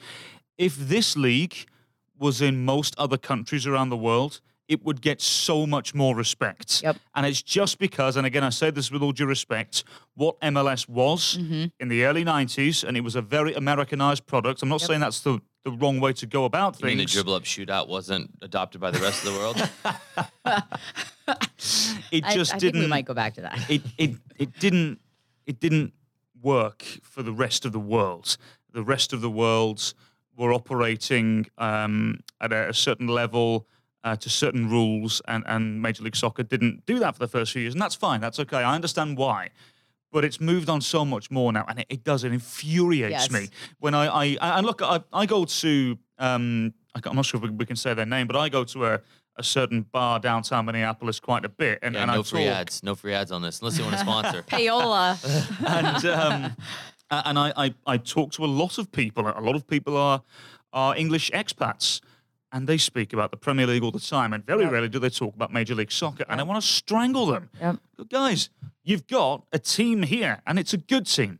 If 0.57 0.75
this 0.77 1.15
league 1.17 1.65
was 2.17 2.41
in 2.41 2.65
most 2.65 2.95
other 2.97 3.17
countries 3.17 3.65
around 3.67 3.89
the 3.89 3.97
world, 3.97 4.41
it 4.67 4.83
would 4.83 4.99
get 5.01 5.21
so 5.21 5.67
much 5.67 5.93
more 5.93 6.15
respect. 6.15 6.81
Yep. 6.81 6.97
And 7.13 7.25
it's 7.25 7.41
just 7.43 7.77
because, 7.77 8.17
and 8.17 8.25
again, 8.25 8.43
I 8.43 8.49
say 8.49 8.71
this 8.71 8.89
with 8.91 9.03
all 9.03 9.11
due 9.11 9.27
respect, 9.27 9.83
what 10.15 10.39
MLS 10.41 10.89
was 10.89 11.37
Mm-hmm. 11.37 11.65
in 11.79 11.87
the 11.87 12.03
early 12.05 12.25
90s, 12.25 12.83
and 12.83 12.97
it 12.97 13.01
was 13.01 13.15
a 13.15 13.21
very 13.21 13.53
Americanized 13.53 14.25
product. 14.25 14.63
I'm 14.63 14.69
not 14.69 14.81
saying 14.81 15.01
that's 15.01 15.19
the, 15.21 15.39
the 15.63 15.71
wrong 15.71 15.99
way 15.99 16.13
to 16.13 16.25
go 16.25 16.45
about 16.45 16.77
things. 16.77 16.91
You 16.91 16.97
mean 16.97 17.05
the 17.05 17.11
dribble 17.11 17.33
up 17.35 17.43
shootout 17.43 17.87
wasn't 17.87 18.31
adopted 18.41 18.81
by 18.81 18.89
the 18.91 18.99
rest 18.99 19.23
of 19.25 19.33
the 19.33 19.39
world? 19.39 19.69
It 22.11 22.23
just 22.25 22.53
I 22.53 22.57
didn't. 22.59 22.73
think 22.73 22.83
we 22.85 22.87
might 22.89 23.05
go 23.05 23.13
back 23.13 23.33
to 23.35 23.41
that. 23.41 23.59
it 23.69 23.81
it 23.97 24.11
it 24.37 24.59
didn't 24.59 24.99
it 25.47 25.59
didn't 25.59 25.93
work 26.41 26.83
for 27.01 27.23
the 27.23 27.31
rest 27.31 27.65
of 27.65 27.71
the 27.71 27.79
world. 27.79 28.37
The 28.73 28.83
rest 28.83 29.11
of 29.13 29.21
the 29.21 29.29
world 29.29 29.93
were 30.37 30.53
operating 30.53 31.45
um, 31.57 32.19
at 32.41 32.51
a, 32.53 32.69
a 32.69 32.73
certain 32.73 33.07
level 33.07 33.67
uh, 34.03 34.15
to 34.17 34.29
certain 34.29 34.69
rules, 34.69 35.21
and 35.27 35.43
and 35.47 35.81
Major 35.81 36.03
League 36.03 36.15
Soccer 36.15 36.43
didn't 36.43 36.85
do 36.85 36.99
that 36.99 37.13
for 37.15 37.19
the 37.19 37.27
first 37.27 37.51
few 37.53 37.61
years, 37.61 37.73
and 37.73 37.81
that's 37.81 37.95
fine. 37.95 38.21
That's 38.21 38.39
okay. 38.39 38.57
I 38.57 38.75
understand 38.75 39.17
why. 39.17 39.49
But 40.11 40.23
it's 40.23 40.39
moved 40.39 40.69
on 40.69 40.79
so 40.81 41.03
much 41.03 41.29
more 41.29 41.51
now, 41.51 41.65
and 41.67 41.79
it, 41.79 41.87
it 41.89 42.03
does. 42.03 42.23
It 42.23 42.31
infuriates 42.31 43.11
Yes. 43.11 43.31
me 43.31 43.49
when 43.79 43.93
I, 43.95 44.05
I 44.39 44.57
and 44.57 44.65
look. 44.65 44.81
I, 44.81 45.01
I 45.11 45.25
go 45.25 45.43
to 45.45 45.97
um, 46.19 46.73
I 46.93 46.99
can't- 47.01 47.11
I'm 47.11 47.15
not 47.17 47.25
sure 47.25 47.37
if 47.39 47.43
we, 47.43 47.49
we 47.49 47.65
can 47.65 47.75
say 47.75 47.93
their 47.93 48.05
name, 48.05 48.27
but 48.27 48.35
I 48.37 48.47
go 48.47 48.63
to 48.63 48.85
a, 48.85 49.01
a 49.37 49.43
certain 49.43 49.81
bar 49.81 50.19
downtown 50.19 50.65
Minneapolis 50.65 51.19
quite 51.19 51.43
a 51.43 51.49
bit, 51.49 51.79
and, 51.81 51.95
Yeah, 51.95 52.03
and 52.03 52.11
I 52.11 52.15
no 52.15 52.23
free 52.23 52.45
talk, 52.45 52.53
ads. 52.55 52.83
No 52.83 52.95
free 52.95 53.13
ads 53.13 53.31
on 53.33 53.41
this 53.41 53.59
unless 53.59 53.77
you 53.77 53.83
want 53.83 53.95
to 53.95 54.01
sponsor. 54.01 54.41
Payola. 54.47 55.17
and 55.67 56.05
um, 56.05 56.55
a- 57.11 57.23
and 57.27 57.37
I, 57.39 57.53
I 57.55 57.73
I 57.85 57.97
talk 57.97 58.31
to 58.33 58.45
a 58.45 58.47
lot 58.61 58.77
of 58.77 58.91
people. 58.91 59.27
A 59.27 59.41
lot 59.41 59.55
of 59.55 59.65
people 59.67 59.95
are 59.97 60.21
are 60.73 60.95
English 60.97 61.31
expats, 61.31 62.01
and 62.51 62.67
they 62.67 62.77
speak 62.77 63.13
about 63.13 63.31
the 63.31 63.37
Premier 63.37 63.67
League 63.67 63.83
all 63.83 63.91
the 63.91 63.99
time. 63.99 64.33
And 64.33 64.45
very 64.45 64.63
Yep. 64.63 64.71
rarely 64.71 64.89
do 64.89 64.99
they 64.99 65.09
talk 65.09 65.33
about 65.35 65.51
Major 65.53 65.75
League 65.75 65.91
Soccer. 65.91 66.25
And 66.29 66.39
I 66.41 66.43
want 66.43 66.61
to 66.61 66.67
strangle 66.67 67.25
them. 67.27 67.49
Yep. 67.61 67.77
Guys, 68.09 68.49
you've 68.83 69.07
got 69.07 69.43
a 69.53 69.59
team 69.59 70.03
here, 70.03 70.41
and 70.45 70.59
it's 70.59 70.73
a 70.73 70.77
good 70.77 71.05
team, 71.05 71.39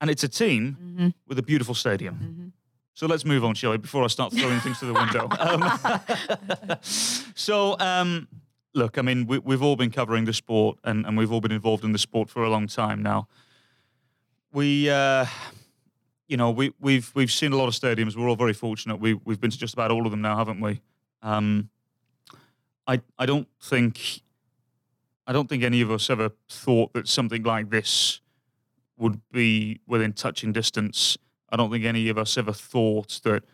and 0.00 0.10
it's 0.10 0.24
a 0.24 0.28
team 0.28 0.76
Mhm. 0.80 1.14
with 1.26 1.38
a 1.38 1.42
beautiful 1.42 1.74
stadium. 1.74 2.14
Mhm. 2.16 2.52
So 2.94 3.06
let's 3.06 3.24
move 3.24 3.44
on, 3.44 3.54
shall 3.54 3.70
we? 3.72 3.76
Before 3.76 4.02
I 4.02 4.08
start 4.08 4.32
throwing 4.32 4.58
things 4.60 4.78
to 4.80 4.86
the 4.86 4.92
window. 4.94 5.28
Um, 5.38 6.78
so, 7.34 7.76
um, 7.78 8.26
look, 8.74 8.98
I 8.98 9.02
mean, 9.02 9.26
we, 9.26 9.38
we've 9.38 9.62
all 9.62 9.76
been 9.76 9.90
covering 9.90 10.24
the 10.24 10.32
sport, 10.32 10.78
and, 10.84 11.06
and 11.06 11.16
we've 11.16 11.30
all 11.32 11.40
been 11.40 11.52
involved 11.52 11.84
in 11.84 11.92
the 11.92 11.98
sport 11.98 12.28
for 12.30 12.42
a 12.42 12.50
long 12.50 12.66
time 12.66 13.02
now. 13.02 13.28
We, 14.52 14.88
uh, 14.88 15.26
you 16.26 16.36
know, 16.36 16.50
we, 16.50 16.72
we've 16.80 17.10
we've 17.14 17.30
seen 17.30 17.52
a 17.52 17.56
lot 17.56 17.68
of 17.68 17.74
stadiums. 17.74 18.16
We're 18.16 18.28
all 18.28 18.36
very 18.36 18.54
fortunate. 18.54 18.98
We 18.98 19.14
we've 19.14 19.40
been 19.40 19.50
to 19.50 19.58
just 19.58 19.74
about 19.74 19.90
all 19.90 20.06
of 20.06 20.10
them 20.10 20.22
now, 20.22 20.36
haven't 20.36 20.60
we? 20.60 20.80
Um, 21.22 21.70
I 22.86 23.02
I 23.18 23.26
don't 23.26 23.48
think 23.62 24.22
I 25.26 25.32
don't 25.32 25.48
think 25.48 25.62
any 25.62 25.82
of 25.82 25.90
us 25.90 26.08
ever 26.08 26.30
thought 26.48 26.94
that 26.94 27.06
something 27.06 27.42
like 27.42 27.70
this 27.70 28.20
would 28.96 29.20
be 29.30 29.80
within 29.86 30.12
touching 30.12 30.52
distance. 30.52 31.18
I 31.50 31.56
don't 31.56 31.70
think 31.70 31.84
any 31.84 32.08
of 32.08 32.18
us 32.18 32.36
ever 32.38 32.52
thought 32.52 33.20
that 33.24 33.44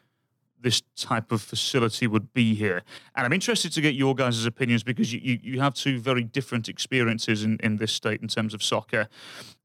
this 0.61 0.83
type 0.97 1.31
of 1.31 1.43
facility 1.43 2.07
would 2.07 2.33
be 2.33 2.55
here. 2.55 2.83
And 3.15 3.27
I'm 3.27 3.33
interested 3.33 3.71
to 3.73 3.81
get 3.81 3.95
your 3.95 4.15
guys' 4.15 4.47
opinions 4.47 4.83
because 4.83 5.13
you, 5.13 5.21
you, 5.23 5.39
you 5.43 5.61
have 5.61 5.75
two 5.75 6.01
very 6.01 6.23
different 6.23 6.69
experiences 6.69 7.45
in, 7.45 7.59
in 7.63 7.77
this 7.77 7.93
state 7.93 8.23
in 8.23 8.29
terms 8.29 8.55
of 8.55 8.63
soccer. 8.63 9.09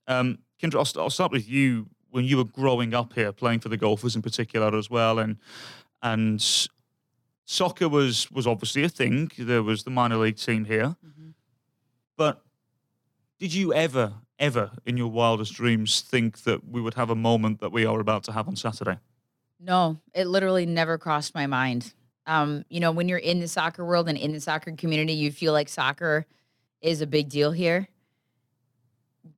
Um, 0.08 0.40
Kyndra, 0.62 0.76
I'll, 0.96 1.04
I'll 1.04 1.10
start 1.10 1.32
with 1.32 1.48
you 1.48 1.88
when 2.12 2.26
you 2.26 2.38
were 2.38 2.44
growing 2.44 2.94
up 2.94 3.14
here, 3.14 3.32
playing 3.32 3.60
for 3.60 3.70
the 3.70 3.78
golfers 3.78 4.16
in 4.16 4.22
particular 4.22 4.76
as 4.78 4.90
well, 4.90 5.20
and 5.20 5.38
and 6.02 6.42
soccer 7.46 7.88
was 7.90 8.30
was 8.32 8.48
obviously 8.48 8.84
a 8.84 8.90
thing. 8.90 9.32
There 9.38 9.64
was 9.64 9.84
the 9.84 9.92
minor 9.92 10.18
league 10.18 10.38
team 10.38 10.66
here, 10.66 10.96
Mhm. 11.06 11.34
but 12.18 12.44
did 13.40 13.54
you 13.54 13.74
ever, 13.74 14.14
ever 14.38 14.72
in 14.86 14.98
your 14.98 15.08
wildest 15.10 15.54
dreams 15.54 16.02
think 16.02 16.44
that 16.44 16.68
we 16.68 16.82
would 16.82 16.96
have 16.96 17.10
a 17.10 17.16
moment 17.16 17.60
that 17.62 17.72
we 17.72 17.86
are 17.86 18.00
about 18.02 18.24
to 18.26 18.34
have 18.34 18.48
on 18.50 18.56
Saturday? 18.58 18.98
No, 19.62 20.00
it 20.14 20.26
literally 20.28 20.66
never 20.66 20.98
crossed 20.98 21.34
my 21.36 21.48
mind. 21.48 21.94
Um, 22.26 22.66
you 22.70 22.80
know, 22.80 22.92
when 22.92 23.08
you're 23.08 23.18
in 23.18 23.40
the 23.40 23.48
soccer 23.48 23.86
world 23.86 24.10
and 24.10 24.18
in 24.18 24.34
the 24.34 24.42
soccer 24.42 24.72
community, 24.74 25.14
you 25.14 25.32
feel 25.32 25.54
like 25.54 25.70
soccer 25.70 26.26
is 26.82 27.02
a 27.02 27.08
big 27.08 27.30
deal 27.30 27.52
here. 27.52 27.88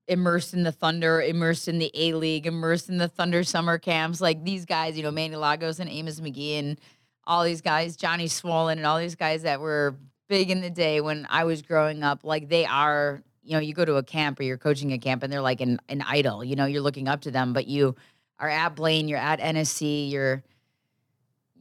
Immersed 0.08 0.54
in 0.54 0.64
the 0.64 0.72
Thunder, 0.72 1.22
immersed 1.22 1.68
in 1.68 1.80
the 1.80 1.92
A 1.94 2.14
League, 2.14 2.46
immersed 2.46 2.90
in 2.90 2.98
the 2.98 3.08
Thunder 3.08 3.44
summer 3.44 3.78
camps. 3.78 4.20
Like 4.22 4.44
these 4.44 4.66
guys, 4.66 4.98
you 4.98 5.04
know, 5.04 5.12
Manny 5.12 5.36
Lagos 5.36 5.80
and 5.80 5.90
Amos 5.90 6.20
Magee 6.20 6.56
and 6.56 6.80
all 7.26 7.44
these 7.44 7.62
guys, 7.62 7.96
Johnny 7.96 8.28
Swollen 8.28 8.78
and 8.78 8.86
all 8.86 9.00
these 9.00 9.16
guys 9.16 9.44
that 9.44 9.60
were 9.60 9.96
big 10.28 10.50
in 10.50 10.62
the 10.62 10.70
day 10.70 11.02
when 11.02 11.28
I 11.30 11.44
was 11.44 11.62
growing 11.62 12.04
up. 12.04 12.24
Like 12.24 12.50
they 12.50 12.66
are, 12.66 13.22
you 13.44 13.54
know, 13.54 13.60
you 13.60 13.74
go 13.74 13.86
to 13.86 13.96
a 13.96 14.04
camp 14.04 14.40
or 14.40 14.44
you're 14.44 14.58
coaching 14.58 14.92
a 14.94 14.98
camp 14.98 15.24
and 15.24 15.32
they're 15.32 15.42
like 15.42 15.62
an, 15.62 15.80
an 15.90 16.02
idol. 16.02 16.44
You 16.44 16.56
know, 16.56 16.66
you're 16.66 16.82
looking 16.82 17.08
up 17.08 17.22
to 17.22 17.32
them, 17.32 17.54
but 17.54 17.68
you 17.68 17.96
are 18.40 18.50
at 18.50 18.76
Blaine, 18.76 19.08
you're 19.08 19.20
at 19.20 19.40
NSC, 19.40 20.10
you're 20.10 20.44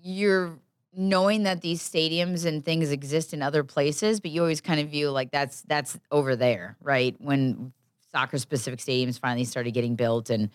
you're 0.03 0.59
knowing 0.97 1.45
that 1.45 1.61
these 1.61 1.83
stadiums 1.83 2.45
and 2.45 2.65
things 2.65 2.91
exist 2.91 3.33
in 3.33 3.43
other 3.43 3.63
places, 3.63 4.21
but 4.21 4.31
you 4.31 4.41
always 4.41 4.61
kind 4.61 4.81
of 4.81 4.89
view 4.89 5.11
like 5.11 5.31
that's 5.31 5.63
that's 5.63 5.99
over 6.11 6.37
there, 6.37 6.77
right? 6.83 7.15
When 7.19 7.73
soccer 8.13 8.39
specific 8.39 8.81
stadiums 8.81 9.19
finally 9.19 9.45
started 9.45 9.73
getting 9.73 9.97
built 9.97 10.31
and 10.31 10.51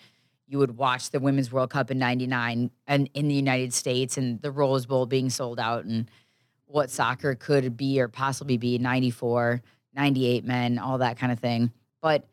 you 0.47 0.59
would 0.59 0.77
watch 0.77 1.09
the 1.09 1.19
Women's 1.19 1.51
World 1.51 1.71
Cup 1.71 1.89
in 1.89 1.97
99 1.97 2.69
and 2.87 3.09
in 3.13 3.27
the 3.27 3.33
United 3.33 3.73
States 3.73 4.17
and 4.17 4.41
the 4.41 4.51
Rose 4.51 4.85
Bowl 4.85 5.05
being 5.05 5.29
sold 5.29 5.59
out 5.59 5.85
and 5.85 6.09
what 6.67 6.89
soccer 6.89 7.35
could 7.35 7.75
be 7.77 7.99
or 7.99 8.07
possibly 8.07 8.57
be 8.57 8.77
94, 8.77 9.61
98 9.93 10.45
men, 10.45 10.77
all 10.77 10.99
that 10.99 11.17
kind 11.17 11.31
of 11.31 11.39
thing. 11.39 11.71
But 12.01 12.27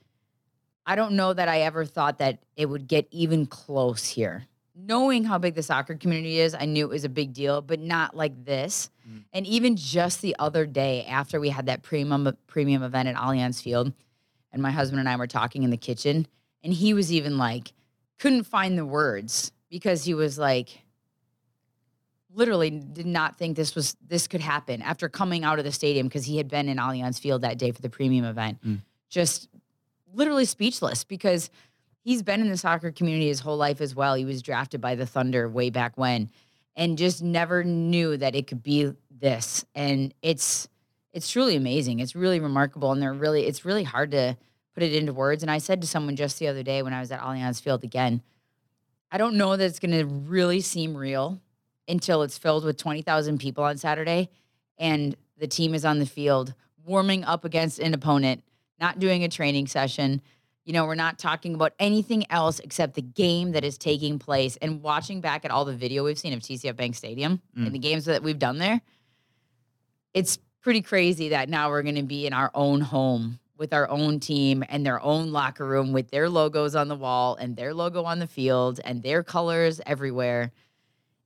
I 0.85 0.97
don't 0.97 1.13
know 1.13 1.33
that 1.33 1.49
I 1.49 1.61
ever 1.61 1.85
thought 1.85 2.19
that 2.19 2.41
it 2.57 2.67
would 2.67 2.87
get 2.87 3.07
even 3.11 3.47
close 3.47 4.07
here. 4.07 4.47
Knowing 4.75 5.25
how 5.25 5.39
big 5.39 5.55
the 5.55 5.63
soccer 5.63 5.95
community 5.95 6.39
is, 6.39 6.55
I 6.55 6.65
knew 6.65 6.85
it 6.87 6.91
was 6.91 7.05
a 7.05 7.11
big 7.11 7.33
deal, 7.33 7.61
but 7.61 7.79
not 7.79 8.17
like 8.17 8.45
this. 8.45 8.91
Mm. 9.09 9.25
And 9.33 9.47
even 9.47 9.77
just 9.77 10.23
the 10.23 10.35
other 10.39 10.67
day 10.67 11.05
after 11.05 11.39
we 11.39 11.51
had 11.51 11.67
that 11.67 11.83
premium 11.83 12.37
premium 12.47 12.83
event 12.83 13.09
at 13.09 13.15
Allianz 13.15 13.63
Field, 13.63 13.93
and 14.53 14.63
my 14.63 14.71
husband 14.71 15.01
and 15.01 15.09
I 15.09 15.17
were 15.17 15.27
talking 15.27 15.63
in 15.63 15.71
the 15.71 15.77
kitchen, 15.77 16.27
and 16.63 16.73
he 16.73 16.95
was 16.95 17.13
even 17.13 17.39
like, 17.39 17.73
couldn't 18.19 18.45
find 18.45 18.77
the 18.79 18.87
words 18.87 19.53
because 19.69 20.05
he 20.05 20.15
was 20.15 20.39
like, 20.39 20.83
literally 22.35 22.71
did 22.71 23.07
not 23.07 23.37
think 23.37 23.57
this 23.57 23.75
was 23.75 23.97
this 24.07 24.27
could 24.27 24.41
happen 24.41 24.81
after 24.83 25.09
coming 25.09 25.45
out 25.45 25.59
of 25.59 25.65
the 25.65 25.73
stadium 25.73 26.07
because 26.07 26.25
he 26.25 26.39
had 26.39 26.49
been 26.49 26.69
in 26.69 26.79
Allianz 26.79 27.21
Field 27.21 27.43
that 27.43 27.59
day 27.59 27.71
for 27.73 27.83
the 27.83 27.91
premium 27.91 28.25
event. 28.25 28.59
Mm. 28.65 28.79
Just 29.09 29.49
literally 30.15 30.45
speechless 30.45 31.05
because 31.05 31.51
he's 32.01 32.23
been 32.23 32.41
in 32.41 32.49
the 32.49 32.57
soccer 32.57 32.91
community 32.91 33.29
his 33.29 33.41
whole 33.41 33.57
life 33.57 33.81
as 33.81 33.95
well. 33.95 34.15
He 34.15 34.25
was 34.25 34.43
drafted 34.43 34.81
by 34.81 34.95
the 34.95 35.07
Thunder 35.07 35.49
way 35.49 35.71
back 35.71 35.97
when 35.97 36.31
and 36.77 36.97
just 36.97 37.23
never 37.23 37.65
knew 37.65 38.17
that 38.17 38.35
it 38.35 38.47
could 38.47 38.63
be 38.63 38.93
this. 39.11 39.65
And 39.75 40.15
it's 40.23 40.69
it's 41.13 41.31
truly 41.31 41.57
amazing. 41.57 42.01
It's 42.01 42.15
really 42.15 42.41
remarkable 42.41 42.93
and 42.93 43.01
they're 43.03 43.13
really 43.13 43.47
it's 43.47 43.65
really 43.65 43.85
hard 43.85 44.11
to 44.13 44.37
put 44.75 44.83
it 44.83 44.95
into 44.95 45.13
words. 45.13 45.43
And 45.43 45.51
I 45.51 45.59
said 45.59 45.81
to 45.83 45.87
someone 45.87 46.17
just 46.17 46.39
the 46.39 46.49
other 46.49 46.63
day 46.63 46.83
when 46.83 46.93
I 46.95 47.01
was 47.01 47.13
at 47.13 47.21
Allianz 47.21 47.61
Field 47.61 47.85
again, 47.85 48.23
I 49.11 49.19
don't 49.19 49.37
know 49.37 49.57
that 49.57 49.65
it's 49.65 49.79
going 49.79 49.91
to 49.93 50.07
really 50.07 50.61
seem 50.61 50.97
real 50.97 51.41
until 51.87 52.23
it's 52.23 52.39
filled 52.39 52.65
with 52.65 52.79
20,000 52.79 53.39
people 53.39 53.65
on 53.65 53.77
Saturday 53.77 54.31
and 54.79 55.15
the 55.39 55.47
team 55.47 55.75
is 55.75 55.85
on 55.85 55.99
the 55.99 56.07
field 56.07 56.55
warming 56.85 57.25
up 57.25 57.45
against 57.45 57.79
an 57.79 57.93
opponent, 57.95 58.43
not 58.81 58.99
doing 58.99 59.23
a 59.25 59.29
training 59.29 59.67
session. 59.67 60.23
You 60.65 60.73
know, 60.73 60.87
we're 60.87 60.95
not 60.95 61.19
talking 61.19 61.55
about 61.55 61.73
anything 61.79 62.25
else 62.31 62.59
except 62.61 62.95
the 62.95 63.03
game 63.03 63.53
that 63.53 63.65
is 63.65 63.77
taking 63.77 64.19
place 64.19 64.57
and 64.63 64.81
watching 64.81 65.21
back 65.21 65.45
at 65.45 65.51
all 65.51 65.65
the 65.65 65.75
video 65.77 66.05
we've 66.05 66.19
seen 66.19 66.33
of 66.33 66.41
TCF 66.41 66.77
Bank 66.77 66.95
Stadium 66.95 67.43
Mm. 67.57 67.67
and 67.67 67.75
the 67.75 67.79
games 67.81 68.05
that 68.07 68.23
we've 68.23 68.39
done 68.39 68.59
there. 68.59 68.81
It's 70.15 70.39
pretty 70.63 70.81
crazy 70.83 71.31
that 71.31 71.49
now 71.49 71.69
we're 71.71 71.83
going 71.83 71.97
to 71.97 72.03
be 72.03 72.27
in 72.27 72.33
our 72.33 72.51
own 72.55 72.81
home 72.81 73.39
with 73.59 73.73
our 73.73 73.89
own 73.89 74.19
team 74.21 74.65
and 74.69 74.85
their 74.87 75.01
own 75.03 75.31
locker 75.33 75.67
room 75.67 75.93
with 75.93 76.11
their 76.11 76.29
logos 76.29 76.75
on 76.75 76.89
the 76.89 76.97
wall 76.97 77.37
and 77.37 77.57
their 77.57 77.75
logo 77.75 78.05
on 78.05 78.19
the 78.19 78.27
field 78.27 78.81
and 78.85 79.03
their 79.03 79.23
colors 79.23 79.81
everywhere. 79.87 80.51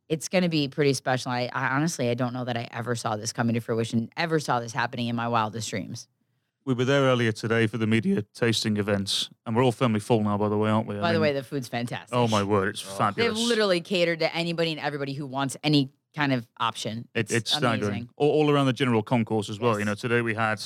It's 0.08 0.28
going 0.28 0.42
to 0.42 0.48
be 0.48 0.68
pretty 0.68 0.92
special. 0.92 1.30
I, 1.32 1.48
I 1.52 1.68
honestly, 1.68 2.10
I 2.10 2.14
don't 2.14 2.32
know 2.32 2.44
that 2.44 2.56
I 2.56 2.68
ever 2.72 2.94
saw 2.94 3.16
this 3.16 3.32
coming 3.32 3.54
to 3.54 3.60
fruition, 3.60 4.10
ever 4.16 4.38
saw 4.38 4.60
this 4.60 4.72
happening 4.72 5.08
in 5.08 5.16
my 5.16 5.28
wildest 5.28 5.68
dreams. 5.70 6.08
We 6.64 6.74
were 6.74 6.84
there 6.84 7.02
earlier 7.02 7.30
today 7.32 7.66
for 7.68 7.78
the 7.78 7.86
media 7.86 8.24
tasting 8.34 8.76
events, 8.76 9.30
and 9.46 9.54
we're 9.54 9.62
all 9.62 9.70
firmly 9.72 10.00
full 10.00 10.22
now, 10.24 10.36
by 10.36 10.48
the 10.48 10.56
way, 10.58 10.68
aren't 10.68 10.88
we? 10.88 10.96
I 10.96 11.00
By 11.00 11.08
the 11.12 11.18
mean, 11.18 11.22
way, 11.22 11.32
the 11.32 11.44
food's 11.44 11.68
fantastic. 11.68 12.12
oh 12.12 12.26
my 12.26 12.42
word, 12.42 12.70
it's 12.70 12.84
Oh. 12.84 12.90
fabulous. 12.96 13.36
They've 13.38 13.46
literally 13.48 13.80
catered 13.80 14.18
to 14.18 14.34
anybody 14.34 14.72
and 14.72 14.80
everybody 14.80 15.12
who 15.12 15.26
wants 15.26 15.56
any 15.62 15.90
kind 16.16 16.32
of 16.32 16.46
option. 16.58 17.06
It, 17.14 17.20
It's, 17.20 17.32
it's 17.32 17.54
staggering. 17.54 18.08
All, 18.16 18.30
all 18.30 18.50
around 18.50 18.66
the 18.66 18.72
general 18.72 19.02
concourse 19.02 19.48
as 19.48 19.60
well. 19.60 19.78
You 19.78 19.84
know, 19.84 19.94
today 19.94 20.22
we 20.22 20.34
had 20.34 20.60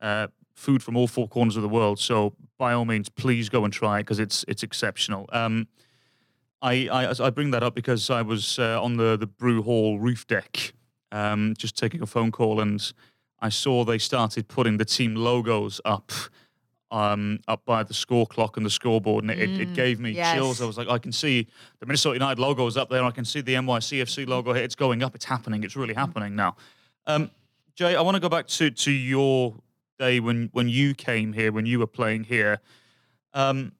uh, 0.00 0.26
food 0.54 0.82
from 0.82 0.96
all 0.96 1.06
four 1.06 1.28
corners 1.28 1.56
of 1.56 1.62
the 1.62 1.68
world. 1.68 1.98
So 1.98 2.34
by 2.58 2.72
all 2.72 2.84
means, 2.84 3.08
please 3.08 3.48
go 3.48 3.64
and 3.64 3.72
try 3.72 3.98
it 3.98 4.02
because 4.02 4.18
it's 4.18 4.44
it's 4.48 4.62
exceptional. 4.62 5.26
Um, 5.32 5.68
I, 6.60 6.88
I 6.88 7.26
I 7.26 7.30
bring 7.30 7.52
that 7.52 7.62
up 7.62 7.74
because 7.74 8.10
I 8.10 8.22
was 8.22 8.58
uh, 8.58 8.82
on 8.82 8.96
the 8.96 9.16
the 9.16 9.26
brew 9.26 9.62
hall 9.62 9.98
roof 10.00 10.26
deck, 10.26 10.74
um, 11.12 11.54
just 11.56 11.76
taking 11.76 12.02
a 12.02 12.06
phone 12.06 12.32
call, 12.32 12.60
and 12.60 12.92
I 13.40 13.50
saw 13.50 13.84
they 13.84 13.98
started 13.98 14.48
putting 14.48 14.78
the 14.78 14.84
team 14.84 15.14
logos 15.14 15.80
up. 15.84 16.10
Um, 16.90 17.40
up 17.48 17.66
by 17.66 17.82
the 17.82 17.92
score 17.92 18.26
clock 18.26 18.56
and 18.56 18.64
the 18.64 18.70
scoreboard, 18.70 19.22
and 19.22 19.30
it, 19.30 19.38
it, 19.38 19.60
it 19.60 19.68
Mm, 19.68 19.74
gave 19.74 20.00
me 20.00 20.14
chills. 20.32 20.62
I 20.62 20.64
was 20.64 20.78
like, 20.78 20.88
I 20.88 20.96
can 20.96 21.12
see 21.12 21.46
the 21.80 21.86
Minnesota 21.86 22.14
United 22.14 22.40
logo 22.40 22.66
is 22.66 22.78
up 22.78 22.88
there. 22.88 23.04
I 23.04 23.10
can 23.10 23.26
see 23.26 23.42
the 23.42 23.52
NYCFC 23.54 24.26
logo 24.26 24.54
here. 24.54 24.64
It's 24.64 24.74
going 24.74 25.02
up. 25.02 25.14
It's 25.14 25.26
happening. 25.26 25.64
It's 25.64 25.76
really 25.76 25.92
happening 25.92 26.34
now. 26.34 26.56
Um, 27.06 27.30
Jay, 27.74 27.94
I 27.94 28.00
want 28.00 28.14
to 28.14 28.20
go 28.20 28.30
back 28.30 28.46
to 28.46 28.70
to 28.70 28.90
your 28.90 29.54
day 29.98 30.18
when 30.18 30.48
when 30.52 30.70
you 30.70 30.94
came 30.94 31.34
here, 31.34 31.52
when 31.52 31.66
you 31.66 31.78
were 31.78 31.86
playing 31.86 32.24
here. 32.24 32.60
Um, 33.34 33.72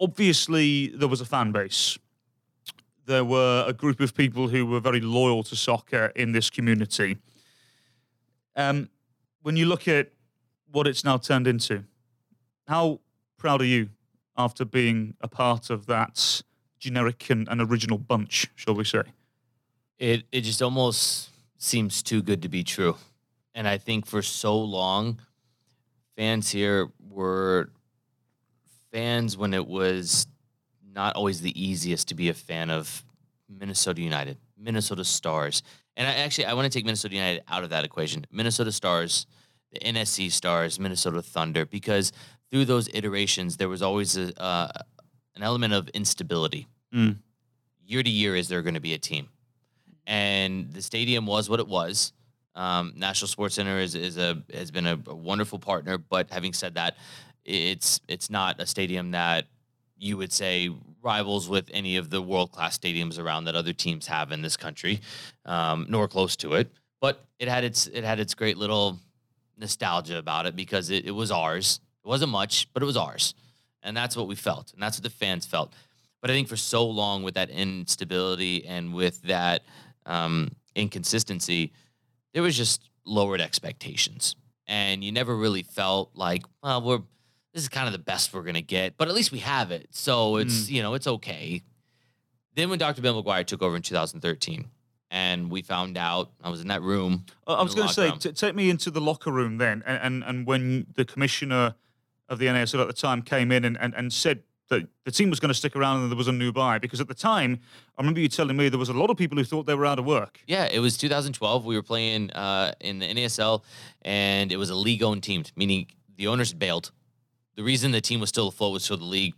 obviously, 0.00 0.88
there 0.88 1.08
was 1.08 1.20
a 1.20 1.24
fan 1.24 1.52
base. 1.52 1.98
There 3.06 3.24
were 3.24 3.64
a 3.66 3.72
group 3.72 4.00
of 4.00 4.12
people 4.14 4.48
who 4.48 4.66
were 4.66 4.80
very 4.80 5.00
loyal 5.00 5.42
to 5.44 5.54
soccer 5.56 6.06
in 6.16 6.32
this 6.32 6.50
community. 6.50 7.18
Um, 8.56 8.88
when 9.42 9.56
you 9.56 9.66
look 9.66 9.86
at 9.88 10.10
what 10.70 10.86
it's 10.86 11.04
now 11.04 11.16
turned 11.18 11.46
into, 11.46 11.84
how 12.66 13.00
proud 13.38 13.60
are 13.60 13.66
you 13.66 13.90
after 14.36 14.64
being 14.64 15.14
a 15.20 15.28
part 15.28 15.70
of 15.70 15.86
that 15.86 16.42
generic 16.78 17.30
and, 17.30 17.48
and 17.48 17.60
original 17.60 17.98
bunch, 17.98 18.48
shall 18.54 18.74
we 18.74 18.84
say? 18.84 19.02
It 19.98 20.24
it 20.32 20.40
just 20.42 20.62
almost 20.62 21.30
seems 21.58 22.02
too 22.02 22.22
good 22.22 22.42
to 22.42 22.48
be 22.48 22.64
true. 22.64 22.96
And 23.54 23.68
I 23.68 23.78
think 23.78 24.06
for 24.06 24.22
so 24.22 24.58
long, 24.58 25.20
fans 26.16 26.50
here 26.50 26.88
were 27.08 27.70
fans 28.90 29.36
when 29.36 29.54
it 29.54 29.66
was 29.66 30.26
not 30.94 31.16
always 31.16 31.40
the 31.40 31.60
easiest 31.60 32.08
to 32.08 32.14
be 32.14 32.28
a 32.28 32.34
fan 32.34 32.70
of 32.70 33.04
Minnesota 33.48 34.02
United, 34.02 34.38
Minnesota 34.58 35.04
Stars. 35.04 35.62
And 35.96 36.08
I 36.08 36.12
actually 36.14 36.46
I 36.46 36.54
want 36.54 36.70
to 36.70 36.76
take 36.76 36.84
Minnesota 36.84 37.14
United 37.14 37.42
out 37.48 37.64
of 37.64 37.70
that 37.70 37.84
equation. 37.84 38.26
Minnesota 38.30 38.72
Stars, 38.72 39.26
the 39.72 39.80
NSC 39.80 40.30
Stars, 40.32 40.80
Minnesota 40.80 41.22
Thunder, 41.22 41.66
because 41.66 42.12
through 42.52 42.66
those 42.66 42.88
iterations 42.94 43.56
there 43.56 43.68
was 43.68 43.82
always 43.82 44.16
a, 44.16 44.40
uh, 44.40 44.68
an 45.34 45.42
element 45.42 45.74
of 45.74 45.88
instability. 45.88 46.68
Mm. 46.94 47.16
Year 47.84 48.04
to 48.04 48.10
year, 48.10 48.36
is 48.36 48.46
there 48.48 48.62
going 48.62 48.74
to 48.74 48.80
be 48.80 48.94
a 48.94 48.98
team? 48.98 49.28
and 50.06 50.72
the 50.72 50.82
stadium 50.82 51.26
was 51.26 51.48
what 51.48 51.60
it 51.60 51.68
was. 51.68 52.12
Um, 52.54 52.92
National 52.96 53.28
Sports 53.28 53.54
Center 53.54 53.78
is, 53.78 53.94
is 53.94 54.18
a 54.18 54.42
has 54.52 54.70
been 54.70 54.86
a, 54.86 54.98
a 55.06 55.14
wonderful 55.14 55.58
partner, 55.58 55.96
but 55.96 56.30
having 56.30 56.52
said 56.52 56.74
that, 56.74 56.96
it's 57.44 58.00
it's 58.08 58.28
not 58.28 58.60
a 58.60 58.66
stadium 58.66 59.12
that 59.12 59.46
you 59.96 60.16
would 60.16 60.32
say 60.32 60.70
rivals 61.00 61.48
with 61.48 61.70
any 61.72 61.96
of 61.96 62.10
the 62.10 62.20
world 62.20 62.52
class 62.52 62.78
stadiums 62.78 63.18
around 63.18 63.44
that 63.44 63.54
other 63.54 63.72
teams 63.72 64.06
have 64.06 64.32
in 64.32 64.42
this 64.42 64.56
country, 64.56 65.00
um, 65.46 65.86
nor 65.88 66.08
close 66.08 66.36
to 66.36 66.54
it. 66.54 66.70
But 67.00 67.24
it 67.38 67.48
had 67.48 67.64
its 67.64 67.86
it 67.86 68.04
had 68.04 68.20
its 68.20 68.34
great 68.34 68.58
little 68.58 68.98
nostalgia 69.56 70.18
about 70.18 70.46
it 70.46 70.56
because 70.56 70.90
it, 70.90 71.06
it 71.06 71.12
was 71.12 71.30
ours. 71.30 71.80
It 72.04 72.08
wasn't 72.08 72.32
much, 72.32 72.68
but 72.72 72.82
it 72.82 72.86
was 72.86 72.96
ours. 72.96 73.34
And 73.82 73.96
that's 73.96 74.16
what 74.16 74.28
we 74.28 74.34
felt. 74.34 74.72
And 74.72 74.82
that's 74.82 74.98
what 74.98 75.04
the 75.04 75.10
fans 75.10 75.46
felt. 75.46 75.72
But 76.20 76.30
I 76.30 76.34
think 76.34 76.48
for 76.48 76.56
so 76.56 76.86
long 76.86 77.22
with 77.22 77.34
that 77.34 77.50
instability 77.50 78.64
and 78.64 78.94
with 78.94 79.20
that 79.22 79.62
um, 80.06 80.52
inconsistency, 80.74 81.72
there 82.32 82.42
was 82.42 82.56
just 82.56 82.88
lowered 83.04 83.40
expectations. 83.40 84.36
And 84.66 85.02
you 85.02 85.10
never 85.10 85.36
really 85.36 85.62
felt 85.62 86.10
like, 86.14 86.44
well, 86.62 86.80
we're 86.82 87.00
this 87.52 87.64
is 87.64 87.68
kind 87.68 87.86
of 87.86 87.92
the 87.92 87.98
best 87.98 88.32
we're 88.32 88.42
gonna 88.44 88.62
get, 88.62 88.96
but 88.96 89.08
at 89.08 89.14
least 89.14 89.30
we 89.30 89.40
have 89.40 89.72
it. 89.72 89.88
So 89.90 90.36
it's 90.36 90.70
you 90.70 90.80
know, 90.80 90.94
it's 90.94 91.06
okay. 91.06 91.60
Then 92.54 92.70
when 92.70 92.78
Dr. 92.78 93.02
Bill 93.02 93.22
McGuire 93.22 93.44
took 93.44 93.60
over 93.62 93.76
in 93.76 93.82
2013, 93.82 94.66
and 95.10 95.50
we 95.50 95.60
found 95.60 95.98
out 95.98 96.30
I 96.42 96.48
was 96.48 96.60
in 96.62 96.68
that 96.68 96.80
room. 96.82 97.26
I 97.46 97.62
was 97.62 97.74
going 97.74 97.88
to 97.88 97.94
say, 97.94 98.10
t- 98.18 98.32
take 98.32 98.54
me 98.54 98.70
into 98.70 98.90
the 98.90 99.00
locker 99.00 99.30
room 99.30 99.58
then, 99.58 99.82
and, 99.84 99.98
and 100.02 100.24
and 100.24 100.46
when 100.46 100.86
the 100.94 101.04
commissioner 101.04 101.74
of 102.32 102.38
the 102.38 102.46
NASL 102.46 102.80
at 102.80 102.86
the 102.86 102.92
time 102.92 103.22
came 103.22 103.52
in 103.52 103.64
and, 103.64 103.78
and, 103.78 103.94
and 103.94 104.12
said 104.12 104.42
that 104.68 104.88
the 105.04 105.10
team 105.10 105.28
was 105.28 105.38
going 105.38 105.50
to 105.50 105.54
stick 105.54 105.76
around 105.76 106.02
and 106.02 106.10
there 106.10 106.16
was 106.16 106.28
a 106.28 106.32
new 106.32 106.50
buy, 106.50 106.78
because 106.78 107.00
at 107.00 107.06
the 107.06 107.14
time, 107.14 107.60
I 107.96 108.00
remember 108.00 108.20
you 108.20 108.28
telling 108.28 108.56
me 108.56 108.68
there 108.70 108.78
was 108.78 108.88
a 108.88 108.94
lot 108.94 109.10
of 109.10 109.16
people 109.16 109.36
who 109.36 109.44
thought 109.44 109.66
they 109.66 109.74
were 109.74 109.84
out 109.84 109.98
of 109.98 110.06
work. 110.06 110.40
Yeah, 110.46 110.66
it 110.70 110.80
was 110.80 110.96
2012. 110.96 111.64
We 111.64 111.76
were 111.76 111.82
playing 111.82 112.30
uh, 112.32 112.72
in 112.80 112.98
the 112.98 113.06
NASL, 113.06 113.62
and 114.00 114.50
it 114.50 114.56
was 114.56 114.70
a 114.70 114.74
league-owned 114.74 115.22
team, 115.22 115.44
meaning 115.56 115.88
the 116.16 116.26
owners 116.26 116.54
bailed. 116.54 116.90
The 117.54 117.62
reason 117.62 117.92
the 117.92 118.00
team 118.00 118.18
was 118.18 118.30
still 118.30 118.48
afloat 118.48 118.72
was 118.72 118.84
so 118.84 118.96
the 118.96 119.04
league 119.04 119.34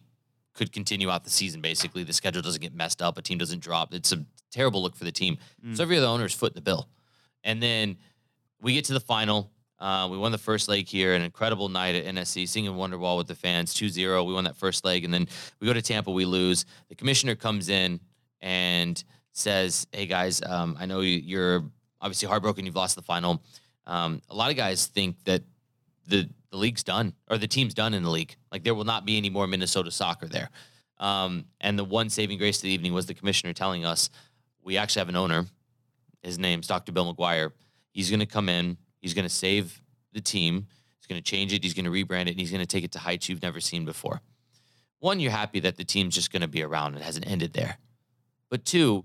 could 0.55 0.72
continue 0.72 1.11
out 1.11 1.24
the 1.24 1.30
season. 1.30 1.61
Basically, 1.61 2.05
the 2.05 2.12
schedule 2.12 2.40
doesn't 2.40 2.62
get 2.62 2.72
messed 2.72 3.03
up, 3.03 3.18
a 3.18 3.22
team 3.22 3.38
doesn't 3.38 3.61
drop. 3.61 3.92
It's 3.92 4.12
a 4.12 4.24
terrible 4.53 4.80
look 4.82 4.95
for 4.95 5.05
the 5.05 5.12
team. 5.12 5.38
So 5.74 5.82
every 5.82 5.99
other 5.99 6.07
owner's 6.07 6.32
foot 6.32 6.55
the 6.55 6.61
bill, 6.61 6.88
and 7.42 7.61
then 7.61 7.97
we 8.61 8.74
get 8.74 8.84
to 8.84 8.92
the 8.92 9.01
final. 9.01 9.51
Uh, 9.81 10.09
we 10.11 10.16
won 10.16 10.33
the 10.33 10.39
first 10.39 10.68
leg 10.68 10.87
here, 10.87 11.14
an 11.14 11.22
incredible 11.22 11.68
night 11.68 11.95
at 11.95 12.05
NSC, 12.14 12.49
singing 12.49 12.72
Wonderwall 12.72 13.18
with 13.18 13.27
the 13.27 13.35
fans, 13.35 13.75
2-0. 13.75 14.25
We 14.27 14.33
won 14.33 14.45
that 14.45 14.57
first 14.57 14.85
leg, 14.85 15.05
and 15.05 15.12
then 15.12 15.27
we 15.61 15.66
go 15.66 15.72
to 15.72 15.83
Tampa, 15.83 16.11
we 16.11 16.25
lose. 16.25 16.64
The 16.89 16.95
commissioner 16.95 17.35
comes 17.35 17.68
in 17.68 18.01
and 18.41 19.03
says, 19.33 19.87
"Hey 19.93 20.07
guys, 20.07 20.41
um, 20.43 20.77
I 20.79 20.87
know 20.87 21.01
you- 21.01 21.18
you're 21.18 21.64
obviously 22.01 22.29
heartbroken. 22.29 22.64
You've 22.66 22.77
lost 22.77 22.95
the 22.95 23.03
final. 23.03 23.43
Um, 23.87 24.22
a 24.31 24.35
lot 24.35 24.51
of 24.51 24.57
guys 24.57 24.87
think 24.87 25.22
that 25.25 25.43
the 26.07 26.29
the 26.51 26.59
league's 26.61 26.85
done 26.85 27.12
or 27.29 27.37
the 27.37 27.49
team's 27.49 27.75
done 27.75 27.95
in 27.95 28.05
the 28.05 28.11
league. 28.11 28.37
Like 28.53 28.62
there 28.62 28.77
will 28.77 28.85
not 28.85 29.05
be 29.05 29.16
any 29.16 29.29
more 29.29 29.49
Minnesota 29.49 29.91
soccer 29.91 30.29
there. 30.29 30.51
Um, 30.99 31.47
and 31.61 31.77
the 31.77 31.83
one 31.85 32.09
saving 32.09 32.39
grace 32.39 32.59
of 32.59 32.62
the 32.62 32.68
evening 32.70 32.93
was 32.95 33.07
the 33.07 33.14
commissioner 33.14 33.53
telling 33.53 33.85
us 33.85 34.09
we 34.62 34.77
actually 34.77 35.01
have 35.01 35.09
an 35.09 35.16
owner. 35.16 35.47
His 36.22 36.39
name's 36.39 36.68
Dr. 36.68 36.93
Bill 36.93 37.12
McGuire. 37.12 37.51
He's 37.91 38.09
going 38.09 38.20
to 38.20 38.27
come 38.27 38.49
in. 38.49 38.77
He's 39.05 39.13
going 39.13 39.25
to 39.27 39.29
save 39.29 39.83
the 40.15 40.21
team. 40.23 40.67
He's 40.97 41.07
going 41.07 41.23
to 41.23 41.31
change 41.31 41.53
it. 41.53 41.63
He's 41.63 41.75
going 41.75 41.85
to 41.85 41.91
rebrand 41.91 42.23
it. 42.23 42.31
And 42.31 42.41
he's 42.41 42.51
going 42.51 42.63
to 42.63 42.67
take 42.67 42.85
it 42.85 42.93
to 42.93 42.99
heights 42.99 43.29
you've 43.29 43.43
never 43.43 43.61
seen 43.61 43.85
before. 43.85 44.23
One, 45.01 45.21
you're 45.21 45.31
happy 45.31 45.61
that 45.61 45.77
the 45.77 45.85
team's 45.85 46.15
just 46.15 46.33
going 46.33 46.41
to 46.41 46.49
be 46.49 46.63
around. 46.63 46.95
It 46.95 47.03
hasn't 47.03 47.31
ended 47.31 47.53
there. 47.53 47.77
But 48.49 48.65
two, 48.65 49.05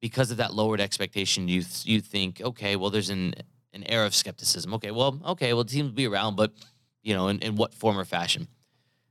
because 0.00 0.30
of 0.30 0.38
that 0.38 0.54
lowered 0.54 0.80
expectation, 0.80 1.48
you 1.48 1.64
you 1.84 2.00
think, 2.00 2.40
okay, 2.40 2.76
well, 2.76 2.88
there's 2.88 3.10
an 3.10 3.34
an 3.74 3.84
air 3.84 4.06
of 4.06 4.14
skepticism. 4.14 4.72
Okay, 4.72 4.90
well, 4.90 5.20
okay, 5.26 5.52
well, 5.52 5.64
the 5.64 5.70
team 5.70 5.84
will 5.84 5.92
be 5.92 6.06
around, 6.06 6.36
but 6.36 6.54
you 7.02 7.12
know, 7.14 7.28
in, 7.28 7.40
in 7.40 7.56
what 7.56 7.74
form 7.74 7.98
or 7.98 8.06
fashion? 8.06 8.48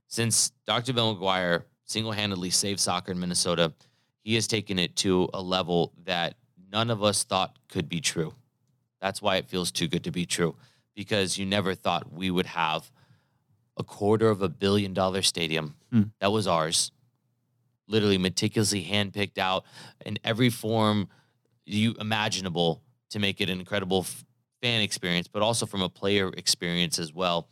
Since 0.08 0.50
Dr. 0.66 0.92
Bill 0.92 1.14
McGuire 1.14 1.62
single-handedly 1.84 2.50
saved 2.50 2.80
soccer 2.80 3.12
in 3.12 3.20
Minnesota, 3.20 3.72
he 4.24 4.34
has 4.34 4.48
taken 4.48 4.76
it 4.76 4.96
to 4.96 5.28
a 5.32 5.40
level 5.40 5.92
that 6.04 6.34
none 6.72 6.90
of 6.90 7.04
us 7.04 7.22
thought 7.22 7.56
could 7.68 7.88
be 7.88 8.00
true. 8.00 8.34
That's 9.00 9.22
why 9.22 9.36
it 9.36 9.48
feels 9.48 9.70
too 9.70 9.88
good 9.88 10.04
to 10.04 10.10
be 10.10 10.26
true, 10.26 10.56
because 10.94 11.38
you 11.38 11.46
never 11.46 11.74
thought 11.74 12.12
we 12.12 12.30
would 12.30 12.46
have 12.46 12.90
a 13.76 13.82
quarter 13.84 14.28
of 14.28 14.42
a 14.42 14.48
billion 14.48 14.92
dollar 14.94 15.22
stadium 15.22 15.76
Hmm. 15.90 16.02
that 16.20 16.30
was 16.32 16.46
ours, 16.46 16.92
literally 17.88 18.18
meticulously 18.18 18.84
handpicked 18.84 19.38
out 19.38 19.64
in 20.04 20.18
every 20.22 20.50
form 20.50 21.08
you 21.66 21.94
imaginable 21.98 22.82
to 23.10 23.18
make 23.18 23.40
it 23.40 23.48
an 23.48 23.58
incredible 23.58 24.00
f- 24.00 24.24
fan 24.60 24.82
experience, 24.82 25.28
but 25.28 25.42
also 25.42 25.66
from 25.66 25.82
a 25.82 25.88
player 25.88 26.28
experience 26.36 26.98
as 26.98 27.12
well. 27.12 27.48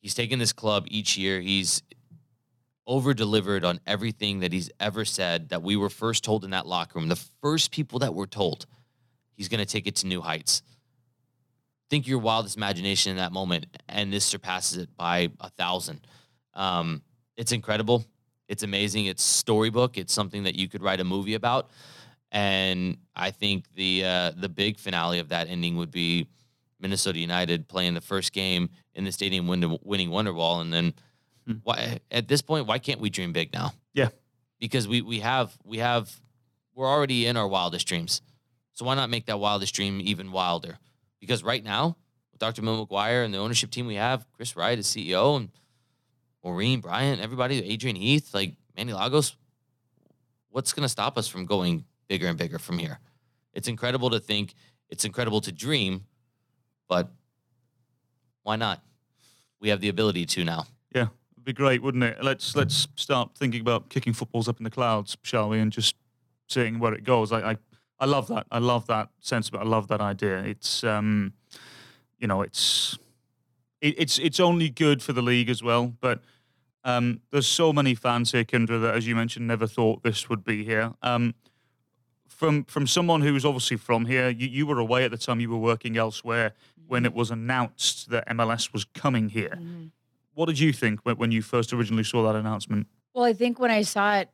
He's 0.00 0.14
taken 0.14 0.38
this 0.38 0.52
club 0.52 0.84
each 0.88 1.16
year. 1.16 1.40
He's 1.40 1.82
over 2.86 3.14
delivered 3.14 3.64
on 3.64 3.78
everything 3.86 4.40
that 4.40 4.52
he's 4.52 4.70
ever 4.80 5.04
said 5.04 5.50
that 5.50 5.62
we 5.62 5.76
were 5.76 5.90
first 5.90 6.24
told 6.24 6.44
in 6.44 6.50
that 6.50 6.66
locker 6.66 6.98
room. 6.98 7.08
The 7.08 7.22
first 7.40 7.70
people 7.70 7.98
that 8.00 8.14
were 8.14 8.26
told 8.26 8.66
he's 9.40 9.48
going 9.48 9.58
to 9.58 9.64
take 9.64 9.86
it 9.86 9.96
to 9.96 10.06
new 10.06 10.20
heights. 10.20 10.60
Think 11.88 12.06
your 12.06 12.18
wildest 12.18 12.58
imagination 12.58 13.10
in 13.12 13.16
that 13.16 13.32
moment, 13.32 13.64
and 13.88 14.12
this 14.12 14.22
surpasses 14.26 14.76
it 14.76 14.94
by 14.98 15.30
a 15.40 15.48
thousand. 15.48 16.02
Um, 16.52 17.00
it's 17.38 17.50
incredible. 17.52 18.04
It's 18.48 18.62
amazing. 18.62 19.06
It's 19.06 19.22
storybook. 19.22 19.96
It's 19.96 20.12
something 20.12 20.42
that 20.42 20.56
you 20.56 20.68
could 20.68 20.82
write 20.82 21.00
a 21.00 21.04
movie 21.04 21.32
about. 21.34 21.70
And 22.30 22.98
I 23.16 23.30
think 23.30 23.64
the 23.74 24.04
uh, 24.04 24.30
the 24.36 24.50
big 24.50 24.78
finale 24.78 25.20
of 25.20 25.30
that 25.30 25.48
ending 25.48 25.78
would 25.78 25.90
be 25.90 26.26
Minnesota 26.78 27.18
United 27.18 27.66
playing 27.66 27.94
the 27.94 28.00
first 28.02 28.32
game 28.34 28.68
in 28.94 29.04
the 29.04 29.12
stadium, 29.12 29.46
win- 29.48 29.78
winning 29.82 30.10
Wonderwall, 30.10 30.60
and 30.60 30.70
then 30.72 30.92
Hmm. 31.46 31.54
why 31.62 31.98
at 32.10 32.28
this 32.28 32.42
point 32.42 32.66
why 32.66 32.78
can't 32.78 33.00
we 33.00 33.08
dream 33.08 33.32
big 33.32 33.50
now? 33.54 33.72
Yeah. 33.94 34.10
because 34.60 34.86
we 34.86 35.00
we 35.00 35.20
have 35.20 35.56
we 35.64 35.78
have 35.78 36.20
we're 36.74 36.86
already 36.86 37.24
in 37.26 37.36
our 37.38 37.48
wildest 37.48 37.86
dreams, 37.88 38.20
so 38.80 38.86
why 38.86 38.94
not 38.94 39.10
make 39.10 39.26
that 39.26 39.38
wildest 39.38 39.74
dream 39.74 40.00
even 40.02 40.32
wilder? 40.32 40.78
Because 41.20 41.44
right 41.44 41.62
now, 41.62 41.98
with 42.32 42.40
Dr. 42.40 42.62
Bill 42.62 42.86
McGuire 42.86 43.26
and 43.26 43.34
the 43.34 43.36
ownership 43.36 43.70
team 43.70 43.86
we 43.86 43.96
have, 43.96 44.24
Chris 44.32 44.56
Wright 44.56 44.78
as 44.78 44.86
CEO, 44.86 45.36
and 45.36 45.50
Maureen 46.42 46.80
Bryant, 46.80 47.20
everybody, 47.20 47.62
Adrian 47.62 47.94
Heath, 47.94 48.32
like 48.32 48.54
Manny 48.74 48.94
Lagos, 48.94 49.36
what's 50.48 50.72
going 50.72 50.84
to 50.84 50.88
stop 50.88 51.18
us 51.18 51.28
from 51.28 51.44
going 51.44 51.84
bigger 52.08 52.26
and 52.26 52.38
bigger 52.38 52.58
from 52.58 52.78
here? 52.78 53.00
It's 53.52 53.68
incredible 53.68 54.08
to 54.08 54.18
think, 54.18 54.54
it's 54.88 55.04
incredible 55.04 55.42
to 55.42 55.52
dream, 55.52 56.06
but 56.88 57.10
why 58.44 58.56
not? 58.56 58.82
We 59.60 59.68
have 59.68 59.82
the 59.82 59.90
ability 59.90 60.24
to 60.24 60.42
now. 60.42 60.64
Yeah, 60.94 61.08
it'd 61.34 61.44
be 61.44 61.52
great, 61.52 61.82
wouldn't 61.82 62.04
it? 62.04 62.24
Let's 62.24 62.56
let's 62.56 62.88
start 62.96 63.32
thinking 63.36 63.60
about 63.60 63.90
kicking 63.90 64.14
footballs 64.14 64.48
up 64.48 64.56
in 64.56 64.64
the 64.64 64.70
clouds, 64.70 65.18
shall 65.20 65.50
we? 65.50 65.58
And 65.58 65.70
just 65.70 65.96
seeing 66.48 66.78
where 66.78 66.94
it 66.94 67.04
goes. 67.04 67.30
I 67.30 67.50
I, 67.50 67.56
I 68.00 68.06
love 68.06 68.28
that. 68.28 68.46
I 68.50 68.58
love 68.58 68.86
that 68.86 69.10
sense. 69.20 69.46
sentiment. 69.46 69.66
I 69.66 69.68
love 69.70 69.88
that 69.88 70.00
idea. 70.00 70.38
It's 70.38 70.82
um, 70.82 71.34
you 72.18 72.26
know, 72.26 72.42
it's 72.42 72.98
it, 73.80 73.94
it's 73.98 74.18
it's 74.18 74.40
only 74.40 74.70
good 74.70 75.02
for 75.02 75.12
the 75.12 75.22
league 75.22 75.50
as 75.50 75.62
well. 75.62 75.94
But 76.00 76.22
um, 76.82 77.20
there's 77.30 77.46
so 77.46 77.72
many 77.72 77.94
fans 77.94 78.32
here, 78.32 78.44
Kyndra, 78.44 78.80
that 78.80 78.94
as 78.94 79.06
you 79.06 79.14
mentioned, 79.14 79.46
never 79.46 79.66
thought 79.66 80.02
this 80.02 80.28
would 80.28 80.44
be 80.44 80.64
here. 80.64 80.94
Um, 81.02 81.34
from 82.26 82.64
from 82.64 82.86
someone 82.86 83.20
who 83.20 83.34
was 83.34 83.44
obviously 83.44 83.76
from 83.76 84.06
here, 84.06 84.30
you, 84.30 84.48
you 84.48 84.66
were 84.66 84.78
away 84.78 85.04
at 85.04 85.10
the 85.10 85.18
time. 85.18 85.40
You 85.40 85.50
were 85.50 85.58
working 85.58 85.98
elsewhere 85.98 86.54
when 86.86 87.04
it 87.04 87.14
was 87.14 87.30
announced 87.30 88.10
that 88.10 88.26
MLS 88.28 88.72
was 88.72 88.84
coming 88.84 89.28
here. 89.28 89.58
What 90.34 90.46
did 90.46 90.58
you 90.58 90.72
think 90.72 91.00
when, 91.04 91.16
when 91.16 91.30
you 91.30 91.42
first 91.42 91.72
originally 91.72 92.02
saw 92.02 92.24
that 92.24 92.34
announcement? 92.34 92.88
Well, 93.14 93.24
I 93.24 93.32
think 93.32 93.58
when 93.60 93.70
I 93.70 93.82
saw 93.82 94.16
it 94.16 94.30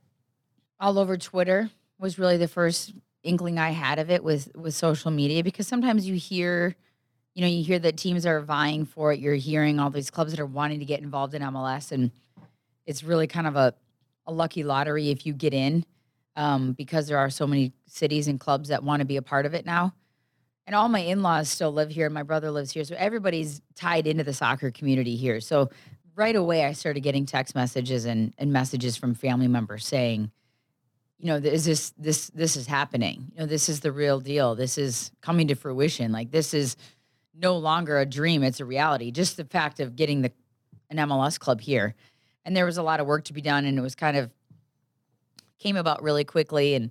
all 0.79 0.99
over 0.99 1.17
Twitter 1.17 1.71
was 1.99 2.19
really 2.19 2.37
the 2.37 2.49
first 2.49 2.95
inkling 3.27 3.59
I 3.59 3.71
had 3.71 3.99
of 3.99 4.11
it 4.11 4.23
with 4.23 4.51
with 4.55 4.75
social 4.75 5.11
media 5.11 5.43
because 5.43 5.67
sometimes 5.67 6.09
you 6.09 6.15
hear, 6.15 6.77
you 7.35 7.43
know, 7.43 7.49
you 7.49 7.63
hear 7.63 7.79
that 7.79 7.97
teams 7.97 8.25
are 8.25 8.41
vying 8.41 8.85
for 8.85 9.13
it. 9.13 9.21
You're 9.21 9.35
hearing 9.35 9.79
all 9.79 9.91
these 9.91 10.11
clubs 10.11 10.33
that 10.33 10.41
are 10.41 10.47
wanting 10.47 10.79
to 10.79 10.85
get 10.85 11.01
involved 11.01 11.35
in 11.35 11.43
MLS, 11.43 11.93
and 11.93 12.11
it's 12.87 13.03
really 13.03 13.27
kind 13.27 13.47
of 13.47 13.57
a 13.57 13.75
a 14.27 14.33
lucky 14.33 14.65
lottery 14.65 15.11
if 15.11 15.25
you 15.25 15.33
get 15.33 15.55
in, 15.55 15.85
um, 16.35 16.73
because 16.73 17.07
there 17.07 17.19
are 17.19 17.31
so 17.31 17.47
many 17.47 17.73
cities 17.87 18.29
and 18.29 18.41
clubs 18.41 18.69
that 18.71 18.83
want 18.83 19.01
to 19.01 19.07
be 19.07 19.17
a 19.17 19.23
part 19.23 19.47
of 19.47 19.55
it 19.55 19.65
now. 19.65 19.95
And 20.67 20.75
all 20.75 20.89
my 20.89 20.99
in-laws 20.99 21.49
still 21.49 21.73
live 21.73 21.91
here. 21.91 22.07
and 22.07 22.15
My 22.15 22.25
brother 22.25 22.51
lives 22.51 22.73
here, 22.73 22.85
so 22.85 22.97
everybody's 22.99 23.61
tied 23.77 24.07
into 24.07 24.25
the 24.25 24.33
soccer 24.33 24.71
community 24.71 25.15
here. 25.15 25.41
So 25.41 25.71
right 26.17 26.35
away 26.35 26.65
I 26.65 26.73
started 26.73 27.01
getting 27.01 27.27
text 27.27 27.55
messages 27.55 28.05
and, 28.05 28.35
and 28.39 28.53
messages 28.53 28.97
from 28.97 29.15
family 29.15 29.47
members 29.47 29.87
saying, 29.87 30.33
you 31.19 31.27
know, 31.27 31.37
is 31.37 31.65
this 31.65 31.91
this 31.97 32.29
this 32.31 32.57
is 32.57 32.67
happening? 32.67 33.33
You 33.35 33.41
know, 33.41 33.47
this 33.47 33.69
is 33.69 33.81
the 33.81 33.93
real 33.93 34.21
deal. 34.21 34.55
This 34.55 34.77
is 34.77 35.11
coming 35.23 35.49
to 35.49 35.55
fruition. 35.55 36.13
Like 36.13 36.31
this 36.31 36.53
is 36.53 36.77
no 37.35 37.57
longer 37.57 37.99
a 37.99 38.07
dream; 38.07 38.43
it's 38.43 38.61
a 38.61 38.65
reality. 38.65 39.11
Just 39.11 39.37
the 39.37 39.45
fact 39.45 39.81
of 39.81 39.97
getting 39.97 40.23
the 40.23 40.33
an 40.91 40.99
MLS 40.99 41.39
club 41.39 41.61
here, 41.61 41.95
and 42.45 42.55
there 42.55 42.67
was 42.67 42.77
a 42.77 42.83
lot 42.83 43.01
of 43.01 43.07
work 43.07 43.25
to 43.25 43.33
be 43.33 43.41
done, 43.41 43.65
and 43.65 43.79
it 43.79 43.83
was 43.83 43.95
kind 43.95 44.17
of 44.17 44.31
came 45.59 45.77
about 45.77 46.03
really 46.03 46.25
quickly. 46.25 46.75
And 46.75 46.91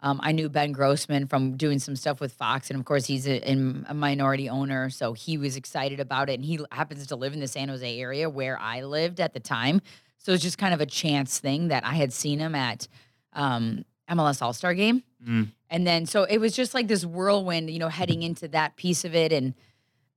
um, 0.00 0.20
I 0.22 0.32
knew 0.32 0.48
Ben 0.48 0.72
Grossman 0.72 1.26
from 1.26 1.56
doing 1.56 1.78
some 1.78 1.96
stuff 1.96 2.18
with 2.18 2.32
Fox, 2.32 2.70
and 2.70 2.78
of 2.78 2.86
course 2.86 3.04
he's 3.04 3.26
a, 3.26 3.48
in- 3.48 3.84
a 3.88 3.94
minority 3.94 4.48
owner, 4.48 4.88
so 4.88 5.12
he 5.12 5.36
was 5.36 5.54
excited 5.54 6.00
about 6.00 6.30
it. 6.30 6.34
And 6.34 6.44
he 6.46 6.60
happens 6.72 7.06
to 7.08 7.16
live 7.16 7.34
in 7.34 7.40
the 7.40 7.48
San 7.48 7.68
Jose 7.68 8.00
area 8.00 8.30
where 8.30 8.58
I 8.58 8.82
lived 8.82 9.20
at 9.20 9.34
the 9.34 9.40
time, 9.40 9.82
so 10.16 10.32
it's 10.32 10.42
just 10.42 10.56
kind 10.56 10.72
of 10.72 10.80
a 10.80 10.86
chance 10.86 11.38
thing 11.38 11.68
that 11.68 11.84
I 11.84 11.94
had 11.94 12.12
seen 12.12 12.38
him 12.38 12.54
at 12.54 12.88
um, 13.36 13.84
MLS 14.10 14.42
All 14.42 14.52
Star 14.52 14.74
Game, 14.74 15.04
Mm. 15.26 15.48
and 15.70 15.86
then 15.86 16.06
so 16.06 16.24
it 16.24 16.38
was 16.38 16.54
just 16.54 16.74
like 16.74 16.88
this 16.88 17.04
whirlwind, 17.04 17.70
you 17.70 17.78
know, 17.78 17.88
heading 17.88 18.22
into 18.22 18.48
that 18.48 18.76
piece 18.76 19.04
of 19.04 19.14
it, 19.14 19.32
and 19.32 19.54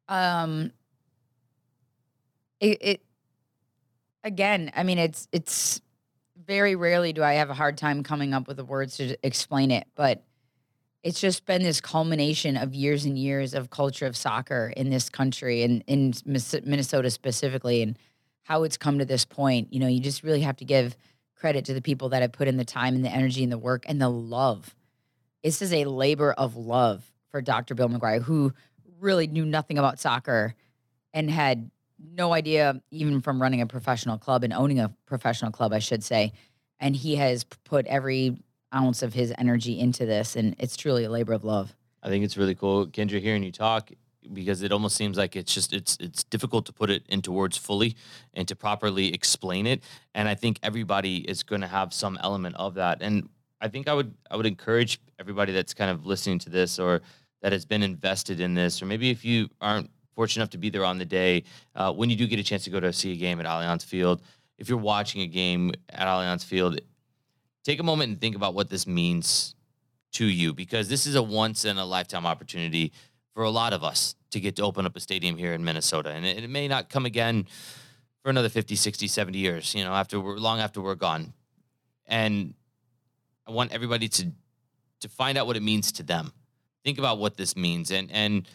um, 0.08 0.72
it, 2.60 2.78
it 2.82 3.02
again 4.24 4.70
i 4.76 4.84
mean 4.84 4.98
it's 4.98 5.28
it's 5.32 5.80
very 6.46 6.76
rarely 6.76 7.14
do 7.14 7.24
i 7.24 7.34
have 7.34 7.50
a 7.50 7.54
hard 7.54 7.78
time 7.78 8.04
coming 8.04 8.34
up 8.34 8.48
with 8.50 8.58
the 8.58 8.66
words 8.66 8.98
to 8.98 9.16
explain 9.26 9.72
it 9.72 9.88
but 9.96 10.24
it's 11.04 11.22
just 11.22 11.46
been 11.46 11.64
this 11.64 11.80
culmination 11.80 12.58
of 12.58 12.76
years 12.76 13.06
and 13.06 13.18
years 13.18 13.54
of 13.54 13.70
culture 13.70 14.06
of 14.06 14.18
soccer 14.18 14.74
in 14.76 14.90
this 14.90 15.10
country 15.10 15.64
and 15.64 15.84
in 15.88 16.14
minnesota 16.26 17.10
specifically 17.10 17.82
and 17.82 17.98
how 18.44 18.64
it's 18.64 18.78
come 18.78 18.98
to 19.00 19.06
this 19.06 19.24
point. 19.26 19.72
You 19.72 19.80
know 19.80 19.88
you 19.88 20.02
just 20.02 20.24
really 20.24 20.42
have 20.42 20.58
to 20.58 20.66
give 20.66 20.98
credit 21.40 21.66
to 21.66 21.74
the 21.74 21.82
people 21.82 22.10
that 22.10 22.22
have 22.22 22.32
put 22.32 22.48
in 22.48 22.58
the 22.58 22.66
time 22.66 22.96
and 22.96 23.04
the 23.04 23.10
energy 23.10 23.44
and 23.44 23.52
the 23.52 23.58
work 23.58 23.86
and 23.88 24.02
the 24.02 24.10
love. 24.10 24.76
This 25.44 25.62
is 25.62 25.72
a 25.74 25.86
labor 25.86 26.34
of 26.34 26.56
love 26.56 27.10
for 27.30 27.42
dr 27.42 27.74
bill 27.76 27.88
mcguire 27.88 28.22
who 28.22 28.52
really 29.00 29.28
knew 29.28 29.46
nothing 29.46 29.78
about 29.78 30.00
soccer 30.00 30.56
and 31.14 31.30
had 31.30 31.70
no 32.16 32.34
idea 32.34 32.82
even 32.90 33.22
from 33.22 33.42
running 33.42 33.62
a 33.62 33.68
professional 33.68 34.18
club 34.18 34.44
and 34.44 34.52
owning 34.52 34.80
a 34.80 34.94
professional 35.06 35.52
club 35.52 35.72
i 35.74 35.80
should 35.80 36.04
say. 36.04 36.34
And 36.80 36.96
he 36.96 37.18
has 37.18 37.44
put 37.44 37.86
every 37.88 38.38
ounce 38.74 39.02
of 39.02 39.14
his 39.14 39.34
energy 39.38 39.80
into 39.80 40.06
this 40.06 40.36
and 40.36 40.56
it's 40.60 40.76
truly 40.78 41.04
a 41.04 41.10
labor 41.10 41.34
of 41.34 41.44
love. 41.44 41.76
I 42.02 42.08
think 42.08 42.24
it's 42.24 42.38
really 42.38 42.56
cool, 42.56 42.88
Kyndra, 42.88 43.22
hearing 43.22 43.44
you 43.44 43.52
talk 43.52 43.92
because 44.34 44.62
it 44.62 44.72
almost 44.72 44.96
seems 44.96 45.18
like 45.18 45.36
it's 45.36 45.54
just 45.54 45.74
it's 45.74 45.98
it's 46.00 46.24
difficult 46.24 46.66
to 46.66 46.74
put 46.74 46.90
it 46.90 47.04
into 47.10 47.32
words 47.32 47.58
fully 47.58 47.96
and 48.34 48.48
to 48.48 48.56
properly 48.56 49.14
explain 49.14 49.66
it. 49.68 49.84
And 50.14 50.28
I 50.28 50.36
think 50.36 50.60
everybody 50.64 51.18
is 51.18 51.44
going 51.44 51.62
to 51.62 51.68
have 51.68 51.94
some 51.94 52.18
element 52.22 52.56
of 52.58 52.76
that. 52.76 53.02
And 53.02 53.30
I 53.62 53.68
think 53.68 53.88
I 53.88 53.94
would 53.94 54.14
I 54.30 54.38
would 54.38 54.46
encourage 54.46 55.00
everybody 55.20 55.54
that's 55.54 55.74
kind 55.74 55.92
of 55.92 56.06
listening 56.06 56.40
to 56.40 56.50
this 56.50 56.80
or 56.80 57.02
that 57.42 57.52
has 57.52 57.66
been 57.66 57.84
invested 57.84 58.40
in 58.40 58.54
this, 58.54 58.82
or 58.82 58.86
maybe 58.86 59.10
if 59.10 59.24
you 59.24 59.50
aren't 59.62 59.90
fortunate 60.14 60.44
enough 60.44 60.50
to 60.52 60.58
be 60.58 60.70
there 60.70 60.84
on 60.84 60.98
the 60.98 61.06
day, 61.06 61.44
uh, 61.76 61.94
when 61.94 62.10
you 62.10 62.16
do 62.16 62.28
get 62.28 62.40
a 62.40 62.44
chance 62.44 62.66
to 62.66 62.70
go 62.70 62.80
to 62.80 62.92
see 62.92 63.14
a 63.14 63.16
game 63.16 63.40
at 63.40 63.46
Allianz 63.46 63.86
Field, 63.86 64.22
if 64.58 64.68
you're 64.68 64.78
watching 64.78 65.22
a 65.22 65.28
game 65.28 65.72
at 65.90 66.08
Allianz 66.08 66.44
Field, 66.44 66.82
take 67.64 67.80
a 67.80 67.84
moment 67.84 68.10
and 68.10 68.20
think 68.20 68.36
about 68.36 68.54
what 68.54 68.70
this 68.70 68.86
means 68.86 69.56
to 70.12 70.26
you 70.26 70.54
because 70.54 70.90
this 70.90 71.06
is 71.06 71.16
a 71.16 71.24
once 71.24 71.66
in 71.66 71.78
a 71.78 71.86
lifetime 71.86 72.26
opportunity 72.26 72.92
for 73.34 73.44
a 73.44 73.50
lot 73.50 73.74
of 73.74 73.84
us 73.84 74.16
to 74.32 74.40
get 74.40 74.56
to 74.58 74.64
open 74.64 74.86
up 74.86 74.96
a 74.96 75.00
stadium 75.00 75.38
here 75.38 75.54
in 75.54 75.64
Minnesota. 75.64 76.10
And 76.10 76.26
it, 76.26 76.44
it 76.44 76.50
may 76.50 76.68
not 76.68 76.90
come 76.90 77.06
again 77.06 77.48
for 78.22 78.30
another 78.30 78.50
50, 78.50 78.76
60, 78.76 79.08
70 79.08 79.38
years, 79.38 79.74
you 79.74 79.84
know, 79.84 79.94
after 79.94 80.20
we're 80.20 80.38
long 80.38 80.60
after 80.60 80.82
we're 80.82 80.96
gone. 80.96 81.34
And 82.06 82.54
I 83.48 83.52
want 83.52 83.72
everybody 83.72 84.08
to 84.10 84.32
to 85.02 85.08
find 85.08 85.38
out 85.38 85.48
what 85.48 85.56
it 85.56 85.64
means 85.64 85.94
to 85.94 86.04
them. 86.04 86.34
Think 86.84 87.00
about 87.00 87.20
what 87.20 87.38
this 87.38 87.56
means 87.56 87.92
and 87.92 88.12
and 88.12 88.48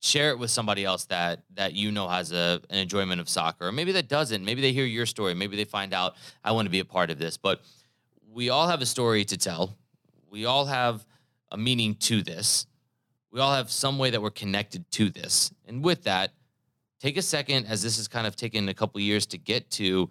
share 0.00 0.30
it 0.30 0.38
with 0.38 0.50
somebody 0.50 0.84
else 0.84 1.04
that 1.06 1.42
that 1.54 1.74
you 1.74 1.90
know 1.90 2.08
has 2.08 2.32
a 2.32 2.60
an 2.70 2.78
enjoyment 2.78 3.20
of 3.20 3.28
soccer 3.28 3.66
or 3.66 3.72
maybe 3.72 3.92
that 3.92 4.08
doesn't 4.08 4.44
maybe 4.44 4.62
they 4.62 4.72
hear 4.72 4.86
your 4.86 5.04
story 5.04 5.34
maybe 5.34 5.56
they 5.56 5.64
find 5.64 5.92
out 5.92 6.14
i 6.42 6.50
want 6.50 6.64
to 6.64 6.70
be 6.70 6.80
a 6.80 6.84
part 6.84 7.10
of 7.10 7.18
this 7.18 7.36
but 7.36 7.60
we 8.32 8.48
all 8.48 8.66
have 8.66 8.80
a 8.80 8.86
story 8.86 9.26
to 9.26 9.36
tell 9.36 9.76
we 10.30 10.46
all 10.46 10.64
have 10.64 11.04
a 11.52 11.56
meaning 11.56 11.94
to 11.94 12.22
this 12.22 12.66
we 13.30 13.40
all 13.40 13.52
have 13.52 13.70
some 13.70 13.98
way 13.98 14.10
that 14.10 14.20
we're 14.20 14.30
connected 14.30 14.90
to 14.92 15.10
this 15.10 15.52
and 15.66 15.84
with 15.84 16.02
that 16.04 16.32
take 17.00 17.16
a 17.16 17.22
second 17.22 17.66
as 17.66 17.82
this 17.82 17.96
has 17.96 18.08
kind 18.08 18.26
of 18.26 18.36
taken 18.36 18.68
a 18.68 18.74
couple 18.74 19.00
years 19.00 19.26
to 19.26 19.38
get 19.38 19.70
to 19.70 20.08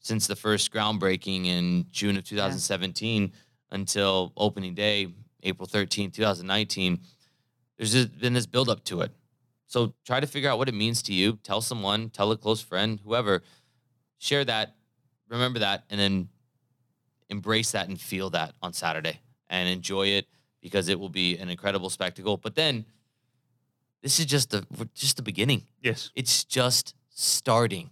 since 0.00 0.26
the 0.26 0.36
first 0.36 0.72
groundbreaking 0.72 1.46
in 1.46 1.86
june 1.90 2.16
of 2.16 2.24
2017 2.24 3.32
until 3.70 4.32
opening 4.36 4.74
day 4.74 5.08
april 5.42 5.66
13 5.66 6.10
2019 6.10 6.98
there's 7.76 7.92
just 7.92 8.18
been 8.18 8.32
this 8.32 8.46
buildup 8.46 8.82
to 8.84 9.00
it 9.02 9.12
so 9.68 9.92
try 10.06 10.18
to 10.18 10.26
figure 10.26 10.48
out 10.48 10.56
what 10.56 10.68
it 10.68 10.74
means 10.74 11.02
to 11.02 11.12
you. 11.12 11.38
Tell 11.44 11.60
someone, 11.60 12.08
tell 12.08 12.32
a 12.32 12.36
close 12.36 12.62
friend, 12.62 12.98
whoever. 13.04 13.42
Share 14.18 14.44
that, 14.46 14.74
remember 15.28 15.58
that, 15.60 15.84
and 15.90 16.00
then 16.00 16.28
embrace 17.28 17.72
that 17.72 17.88
and 17.88 18.00
feel 18.00 18.30
that 18.30 18.54
on 18.62 18.72
Saturday 18.72 19.20
and 19.50 19.68
enjoy 19.68 20.06
it 20.08 20.26
because 20.60 20.88
it 20.88 20.98
will 20.98 21.08
be 21.08 21.38
an 21.38 21.48
incredible 21.48 21.90
spectacle. 21.90 22.36
But 22.36 22.54
then 22.54 22.84
this 24.02 24.18
is 24.18 24.26
just 24.26 24.50
the 24.50 24.64
just 24.94 25.16
the 25.16 25.22
beginning. 25.22 25.64
Yes. 25.82 26.10
It's 26.14 26.44
just 26.44 26.94
starting. 27.10 27.90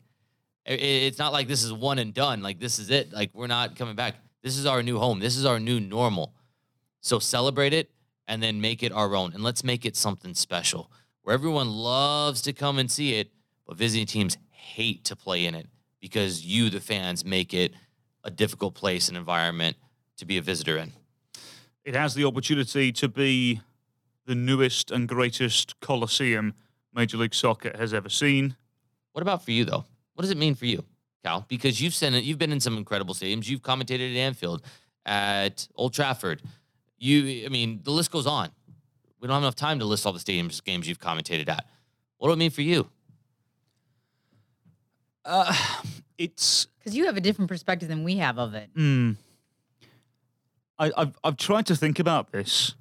It's 0.65 1.19
not 1.19 1.33
like 1.33 1.47
this 1.47 1.63
is 1.63 1.73
one 1.73 1.99
and 1.99 2.13
done. 2.13 2.43
Like 2.43 2.59
this 2.59 2.79
is 2.79 2.91
it. 2.91 3.13
Like 3.13 3.31
we're 3.35 3.47
not 3.47 3.77
coming 3.77 3.95
back. 3.95 4.17
This 4.43 4.57
is 4.57 4.67
our 4.67 4.83
new 4.83 4.99
home. 4.99 5.21
This 5.21 5.37
is 5.37 5.45
our 5.45 5.61
new 5.61 5.81
normal. 5.81 6.35
So 7.01 7.19
celebrate 7.19 7.73
it 7.73 7.91
and 8.27 8.43
then 8.43 8.61
make 8.61 8.83
it 8.83 8.93
our 8.93 9.15
own. 9.15 9.33
And 9.33 9.43
let's 9.43 9.63
make 9.63 9.85
it 9.85 9.97
something 9.97 10.35
special 10.35 10.91
where 11.23 11.35
everyone 11.35 11.69
loves 11.69 12.41
to 12.43 12.53
come 12.53 12.79
and 12.79 12.91
see 12.91 13.15
it, 13.15 13.31
but 13.67 13.77
visiting 13.77 14.07
teams 14.07 14.39
hate 14.51 15.05
to 15.05 15.17
play 15.17 15.45
in 15.45 15.55
it 15.55 15.67
because 16.01 16.45
you, 16.45 16.71
the 16.71 16.81
fans, 16.81 17.25
make 17.25 17.53
it 17.53 17.73
a 18.23 18.31
difficult 18.31 18.75
place 18.75 19.09
and 19.09 19.17
environment 19.17 19.77
to 20.19 20.25
be 20.25 20.37
a 20.37 20.43
visitor 20.43 20.77
in. 20.77 20.93
It 21.87 21.95
has 21.95 22.15
the 22.15 22.25
opportunity 22.25 22.91
to 22.91 23.09
be 23.09 23.61
the 24.27 24.35
newest 24.35 24.91
and 24.91 25.07
greatest 25.07 25.79
coliseum 25.79 26.53
Major 26.93 27.17
League 27.17 27.33
Soccer 27.33 27.71
has 27.79 27.95
ever 27.95 28.09
seen. 28.09 28.57
What 29.13 29.23
about 29.23 29.45
for 29.45 29.53
you 29.53 29.65
though? 29.65 29.85
What 30.15 30.23
does 30.23 30.33
it 30.33 30.37
mean 30.37 30.57
for 30.57 30.67
you, 30.67 30.85
Cal? 31.25 31.45
Because 31.47 31.81
you've 31.81 31.95
seen 31.95 32.15
it, 32.15 32.25
you've 32.25 32.39
been 32.39 32.51
in 32.51 32.59
some 32.59 32.77
incredible 32.77 33.15
stadiums. 33.15 33.49
You've 33.49 33.63
commentated 33.63 34.11
at 34.11 34.17
Anfield, 34.17 34.63
at 35.05 35.69
Old 35.77 35.95
Trafford. 35.95 36.43
You, 36.99 37.47
I 37.47 37.51
mean, 37.51 37.79
the 37.85 37.93
list 37.93 38.11
goes 38.11 38.27
on. 38.27 38.51
We 39.21 39.29
don't 39.29 39.35
have 39.35 39.45
enough 39.45 39.55
time 39.55 39.79
to 39.79 39.85
list 39.85 40.07
all 40.07 40.13
the 40.13 40.19
stadiums 40.19 40.65
games 40.65 40.89
you've 40.89 40.99
commentated 40.99 41.49
at. 41.49 41.67
What 42.19 42.29
do 42.29 42.33
it 42.33 42.37
mean 42.39 42.51
for 42.51 42.63
you? 42.63 42.91
Uh, 45.25 45.55
it's 46.19 46.67
because 46.81 46.97
you 46.97 47.07
have 47.07 47.17
a 47.17 47.21
different 47.21 47.49
perspective 47.49 47.89
than 47.89 48.03
we 48.03 48.17
have 48.17 48.41
of 48.41 48.55
it 48.55 48.71
Mm. 48.75 49.17
I, 50.79 50.93
I've 50.97 51.19
I've 51.25 51.37
tried 51.37 51.67
to 51.67 51.77
think 51.77 51.99
about 51.99 52.33
this. 52.33 52.75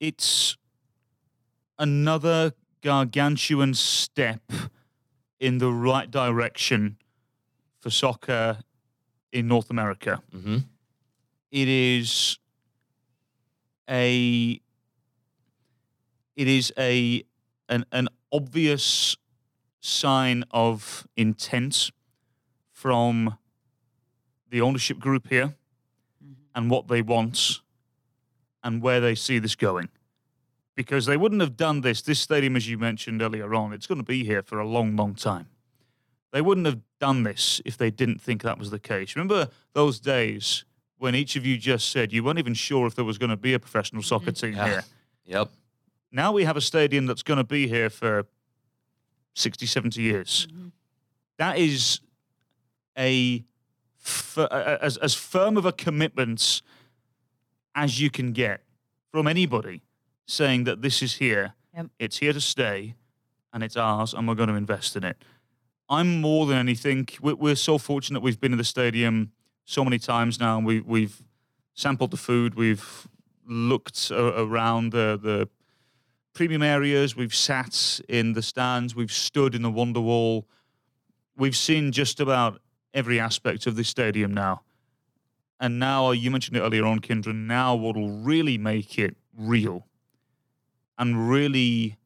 It's 0.00 0.56
another 1.78 2.52
gargantuan 2.82 3.74
step 3.74 4.42
in 5.40 5.58
the 5.58 5.72
right 5.72 6.10
direction 6.10 6.98
for 7.80 7.90
soccer 7.90 8.58
in 9.32 9.48
North 9.48 9.70
America. 9.70 10.22
Mm-hmm. 10.34 10.58
It 11.50 11.68
is 11.68 12.38
a 13.88 14.60
it 16.36 16.48
is 16.48 16.72
a 16.78 17.24
an, 17.68 17.86
an 17.92 18.08
obvious 18.32 19.16
sign 19.80 20.44
of 20.50 21.06
intent 21.16 21.90
from 22.72 23.38
the 24.50 24.60
ownership 24.60 24.98
group 24.98 25.28
here 25.28 25.54
and 26.54 26.70
what 26.70 26.88
they 26.88 27.02
want 27.02 27.60
and 28.62 28.82
where 28.82 29.00
they 29.00 29.14
see 29.14 29.38
this 29.38 29.54
going. 29.54 29.88
Because 30.76 31.06
they 31.06 31.16
wouldn't 31.16 31.40
have 31.40 31.56
done 31.56 31.82
this. 31.82 32.02
This 32.02 32.18
stadium, 32.18 32.56
as 32.56 32.68
you 32.68 32.78
mentioned 32.78 33.22
earlier 33.22 33.54
on, 33.54 33.72
it's 33.72 33.86
going 33.86 33.98
to 33.98 34.04
be 34.04 34.24
here 34.24 34.42
for 34.42 34.58
a 34.58 34.66
long, 34.66 34.96
long 34.96 35.14
time. 35.14 35.46
They 36.32 36.40
wouldn't 36.40 36.66
have 36.66 36.80
done 36.98 37.22
this 37.22 37.60
if 37.64 37.76
they 37.76 37.90
didn't 37.90 38.20
think 38.20 38.42
that 38.42 38.58
was 38.58 38.70
the 38.70 38.80
case. 38.80 39.14
Remember 39.14 39.48
those 39.72 40.00
days 40.00 40.64
when 40.98 41.14
each 41.14 41.36
of 41.36 41.46
you 41.46 41.56
just 41.58 41.90
said 41.90 42.12
you 42.12 42.24
weren't 42.24 42.40
even 42.40 42.54
sure 42.54 42.86
if 42.86 42.96
there 42.96 43.04
was 43.04 43.18
going 43.18 43.30
to 43.30 43.36
be 43.36 43.54
a 43.54 43.58
professional 43.60 44.02
mm-hmm. 44.02 44.08
soccer 44.08 44.32
team 44.32 44.54
Yeah. 44.54 44.66
here? 44.66 44.84
Yep. 45.26 45.50
Now 46.10 46.32
we 46.32 46.44
have 46.44 46.56
a 46.56 46.60
stadium 46.60 47.06
that's 47.06 47.22
going 47.22 47.38
to 47.38 47.44
be 47.44 47.68
here 47.68 47.90
for 47.90 48.26
60, 49.34 49.66
70 49.66 50.00
years. 50.00 50.48
Mm-hmm. 50.50 50.68
That 51.38 51.58
is 51.58 52.00
a 52.96 53.36
f- 53.36 53.40
a- 53.40 53.44
as 54.36 54.96
as 54.98 55.14
firm 55.14 55.56
of 55.56 55.64
a 55.64 55.72
commitment 55.72 56.62
as 57.74 58.00
you 58.00 58.10
can 58.10 58.32
get 58.32 58.62
from 59.10 59.26
anybody 59.26 59.82
saying 60.26 60.64
that 60.64 60.82
this 60.82 61.02
is 61.02 61.14
here, 61.14 61.54
Yep. 61.74 61.86
it's 61.98 62.18
here 62.18 62.32
to 62.32 62.40
stay, 62.40 62.94
and 63.52 63.62
it's 63.62 63.76
ours, 63.76 64.14
and 64.14 64.26
we're 64.28 64.34
going 64.36 64.48
to 64.48 64.54
invest 64.54 64.96
in 64.96 65.04
it. 65.04 65.16
I'm 65.88 66.20
more 66.20 66.46
than 66.46 66.56
anything. 66.56 67.06
We're, 67.20 67.34
we're 67.34 67.56
so 67.56 67.78
fortunate 67.78 68.22
we've 68.22 68.40
been 68.40 68.52
in 68.52 68.58
the 68.58 68.64
stadium 68.64 69.32
so 69.64 69.84
many 69.84 69.98
times 69.98 70.40
now. 70.40 70.58
We, 70.60 70.80
we've 70.80 71.22
sampled 71.74 72.10
the 72.10 72.16
food. 72.16 72.54
We've 72.54 73.06
looked 73.46 74.10
a- 74.10 74.40
around 74.40 74.92
the 74.92 75.18
the 75.22 75.48
premium 76.32 76.62
areas. 76.62 77.14
We've 77.16 77.34
sat 77.34 78.00
in 78.08 78.32
the 78.32 78.42
stands. 78.42 78.94
We've 78.94 79.12
stood 79.12 79.54
in 79.54 79.62
the 79.62 79.70
Wonder 79.70 80.00
Wall. 80.00 80.46
We've 81.36 81.56
seen 81.56 81.92
just 81.92 82.20
about 82.20 82.60
every 82.94 83.20
aspect 83.20 83.66
of 83.66 83.76
the 83.76 83.84
stadium 83.84 84.32
now. 84.32 84.62
And 85.60 85.78
now, 85.78 86.12
you 86.12 86.30
mentioned 86.30 86.56
it 86.56 86.60
earlier 86.60 86.86
on, 86.86 87.00
Kyndra. 87.00 87.34
Now, 87.34 87.74
what 87.74 87.96
will 87.96 88.10
really 88.10 88.58
make 88.58 88.98
it 88.98 89.16
real 89.36 89.86
and 90.98 91.28
really 91.28 91.96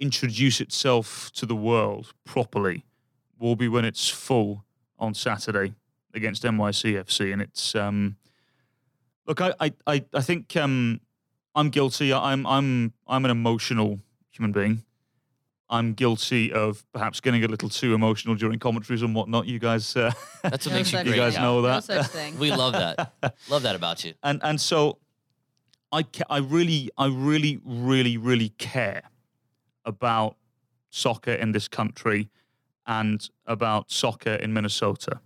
introduce 0.00 0.60
itself 0.60 1.30
to 1.32 1.46
the 1.46 1.54
world 1.54 2.12
properly 2.24 2.84
will 3.38 3.56
be 3.56 3.68
when 3.68 3.84
it's 3.84 4.08
full 4.08 4.64
on 4.98 5.14
Saturday 5.14 5.74
against 6.14 6.42
NYCFC. 6.42 7.32
And 7.32 7.42
it's 7.42 7.74
um, 7.74 8.16
look, 9.26 9.40
I 9.40 9.54
I 9.60 9.72
I, 9.86 10.04
I 10.14 10.20
think 10.20 10.56
um, 10.56 11.00
I'm 11.54 11.70
guilty. 11.70 12.12
I'm 12.12 12.46
I'm 12.46 12.92
I'm 13.06 13.24
an 13.24 13.30
emotional 13.30 14.00
human 14.30 14.52
being. 14.52 14.84
I'm 15.72 15.94
guilty 15.94 16.52
of 16.52 16.84
perhaps 16.92 17.20
getting 17.20 17.42
a 17.44 17.48
little 17.48 17.68
too 17.70 17.94
emotional 17.94 18.34
during 18.36 18.58
commentaries 18.58 19.00
and 19.02 19.14
whatnot. 19.14 19.46
You 19.46 19.58
guys, 19.58 19.96
uh, 19.96 20.12
That's 20.42 20.66
what 20.66 20.72
No 20.72 20.78
makes 20.78 20.92
you 20.92 20.98
you 21.00 21.14
guys 21.16 21.32
thing. 21.34 21.42
know 21.42 21.56
No 21.60 21.62
that. 21.62 21.84
such 21.84 22.06
thing. 22.08 22.38
We 22.38 22.50
love 22.52 22.74
that. 22.74 23.12
love 23.48 23.62
that 23.62 23.74
about 23.74 24.04
you. 24.04 24.12
and 24.22 24.38
and 24.44 24.60
so 24.60 24.98
I 25.90 26.02
ca- 26.02 26.28
I 26.30 26.38
really 26.38 26.90
I 26.98 27.06
really 27.06 27.58
really 27.64 28.16
really 28.18 28.50
care 28.58 29.02
about 29.84 30.36
soccer 30.90 31.32
in 31.32 31.52
this 31.52 31.68
country 31.68 32.28
and 32.86 33.26
about 33.46 33.90
soccer 33.90 34.34
in 34.34 34.52
Minnesota. 34.52 35.20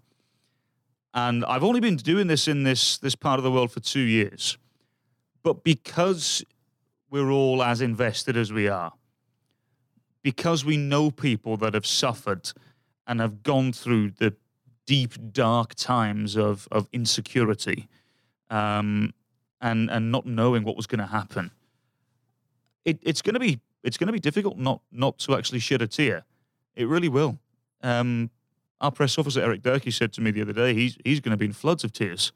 And 1.13 1.45
I've 1.45 1.65
only 1.65 1.81
been 1.81 1.97
doing 1.97 2.29
this 2.29 2.47
in 2.47 2.63
this 2.63 2.99
this 2.99 3.17
part 3.17 3.39
of 3.41 3.45
the 3.45 3.51
world 3.51 3.73
for 3.73 3.81
2 3.81 3.99
years. 4.01 4.59
But 5.43 5.65
because 5.65 6.45
we're 7.11 7.31
all 7.31 7.63
as 7.63 7.81
invested 7.81 8.37
as 8.37 8.53
we 8.53 8.69
are, 8.69 8.93
because 10.27 10.65
we 10.65 10.77
know 10.77 11.09
people 11.13 11.57
that 11.57 11.73
have 11.73 11.87
suffered 11.87 12.51
and 13.07 13.21
have 13.21 13.45
gone 13.45 13.73
through 13.73 14.11
the 14.11 14.35
deep 14.85 15.13
dark 15.33 15.73
times 15.77 16.37
of 16.37 16.67
of 16.73 16.89
insecurity, 16.93 17.87
um, 18.51 19.15
and 19.61 19.89
and 19.89 20.11
not 20.11 20.27
knowing 20.27 20.65
what 20.65 20.77
was 20.77 20.89
going 20.89 20.99
to 20.99 21.07
happen. 21.07 21.53
It, 22.85 22.99
it's 23.03 23.23
going 23.23 23.35
to 23.35 23.39
be 23.39 23.61
it's 23.85 23.97
going 23.97 24.09
to 24.09 24.13
be 24.13 24.19
difficult 24.19 24.59
not 24.59 24.81
not 24.91 25.17
to 25.19 25.37
actually 25.37 25.61
shed 25.61 25.81
a 25.81 25.87
tear. 25.87 26.25
It 26.75 26.89
really 26.89 27.09
will. 27.09 27.39
Um, 27.85 28.31
our 28.81 28.91
press 28.91 29.17
officer 29.19 29.41
Eric 29.41 29.63
Durkee 29.63 29.93
said 29.93 30.13
to 30.15 30.21
me 30.21 30.33
the 30.33 30.43
other 30.43 30.53
day 30.53 30.75
he's 30.75 30.99
he's 31.05 31.21
going 31.21 31.35
to 31.35 31.37
be 31.37 31.47
in 31.47 31.53
floods 31.53 31.85
of 31.85 31.93
tears 31.93 32.33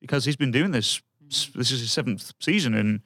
because 0.00 0.24
he's 0.24 0.36
been 0.36 0.52
doing 0.52 0.70
this. 0.70 1.02
This 1.54 1.70
is 1.70 1.80
his 1.80 1.92
seventh 1.92 2.32
season, 2.40 2.72
and 2.72 3.02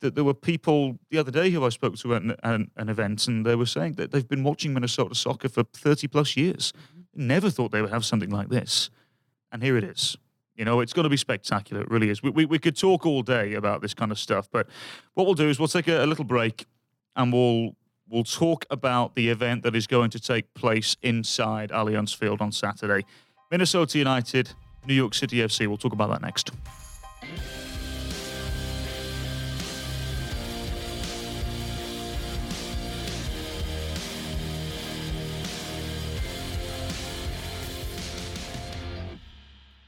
that 0.00 0.14
there 0.14 0.24
were 0.24 0.34
people 0.34 0.98
the 1.10 1.18
other 1.18 1.30
day 1.30 1.50
who 1.50 1.64
I 1.64 1.70
spoke 1.70 1.96
to 1.96 2.14
at 2.14 2.22
an, 2.22 2.36
an, 2.42 2.70
an 2.76 2.88
event, 2.88 3.26
and 3.28 3.44
they 3.44 3.54
were 3.54 3.66
saying 3.66 3.94
that 3.94 4.12
they've 4.12 4.28
been 4.28 4.44
watching 4.44 4.74
Minnesota 4.74 5.14
soccer 5.14 5.48
for 5.48 5.64
thirty 5.64 6.06
plus 6.06 6.36
years. 6.36 6.72
Mm-hmm. 6.72 7.26
Never 7.26 7.50
thought 7.50 7.72
they 7.72 7.82
would 7.82 7.90
have 7.90 8.04
something 8.04 8.30
like 8.30 8.48
this, 8.48 8.90
and 9.50 9.62
here 9.62 9.76
it 9.76 9.84
is. 9.84 10.16
You 10.56 10.64
know, 10.64 10.80
it's 10.80 10.92
going 10.92 11.04
to 11.04 11.10
be 11.10 11.18
spectacular. 11.18 11.82
It 11.82 11.90
really 11.90 12.08
is. 12.08 12.22
We, 12.22 12.30
we, 12.30 12.44
we 12.46 12.58
could 12.58 12.76
talk 12.76 13.04
all 13.04 13.22
day 13.22 13.54
about 13.54 13.82
this 13.82 13.92
kind 13.92 14.10
of 14.10 14.18
stuff, 14.18 14.48
but 14.50 14.66
what 15.14 15.26
we'll 15.26 15.34
do 15.34 15.48
is 15.48 15.58
we'll 15.58 15.68
take 15.68 15.88
a, 15.88 16.02
a 16.02 16.06
little 16.06 16.24
break 16.24 16.66
and 17.14 17.32
we'll 17.32 17.76
we'll 18.08 18.24
talk 18.24 18.64
about 18.70 19.14
the 19.14 19.28
event 19.28 19.62
that 19.64 19.74
is 19.74 19.86
going 19.86 20.10
to 20.10 20.20
take 20.20 20.52
place 20.54 20.96
inside 21.02 21.70
Allianz 21.70 22.14
Field 22.14 22.40
on 22.40 22.52
Saturday. 22.52 23.04
Minnesota 23.50 23.98
United, 23.98 24.50
New 24.86 24.94
York 24.94 25.14
City 25.14 25.38
FC. 25.38 25.66
We'll 25.66 25.76
talk 25.76 25.92
about 25.92 26.10
that 26.10 26.22
next. 26.22 26.50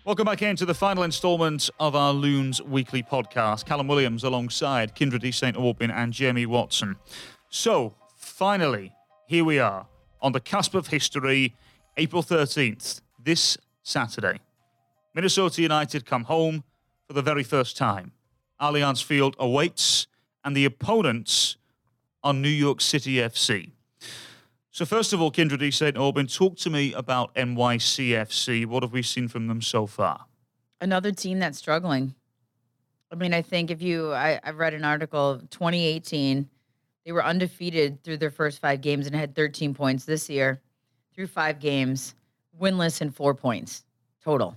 Welcome 0.08 0.24
back 0.24 0.40
into 0.40 0.64
the 0.64 0.72
final 0.72 1.02
instalment 1.02 1.68
of 1.78 1.94
our 1.94 2.14
Loons 2.14 2.62
Weekly 2.62 3.02
podcast. 3.02 3.66
Callum 3.66 3.88
Williams 3.88 4.24
alongside 4.24 4.96
Kyndra 4.96 5.20
de 5.20 5.30
St. 5.30 5.54
Aubin 5.54 5.90
and 5.90 6.14
Jamie 6.14 6.46
Watson. 6.46 6.96
So, 7.50 7.94
finally, 8.16 8.94
here 9.26 9.44
we 9.44 9.58
are 9.58 9.86
on 10.22 10.32
the 10.32 10.40
cusp 10.40 10.74
of 10.74 10.86
history, 10.86 11.54
April 11.98 12.22
13th, 12.22 13.02
this 13.22 13.58
Saturday. 13.82 14.40
Minnesota 15.14 15.60
United 15.60 16.06
come 16.06 16.24
home 16.24 16.64
for 17.06 17.12
the 17.12 17.20
very 17.20 17.42
first 17.44 17.76
time. 17.76 18.12
Allianz 18.58 19.04
Field 19.04 19.36
awaits, 19.38 20.06
and 20.42 20.56
the 20.56 20.64
opponents 20.64 21.58
are 22.24 22.32
New 22.32 22.48
York 22.48 22.80
City 22.80 23.16
FC. 23.16 23.72
So, 24.78 24.84
first 24.84 25.12
of 25.12 25.20
all, 25.20 25.32
Kyndra 25.32 25.58
de 25.58 25.72
St. 25.72 25.96
Aubin, 25.96 26.28
talk 26.28 26.56
to 26.58 26.70
me 26.70 26.92
about 26.92 27.34
NYCFC. 27.34 28.64
What 28.64 28.84
have 28.84 28.92
we 28.92 29.02
seen 29.02 29.26
from 29.26 29.48
them 29.48 29.60
so 29.60 29.88
far? 29.88 30.26
Another 30.80 31.10
team 31.10 31.40
that's 31.40 31.58
struggling. 31.58 32.14
I 33.10 33.16
mean, 33.16 33.34
I 33.34 33.42
think 33.42 33.72
if 33.72 33.82
you, 33.82 34.12
I, 34.12 34.38
I 34.40 34.50
read 34.50 34.74
an 34.74 34.84
article, 34.84 35.40
2018, 35.50 36.48
they 37.04 37.10
were 37.10 37.24
undefeated 37.24 38.04
through 38.04 38.18
their 38.18 38.30
first 38.30 38.60
five 38.60 38.80
games 38.80 39.08
and 39.08 39.16
had 39.16 39.34
13 39.34 39.74
points 39.74 40.04
this 40.04 40.30
year 40.30 40.60
through 41.12 41.26
five 41.26 41.58
games, 41.58 42.14
winless 42.56 43.00
and 43.00 43.12
four 43.12 43.34
points 43.34 43.82
total. 44.22 44.56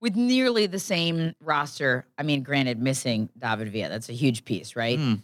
With 0.00 0.16
nearly 0.16 0.64
the 0.64 0.78
same 0.78 1.34
roster. 1.42 2.06
I 2.16 2.22
mean, 2.22 2.42
granted, 2.42 2.80
missing 2.80 3.28
David 3.38 3.68
Villa. 3.72 3.90
That's 3.90 4.08
a 4.08 4.14
huge 4.14 4.46
piece, 4.46 4.74
right? 4.74 4.98
Hmm. 4.98 5.14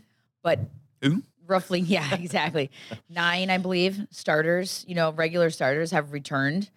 But 0.43 0.61
Who? 1.01 1.23
Roughly, 1.47 1.81
yeah, 1.87 2.15
exactly. 2.15 2.71
Nine, 3.09 3.51
I 3.51 3.59
believe, 3.59 4.07
starters, 4.11 4.85
you 4.89 4.95
know, 4.95 5.13
regular 5.13 5.51
starters 5.51 5.91
have 5.91 6.13
returned. 6.13 6.71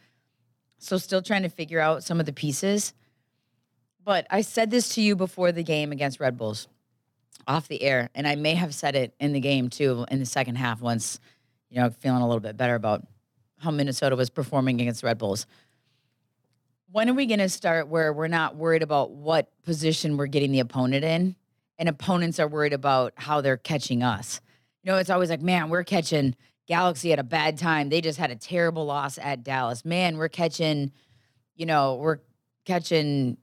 So 0.79 0.97
still 0.97 1.21
trying 1.21 1.43
to 1.43 1.49
figure 1.49 1.79
out 1.79 2.03
some 2.03 2.19
of 2.19 2.25
the 2.25 2.33
pieces. 2.33 2.93
But 4.03 4.27
I 4.29 4.41
said 4.41 4.71
this 4.71 4.95
to 4.95 5.01
you 5.01 5.15
before 5.15 5.51
the 5.51 5.63
game 5.63 5.91
against 5.91 6.19
Red 6.19 6.37
Bulls 6.37 6.67
off 7.47 7.67
the 7.67 7.81
air, 7.81 8.09
and 8.15 8.27
I 8.27 8.35
may 8.35 8.55
have 8.55 8.73
said 8.73 8.95
it 8.95 9.13
in 9.19 9.33
the 9.33 9.39
game 9.39 9.69
too 9.69 10.05
in 10.09 10.19
the 10.19 10.25
second 10.25 10.55
half 10.55 10.81
once, 10.81 11.19
you 11.69 11.79
know, 11.81 11.89
feeling 11.89 12.21
a 12.21 12.27
little 12.27 12.41
bit 12.41 12.57
better 12.57 12.75
about 12.75 13.05
how 13.59 13.71
Minnesota 13.71 14.15
was 14.15 14.29
performing 14.29 14.79
against 14.79 15.03
Red 15.03 15.17
Bulls. 15.17 15.45
When 16.91 17.09
are 17.09 17.13
we 17.13 17.25
going 17.25 17.39
to 17.39 17.49
start 17.49 17.89
where 17.89 18.13
we're 18.13 18.27
not 18.27 18.55
worried 18.55 18.83
about 18.83 19.11
what 19.11 19.51
position 19.63 20.15
we're 20.15 20.27
getting 20.27 20.51
the 20.51 20.59
opponent 20.59 21.03
in, 21.03 21.35
and 21.77 21.89
opponents 21.89 22.39
are 22.39 22.47
worried 22.47 22.73
about 22.73 23.13
how 23.17 23.41
they're 23.41 23.57
catching 23.57 24.03
us? 24.03 24.39
Know, 24.87 24.97
it's 24.97 25.09
always 25.09 25.29
like, 25.29 25.41
man, 25.41 25.69
we're 25.69 25.83
catching 25.83 26.33
Galaxy 26.65 27.11
at 27.11 27.19
a 27.19 27.23
bad 27.23 27.57
time. 27.57 27.89
They 27.89 27.99
just 27.99 28.17
had 28.17 28.31
a 28.31 28.35
terrible 28.35 28.85
loss 28.85 29.17
at 29.17 29.43
Dallas. 29.43 29.83
Man, 29.83 30.17
we're 30.17 30.29
catching, 30.29 30.93
you 31.55 31.65
know, 31.65 31.95
we're 31.95 32.19
catching 32.65 33.37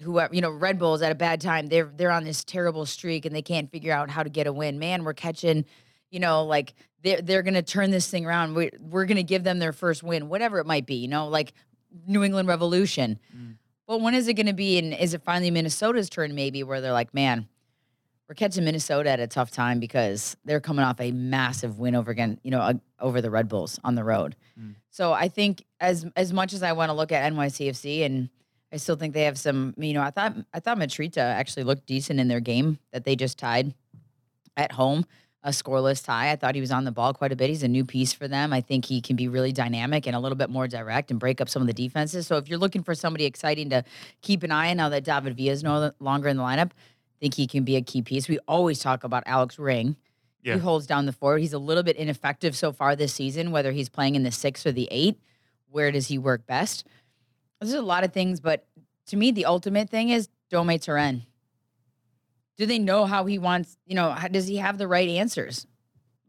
whoever, 0.00 0.34
you 0.34 0.40
know, 0.40 0.50
Red 0.50 0.80
Bulls 0.80 1.00
at 1.00 1.12
a 1.12 1.14
bad 1.14 1.40
time. 1.40 1.68
They're 1.68 1.90
they're 1.96 2.10
on 2.10 2.24
this 2.24 2.42
terrible 2.42 2.84
streak 2.84 3.24
and 3.24 3.34
they 3.34 3.42
can't 3.42 3.70
figure 3.70 3.92
out 3.92 4.10
how 4.10 4.24
to 4.24 4.28
get 4.28 4.48
a 4.48 4.52
win. 4.52 4.80
Man, 4.80 5.04
we're 5.04 5.14
catching, 5.14 5.64
you 6.10 6.18
know, 6.18 6.44
like 6.44 6.74
they're 7.02 7.22
they're 7.22 7.42
gonna 7.42 7.62
turn 7.62 7.92
this 7.92 8.08
thing 8.08 8.26
around. 8.26 8.54
We 8.54 8.70
we're 8.80 9.06
gonna 9.06 9.22
give 9.22 9.44
them 9.44 9.60
their 9.60 9.72
first 9.72 10.02
win, 10.02 10.28
whatever 10.28 10.58
it 10.58 10.66
might 10.66 10.86
be, 10.86 10.96
you 10.96 11.08
know, 11.08 11.28
like 11.28 11.52
New 12.08 12.24
England 12.24 12.48
Revolution. 12.48 13.20
Mm. 13.32 13.56
But 13.86 14.00
when 14.00 14.14
is 14.14 14.26
it 14.26 14.34
gonna 14.34 14.52
be? 14.52 14.78
And 14.78 14.94
is 14.94 15.14
it 15.14 15.22
finally 15.22 15.52
Minnesota's 15.52 16.10
turn 16.10 16.34
maybe 16.34 16.64
where 16.64 16.80
they're 16.80 16.92
like, 16.92 17.14
man, 17.14 17.46
we're 18.28 18.34
catching 18.34 18.64
Minnesota 18.64 19.10
at 19.10 19.20
a 19.20 19.26
tough 19.26 19.50
time 19.50 19.78
because 19.80 20.36
they're 20.44 20.60
coming 20.60 20.84
off 20.84 21.00
a 21.00 21.12
massive 21.12 21.78
win 21.78 21.94
over 21.94 22.10
again, 22.10 22.38
you 22.42 22.50
know, 22.50 22.60
uh, 22.60 22.74
over 23.00 23.20
the 23.20 23.30
Red 23.30 23.48
Bulls 23.48 23.78
on 23.84 23.94
the 23.94 24.04
road. 24.04 24.36
So 24.90 25.12
I 25.12 25.28
think 25.28 25.64
as 25.80 26.06
as 26.16 26.32
much 26.32 26.52
as 26.52 26.62
I 26.62 26.72
want 26.72 26.90
to 26.90 26.94
look 26.94 27.12
at 27.12 27.30
NYCFC 27.32 28.04
and 28.06 28.30
I 28.72 28.76
still 28.78 28.96
think 28.96 29.12
they 29.12 29.24
have 29.24 29.38
some, 29.38 29.74
you 29.76 29.92
know, 29.92 30.02
I 30.02 30.10
thought 30.10 30.34
I 30.54 30.60
thought 30.60 30.78
Mitrita 30.78 31.18
actually 31.18 31.64
looked 31.64 31.86
decent 31.86 32.20
in 32.20 32.28
their 32.28 32.40
game 32.40 32.78
that 32.92 33.04
they 33.04 33.16
just 33.16 33.38
tied 33.38 33.74
at 34.56 34.72
home, 34.72 35.04
a 35.42 35.50
scoreless 35.50 36.02
tie. 36.04 36.30
I 36.30 36.36
thought 36.36 36.54
he 36.54 36.60
was 36.60 36.70
on 36.70 36.84
the 36.84 36.92
ball 36.92 37.12
quite 37.12 37.32
a 37.32 37.36
bit. 37.36 37.50
He's 37.50 37.62
a 37.62 37.68
new 37.68 37.84
piece 37.84 38.12
for 38.12 38.28
them. 38.28 38.52
I 38.52 38.60
think 38.60 38.86
he 38.86 39.00
can 39.00 39.16
be 39.16 39.28
really 39.28 39.52
dynamic 39.52 40.06
and 40.06 40.16
a 40.16 40.20
little 40.20 40.36
bit 40.36 40.48
more 40.48 40.68
direct 40.68 41.10
and 41.10 41.20
break 41.20 41.40
up 41.40 41.48
some 41.48 41.62
of 41.62 41.66
the 41.66 41.74
defenses. 41.74 42.26
So 42.26 42.36
if 42.36 42.48
you're 42.48 42.58
looking 42.58 42.82
for 42.82 42.94
somebody 42.94 43.24
exciting 43.24 43.68
to 43.70 43.84
keep 44.22 44.42
an 44.42 44.52
eye 44.52 44.70
on 44.70 44.76
now 44.78 44.88
that 44.88 45.04
David 45.04 45.36
Villa 45.36 45.52
is 45.52 45.62
no 45.62 45.92
longer 46.00 46.28
in 46.28 46.36
the 46.36 46.42
lineup, 46.42 46.70
think 47.22 47.34
he 47.34 47.46
can 47.46 47.62
be 47.62 47.76
a 47.76 47.82
key 47.82 48.02
piece. 48.02 48.28
We 48.28 48.40
always 48.48 48.80
talk 48.80 49.04
about 49.04 49.22
Alex 49.26 49.56
Ring. 49.56 49.96
Yeah. 50.42 50.54
He 50.54 50.60
holds 50.60 50.88
down 50.88 51.06
the 51.06 51.12
forward. 51.12 51.38
He's 51.38 51.52
a 51.52 51.58
little 51.58 51.84
bit 51.84 51.94
ineffective 51.94 52.56
so 52.56 52.72
far 52.72 52.96
this 52.96 53.14
season, 53.14 53.52
whether 53.52 53.70
he's 53.70 53.88
playing 53.88 54.16
in 54.16 54.24
the 54.24 54.32
six 54.32 54.66
or 54.66 54.72
the 54.72 54.88
eight. 54.90 55.20
Where 55.70 55.92
does 55.92 56.08
he 56.08 56.18
work 56.18 56.46
best? 56.48 56.84
There's 57.60 57.74
a 57.74 57.80
lot 57.80 58.02
of 58.02 58.12
things, 58.12 58.40
but 58.40 58.66
to 59.06 59.16
me, 59.16 59.30
the 59.30 59.44
ultimate 59.44 59.88
thing 59.88 60.08
is 60.08 60.28
Dome 60.50 60.76
Torrent. 60.80 61.22
Do 62.56 62.66
they 62.66 62.80
know 62.80 63.06
how 63.06 63.24
he 63.24 63.38
wants, 63.38 63.78
you 63.86 63.94
know, 63.94 64.10
how, 64.10 64.26
does 64.26 64.48
he 64.48 64.56
have 64.56 64.76
the 64.76 64.88
right 64.88 65.08
answers? 65.08 65.68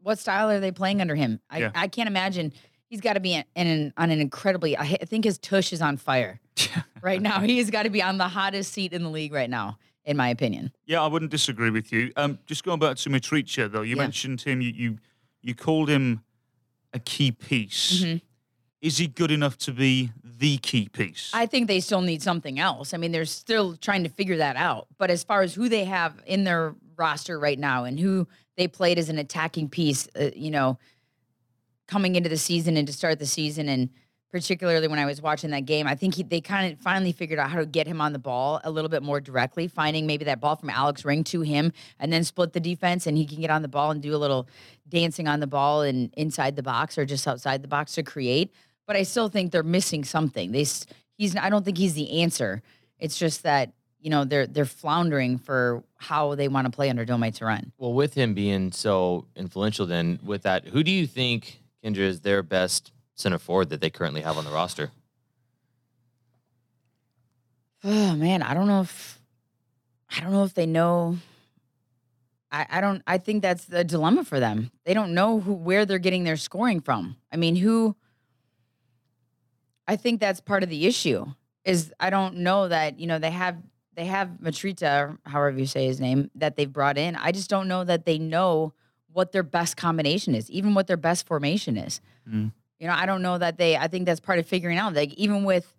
What 0.00 0.20
style 0.20 0.48
are 0.48 0.60
they 0.60 0.70
playing 0.70 1.00
under 1.00 1.16
him? 1.16 1.40
I, 1.50 1.58
Yeah. 1.58 1.70
I 1.74 1.88
can't 1.88 2.08
imagine. 2.08 2.52
He's 2.88 3.00
got 3.00 3.14
to 3.14 3.20
be 3.20 3.34
in, 3.34 3.44
in 3.56 3.92
on 3.96 4.12
an 4.12 4.20
incredibly, 4.20 4.76
I, 4.76 4.82
I 4.82 5.04
think 5.06 5.24
his 5.24 5.38
tush 5.38 5.72
is 5.72 5.82
on 5.82 5.96
fire 5.96 6.40
right 7.02 7.20
now. 7.20 7.40
He's 7.40 7.70
got 7.70 7.82
to 7.82 7.90
be 7.90 8.00
on 8.00 8.16
the 8.18 8.28
hottest 8.28 8.72
seat 8.72 8.92
in 8.92 9.02
the 9.02 9.10
league 9.10 9.32
right 9.32 9.50
now, 9.50 9.78
in 10.04 10.16
my 10.16 10.28
opinion. 10.28 10.72
Yeah, 10.86 11.02
I 11.02 11.06
wouldn't 11.06 11.30
disagree 11.30 11.70
with 11.70 11.92
you. 11.92 12.12
Um, 12.16 12.38
just 12.46 12.64
going 12.64 12.78
back 12.78 12.96
to 12.98 13.10
Mitrita, 13.10 13.70
though, 13.70 13.82
you 13.82 13.96
Yeah. 13.96 14.02
mentioned 14.02 14.40
him. 14.42 14.60
You, 14.60 14.70
you 14.70 14.98
you 15.42 15.54
called 15.54 15.90
him 15.90 16.22
a 16.94 16.98
key 16.98 17.30
piece. 17.30 18.02
Mhm. 18.02 18.22
Is 18.80 18.96
he 18.96 19.06
good 19.06 19.30
enough 19.30 19.58
to 19.58 19.72
be 19.72 20.10
the 20.22 20.56
key 20.58 20.88
piece? 20.88 21.30
I 21.34 21.44
think 21.46 21.68
they 21.68 21.80
still 21.80 22.00
need 22.00 22.22
something 22.22 22.58
else. 22.58 22.94
I 22.94 22.96
mean, 22.96 23.12
they're 23.12 23.26
still 23.26 23.76
trying 23.76 24.04
to 24.04 24.08
figure 24.08 24.38
that 24.38 24.56
out. 24.56 24.86
But 24.98 25.10
as 25.10 25.22
far 25.22 25.42
as 25.42 25.52
who 25.54 25.68
they 25.68 25.84
have 25.84 26.22
in 26.26 26.44
their 26.44 26.74
roster 26.96 27.38
right 27.38 27.58
now 27.58 27.84
and 27.84 28.00
who 28.00 28.26
they 28.56 28.68
played 28.68 28.98
as 28.98 29.10
an 29.10 29.18
attacking 29.18 29.68
piece, 29.68 30.08
uh, 30.18 30.30
you 30.34 30.50
know, 30.50 30.78
coming 31.88 32.14
into 32.16 32.28
the 32.30 32.38
season 32.38 32.76
and 32.78 32.86
to 32.86 32.92
start 32.92 33.18
the 33.18 33.26
season 33.26 33.68
and 33.68 33.90
particularly 34.34 34.88
when 34.88 34.98
I 34.98 35.04
was 35.04 35.22
watching 35.22 35.50
that 35.50 35.64
game. 35.64 35.86
I 35.86 35.94
think 35.94 36.16
he, 36.16 36.24
they 36.24 36.40
kind 36.40 36.72
of 36.72 36.80
finally 36.80 37.12
figured 37.12 37.38
out 37.38 37.50
how 37.50 37.60
to 37.60 37.66
get 37.66 37.86
him 37.86 38.00
on 38.00 38.12
the 38.12 38.18
ball 38.18 38.60
a 38.64 38.70
little 38.72 38.88
bit 38.88 39.00
more 39.00 39.20
directly, 39.20 39.68
finding 39.68 40.08
maybe 40.08 40.24
that 40.24 40.40
ball 40.40 40.56
from 40.56 40.70
Alex 40.70 41.04
Ring 41.04 41.22
to 41.22 41.42
him 41.42 41.72
and 42.00 42.12
then 42.12 42.24
split 42.24 42.52
the 42.52 42.58
defense 42.58 43.06
and 43.06 43.16
he 43.16 43.26
can 43.26 43.40
get 43.40 43.48
on 43.48 43.62
the 43.62 43.68
ball 43.68 43.92
and 43.92 44.02
do 44.02 44.12
a 44.12 44.18
little 44.18 44.48
dancing 44.88 45.28
on 45.28 45.38
the 45.38 45.46
ball 45.46 45.82
and 45.82 46.12
inside 46.16 46.56
the 46.56 46.64
box 46.64 46.98
or 46.98 47.04
just 47.04 47.28
outside 47.28 47.62
the 47.62 47.68
box 47.68 47.92
to 47.92 48.02
create. 48.02 48.52
But 48.88 48.96
I 48.96 49.04
still 49.04 49.28
think 49.28 49.52
they're 49.52 49.62
missing 49.62 50.02
something. 50.02 50.50
They 50.50 50.66
he's 51.16 51.36
I 51.36 51.48
don't 51.48 51.64
think 51.64 51.78
he's 51.78 51.94
the 51.94 52.20
answer. 52.22 52.60
It's 52.98 53.16
just 53.16 53.44
that 53.44 53.70
you 54.00 54.10
know 54.10 54.24
they're 54.24 54.48
they're 54.48 54.64
floundering 54.64 55.38
for 55.38 55.84
how 55.94 56.34
they 56.34 56.48
want 56.48 56.64
to 56.64 56.72
play 56.72 56.90
under 56.90 57.06
Domé 57.06 57.32
Torrent. 57.32 57.72
Well, 57.78 57.92
with 57.92 58.14
him 58.14 58.34
being 58.34 58.72
so 58.72 59.26
influential, 59.36 59.86
then 59.86 60.18
with 60.24 60.42
that, 60.42 60.66
who 60.66 60.82
do 60.82 60.90
you 60.90 61.06
think 61.06 61.60
Kyndra 61.84 61.98
is 61.98 62.22
their 62.22 62.42
best 62.42 62.90
center 63.14 63.38
forward 63.38 63.70
that 63.70 63.80
they 63.80 63.90
currently 63.90 64.20
have 64.20 64.38
on 64.38 64.44
the 64.44 64.50
roster? 64.50 64.90
Oh 67.86 68.16
man, 68.16 68.42
I 68.42 68.54
don't 68.54 68.66
know 68.66 68.80
if 68.80 69.20
I 70.16 70.20
don't 70.20 70.32
know 70.32 70.44
if 70.44 70.54
they 70.54 70.64
know. 70.64 71.18
I, 72.50 72.66
I 72.70 72.80
don't. 72.80 73.02
I 73.06 73.18
think 73.18 73.42
that's 73.42 73.66
the 73.66 73.84
dilemma 73.84 74.24
for 74.24 74.40
them. 74.40 74.70
They 74.84 74.94
don't 74.94 75.12
know 75.12 75.40
who 75.40 75.52
where 75.52 75.84
they're 75.84 75.98
getting 75.98 76.24
their 76.24 76.38
scoring 76.38 76.80
from. 76.80 77.16
I 77.30 77.36
mean, 77.36 77.56
who? 77.56 77.94
I 79.86 79.96
think 79.96 80.20
that's 80.20 80.40
part 80.40 80.62
of 80.62 80.70
the 80.70 80.86
issue. 80.86 81.26
Is 81.64 81.92
I 82.00 82.08
don't 82.08 82.36
know 82.38 82.68
that 82.68 82.98
you 82.98 83.06
know 83.06 83.18
they 83.18 83.32
have 83.32 83.58
they 83.94 84.06
have 84.06 84.28
Mitrita, 84.42 85.18
however 85.24 85.58
you 85.58 85.66
say 85.66 85.86
his 85.86 86.00
name, 86.00 86.30
that 86.36 86.56
they've 86.56 86.72
brought 86.72 86.98
in. 86.98 87.16
I 87.16 87.32
just 87.32 87.50
don't 87.50 87.68
know 87.68 87.84
that 87.84 88.06
they 88.06 88.18
know 88.18 88.72
what 89.12 89.32
their 89.32 89.42
best 89.42 89.76
combination 89.76 90.34
is, 90.34 90.50
even 90.50 90.74
what 90.74 90.86
their 90.86 90.96
best 90.96 91.26
formation 91.26 91.76
is. 91.76 92.00
Mm. 92.28 92.52
You 92.78 92.88
know, 92.88 92.94
I 92.94 93.06
don't 93.06 93.22
know 93.22 93.38
that 93.38 93.56
they. 93.58 93.76
I 93.76 93.88
think 93.88 94.06
that's 94.06 94.20
part 94.20 94.38
of 94.38 94.46
figuring 94.46 94.78
out. 94.78 94.94
Like 94.94 95.14
even 95.14 95.44
with 95.44 95.72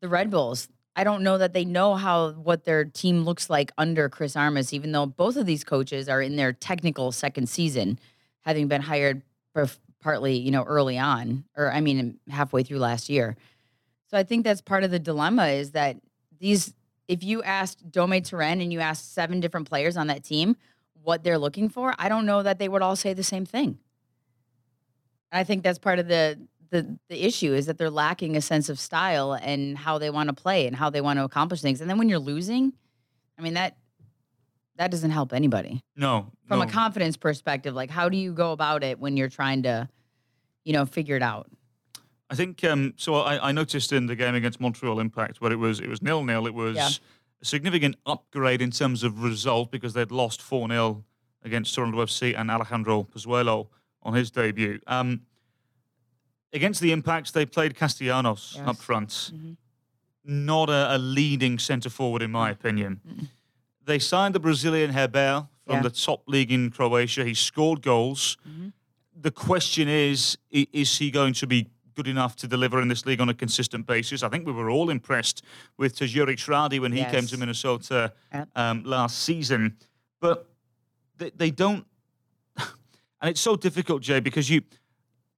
the 0.00 0.08
Red 0.08 0.30
Bulls, 0.30 0.68
I 0.96 1.04
don't 1.04 1.22
know 1.22 1.38
that 1.38 1.52
they 1.52 1.64
know 1.64 1.94
how 1.94 2.32
what 2.32 2.64
their 2.64 2.84
team 2.84 3.24
looks 3.24 3.48
like 3.48 3.70
under 3.78 4.08
Chris 4.08 4.36
Armas. 4.36 4.72
Even 4.72 4.92
though 4.92 5.06
both 5.06 5.36
of 5.36 5.46
these 5.46 5.64
coaches 5.64 6.08
are 6.08 6.22
in 6.22 6.36
their 6.36 6.52
technical 6.52 7.12
second 7.12 7.48
season, 7.48 7.98
having 8.40 8.68
been 8.68 8.82
hired 8.82 9.22
partly, 10.00 10.36
you 10.36 10.50
know, 10.50 10.64
early 10.64 10.98
on, 10.98 11.44
or 11.56 11.70
I 11.70 11.80
mean, 11.80 12.18
halfway 12.28 12.62
through 12.62 12.78
last 12.78 13.08
year. 13.08 13.36
So 14.08 14.18
I 14.18 14.24
think 14.24 14.44
that's 14.44 14.60
part 14.60 14.84
of 14.84 14.90
the 14.90 14.98
dilemma 14.98 15.46
is 15.48 15.72
that 15.72 15.96
these 16.38 16.74
if 17.08 17.22
you 17.22 17.42
asked 17.42 17.90
Domé 17.90 18.26
Torrent 18.26 18.62
and 18.62 18.72
you 18.72 18.80
asked 18.80 19.14
seven 19.14 19.40
different 19.40 19.68
players 19.68 19.96
on 19.96 20.06
that 20.08 20.24
team 20.24 20.56
what 21.02 21.24
they're 21.24 21.38
looking 21.38 21.68
for, 21.68 21.94
I 21.98 22.08
don't 22.08 22.26
know 22.26 22.42
that 22.42 22.58
they 22.58 22.68
would 22.68 22.82
all 22.82 22.96
say 22.96 23.12
the 23.12 23.22
same 23.22 23.44
thing. 23.44 23.78
I 25.32 25.44
think 25.44 25.62
that's 25.62 25.78
part 25.78 25.98
of 25.98 26.08
the 26.08 26.38
the 26.70 26.98
the 27.08 27.24
issue 27.24 27.52
is 27.52 27.66
that 27.66 27.78
they're 27.78 27.90
lacking 27.90 28.36
a 28.36 28.40
sense 28.40 28.68
of 28.68 28.78
style 28.78 29.34
and 29.34 29.76
how 29.76 29.98
they 29.98 30.10
want 30.10 30.28
to 30.28 30.34
play 30.34 30.66
and 30.66 30.76
how 30.76 30.90
they 30.90 31.00
want 31.00 31.18
to 31.18 31.24
accomplish 31.24 31.60
things. 31.60 31.80
And 31.80 31.88
then 31.88 31.98
when 31.98 32.08
you're 32.08 32.18
losing, 32.18 32.72
I 33.38 33.42
mean 33.42 33.54
that 33.54 33.76
that 34.76 34.90
doesn't 34.90 35.10
help 35.10 35.32
anybody. 35.32 35.82
No. 35.96 36.32
From 36.46 36.58
no. 36.58 36.64
a 36.64 36.68
confidence 36.68 37.16
perspective, 37.16 37.74
like 37.74 37.90
how 37.90 38.08
do 38.08 38.16
you 38.16 38.32
go 38.32 38.52
about 38.52 38.82
it 38.82 38.98
when 38.98 39.16
you're 39.16 39.28
trying 39.28 39.62
to, 39.64 39.88
you 40.64 40.72
know, 40.72 40.86
figure 40.86 41.16
it 41.16 41.22
out? 41.22 41.50
I 42.30 42.34
think 42.34 42.64
um, 42.64 42.94
so. 42.96 43.16
I, 43.16 43.50
I, 43.50 43.52
noticed 43.52 43.92
in 43.92 44.06
the 44.06 44.16
game 44.16 44.34
against 44.34 44.58
Montreal 44.58 45.00
Impact 45.00 45.42
where 45.42 45.52
it 45.52 45.58
was 45.58 45.80
it 45.80 45.88
was 45.88 46.00
nil 46.00 46.24
nil. 46.24 46.46
It 46.46 46.54
was 46.54 46.76
yeah. 46.76 46.88
a 47.42 47.44
significant 47.44 47.96
upgrade 48.06 48.62
in 48.62 48.70
terms 48.70 49.02
of 49.02 49.22
result 49.22 49.70
because 49.70 49.92
they'd 49.92 50.10
lost 50.10 50.40
four 50.40 50.66
0 50.66 51.04
against 51.44 51.74
Toronto 51.74 52.02
FC 52.06 52.34
and 52.38 52.50
Alejandro 52.50 53.02
Pozuelo 53.02 53.68
on 54.02 54.14
his 54.14 54.30
debut. 54.30 54.80
Um, 54.86 55.22
against 56.52 56.80
the 56.80 56.92
Impacts, 56.92 57.30
they 57.30 57.46
played 57.46 57.74
Castellanos 57.74 58.54
yes. 58.56 58.66
up 58.66 58.76
front. 58.76 59.08
Mm-hmm. 59.08 59.52
Not 60.24 60.70
a, 60.70 60.96
a 60.96 60.98
leading 60.98 61.58
centre 61.58 61.90
forward, 61.90 62.22
in 62.22 62.30
my 62.30 62.50
mm-hmm. 62.50 62.60
opinion. 62.60 63.00
Mm-hmm. 63.06 63.24
They 63.84 63.98
signed 63.98 64.34
the 64.34 64.40
Brazilian 64.40 64.92
Heber 64.92 65.48
from 65.66 65.76
yeah. 65.76 65.82
the 65.82 65.90
top 65.90 66.22
league 66.26 66.52
in 66.52 66.70
Croatia. 66.70 67.24
He 67.24 67.34
scored 67.34 67.82
goals. 67.82 68.36
Mm-hmm. 68.48 68.68
The 69.20 69.30
question 69.30 69.88
is, 69.88 70.38
is 70.50 70.98
he 70.98 71.10
going 71.10 71.34
to 71.34 71.46
be 71.46 71.68
good 71.94 72.08
enough 72.08 72.36
to 72.36 72.48
deliver 72.48 72.80
in 72.80 72.88
this 72.88 73.06
league 73.06 73.20
on 73.20 73.28
a 73.28 73.34
consistent 73.34 73.86
basis. 73.86 74.22
I 74.22 74.28
think 74.28 74.46
we 74.46 74.52
were 74.52 74.70
all 74.70 74.90
impressed 74.90 75.44
with 75.76 75.96
Tajouri 75.96 76.36
Shradi 76.36 76.80
when 76.80 76.92
he 76.92 77.00
yes. 77.00 77.10
came 77.10 77.26
to 77.26 77.36
Minnesota 77.36 78.12
um, 78.56 78.82
last 78.84 79.20
season, 79.20 79.76
but 80.20 80.48
they, 81.18 81.30
they 81.30 81.50
don't. 81.50 81.86
And 83.22 83.30
it's 83.30 83.40
so 83.40 83.54
difficult, 83.54 84.02
Jay, 84.02 84.18
because 84.18 84.50
you, 84.50 84.62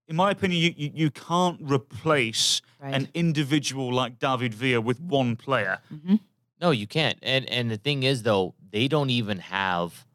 in 0.08 0.16
my 0.16 0.30
opinion, 0.30 0.62
you, 0.62 0.74
you, 0.74 0.90
you 0.94 1.10
can't 1.10 1.58
replace 1.60 2.62
right. 2.82 2.94
an 2.94 3.08
individual 3.12 3.92
like 3.92 4.18
David 4.18 4.54
Villa 4.54 4.80
with 4.80 5.00
one 5.00 5.36
player. 5.36 5.78
Mm-hmm. 5.92 6.16
No, 6.62 6.70
you 6.70 6.86
can't. 6.86 7.18
And 7.22 7.48
and 7.50 7.70
the 7.70 7.76
thing 7.76 8.04
is, 8.04 8.22
though, 8.22 8.54
they 8.70 8.88
don't 8.88 9.10
even 9.10 9.38
have 9.38 10.06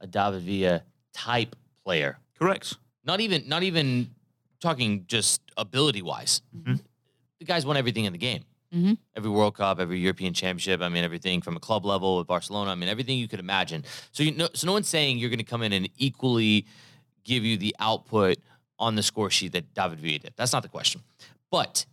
a 0.00 0.08
David 0.08 0.42
Villa 0.42 0.82
type 1.12 1.54
player. 1.84 2.18
Correct. 2.36 2.76
Not 3.04 3.20
even 3.20 3.48
not 3.48 3.62
even 3.62 4.10
talking 4.60 5.04
just 5.06 5.40
ability 5.56 6.02
wise. 6.02 6.42
Mm-hmm. 6.56 6.74
The 7.38 7.44
guys 7.44 7.64
won 7.64 7.76
everything 7.76 8.06
in 8.06 8.12
the 8.12 8.18
game. 8.18 8.44
Mm-hmm. 8.74 8.94
Every 9.14 9.30
World 9.30 9.54
Cup, 9.54 9.78
every 9.78 10.00
European 10.00 10.34
Championship. 10.34 10.80
I 10.80 10.88
mean, 10.88 11.04
everything 11.04 11.40
from 11.42 11.56
a 11.56 11.60
club 11.60 11.84
level 11.84 12.16
with 12.16 12.26
Barcelona. 12.26 12.72
I 12.72 12.74
mean, 12.74 12.88
everything 12.88 13.18
you 13.18 13.28
could 13.28 13.38
imagine. 13.38 13.84
So 14.10 14.24
you 14.24 14.32
know, 14.32 14.48
so 14.52 14.66
no 14.66 14.72
one's 14.72 14.88
saying 14.88 15.18
you're 15.18 15.30
going 15.30 15.38
to 15.38 15.44
come 15.44 15.62
in 15.62 15.72
and 15.72 15.88
equally 15.96 16.66
give 17.24 17.44
you 17.44 17.56
the 17.56 17.74
output 17.78 18.38
on 18.78 18.94
the 18.94 19.02
score 19.02 19.30
sheet 19.30 19.52
that 19.52 19.74
David 19.74 20.00
Villa 20.00 20.18
did. 20.18 20.34
That's 20.36 20.52
not 20.52 20.62
the 20.62 20.68
question. 20.68 21.02
But 21.50 21.86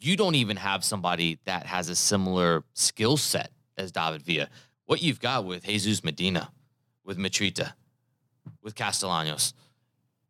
you 0.00 0.16
don't 0.16 0.34
even 0.34 0.56
have 0.56 0.84
somebody 0.84 1.38
that 1.44 1.66
has 1.66 1.88
a 1.88 1.96
similar 1.96 2.64
skill 2.74 3.16
set 3.16 3.50
as 3.76 3.92
David 3.92 4.22
Villa. 4.22 4.48
What 4.86 5.02
you've 5.02 5.20
got 5.20 5.44
with 5.44 5.64
Jesus 5.64 6.04
Medina, 6.04 6.50
with 7.04 7.18
Mitrita, 7.18 7.72
with 8.62 8.74
Castellanos, 8.74 9.54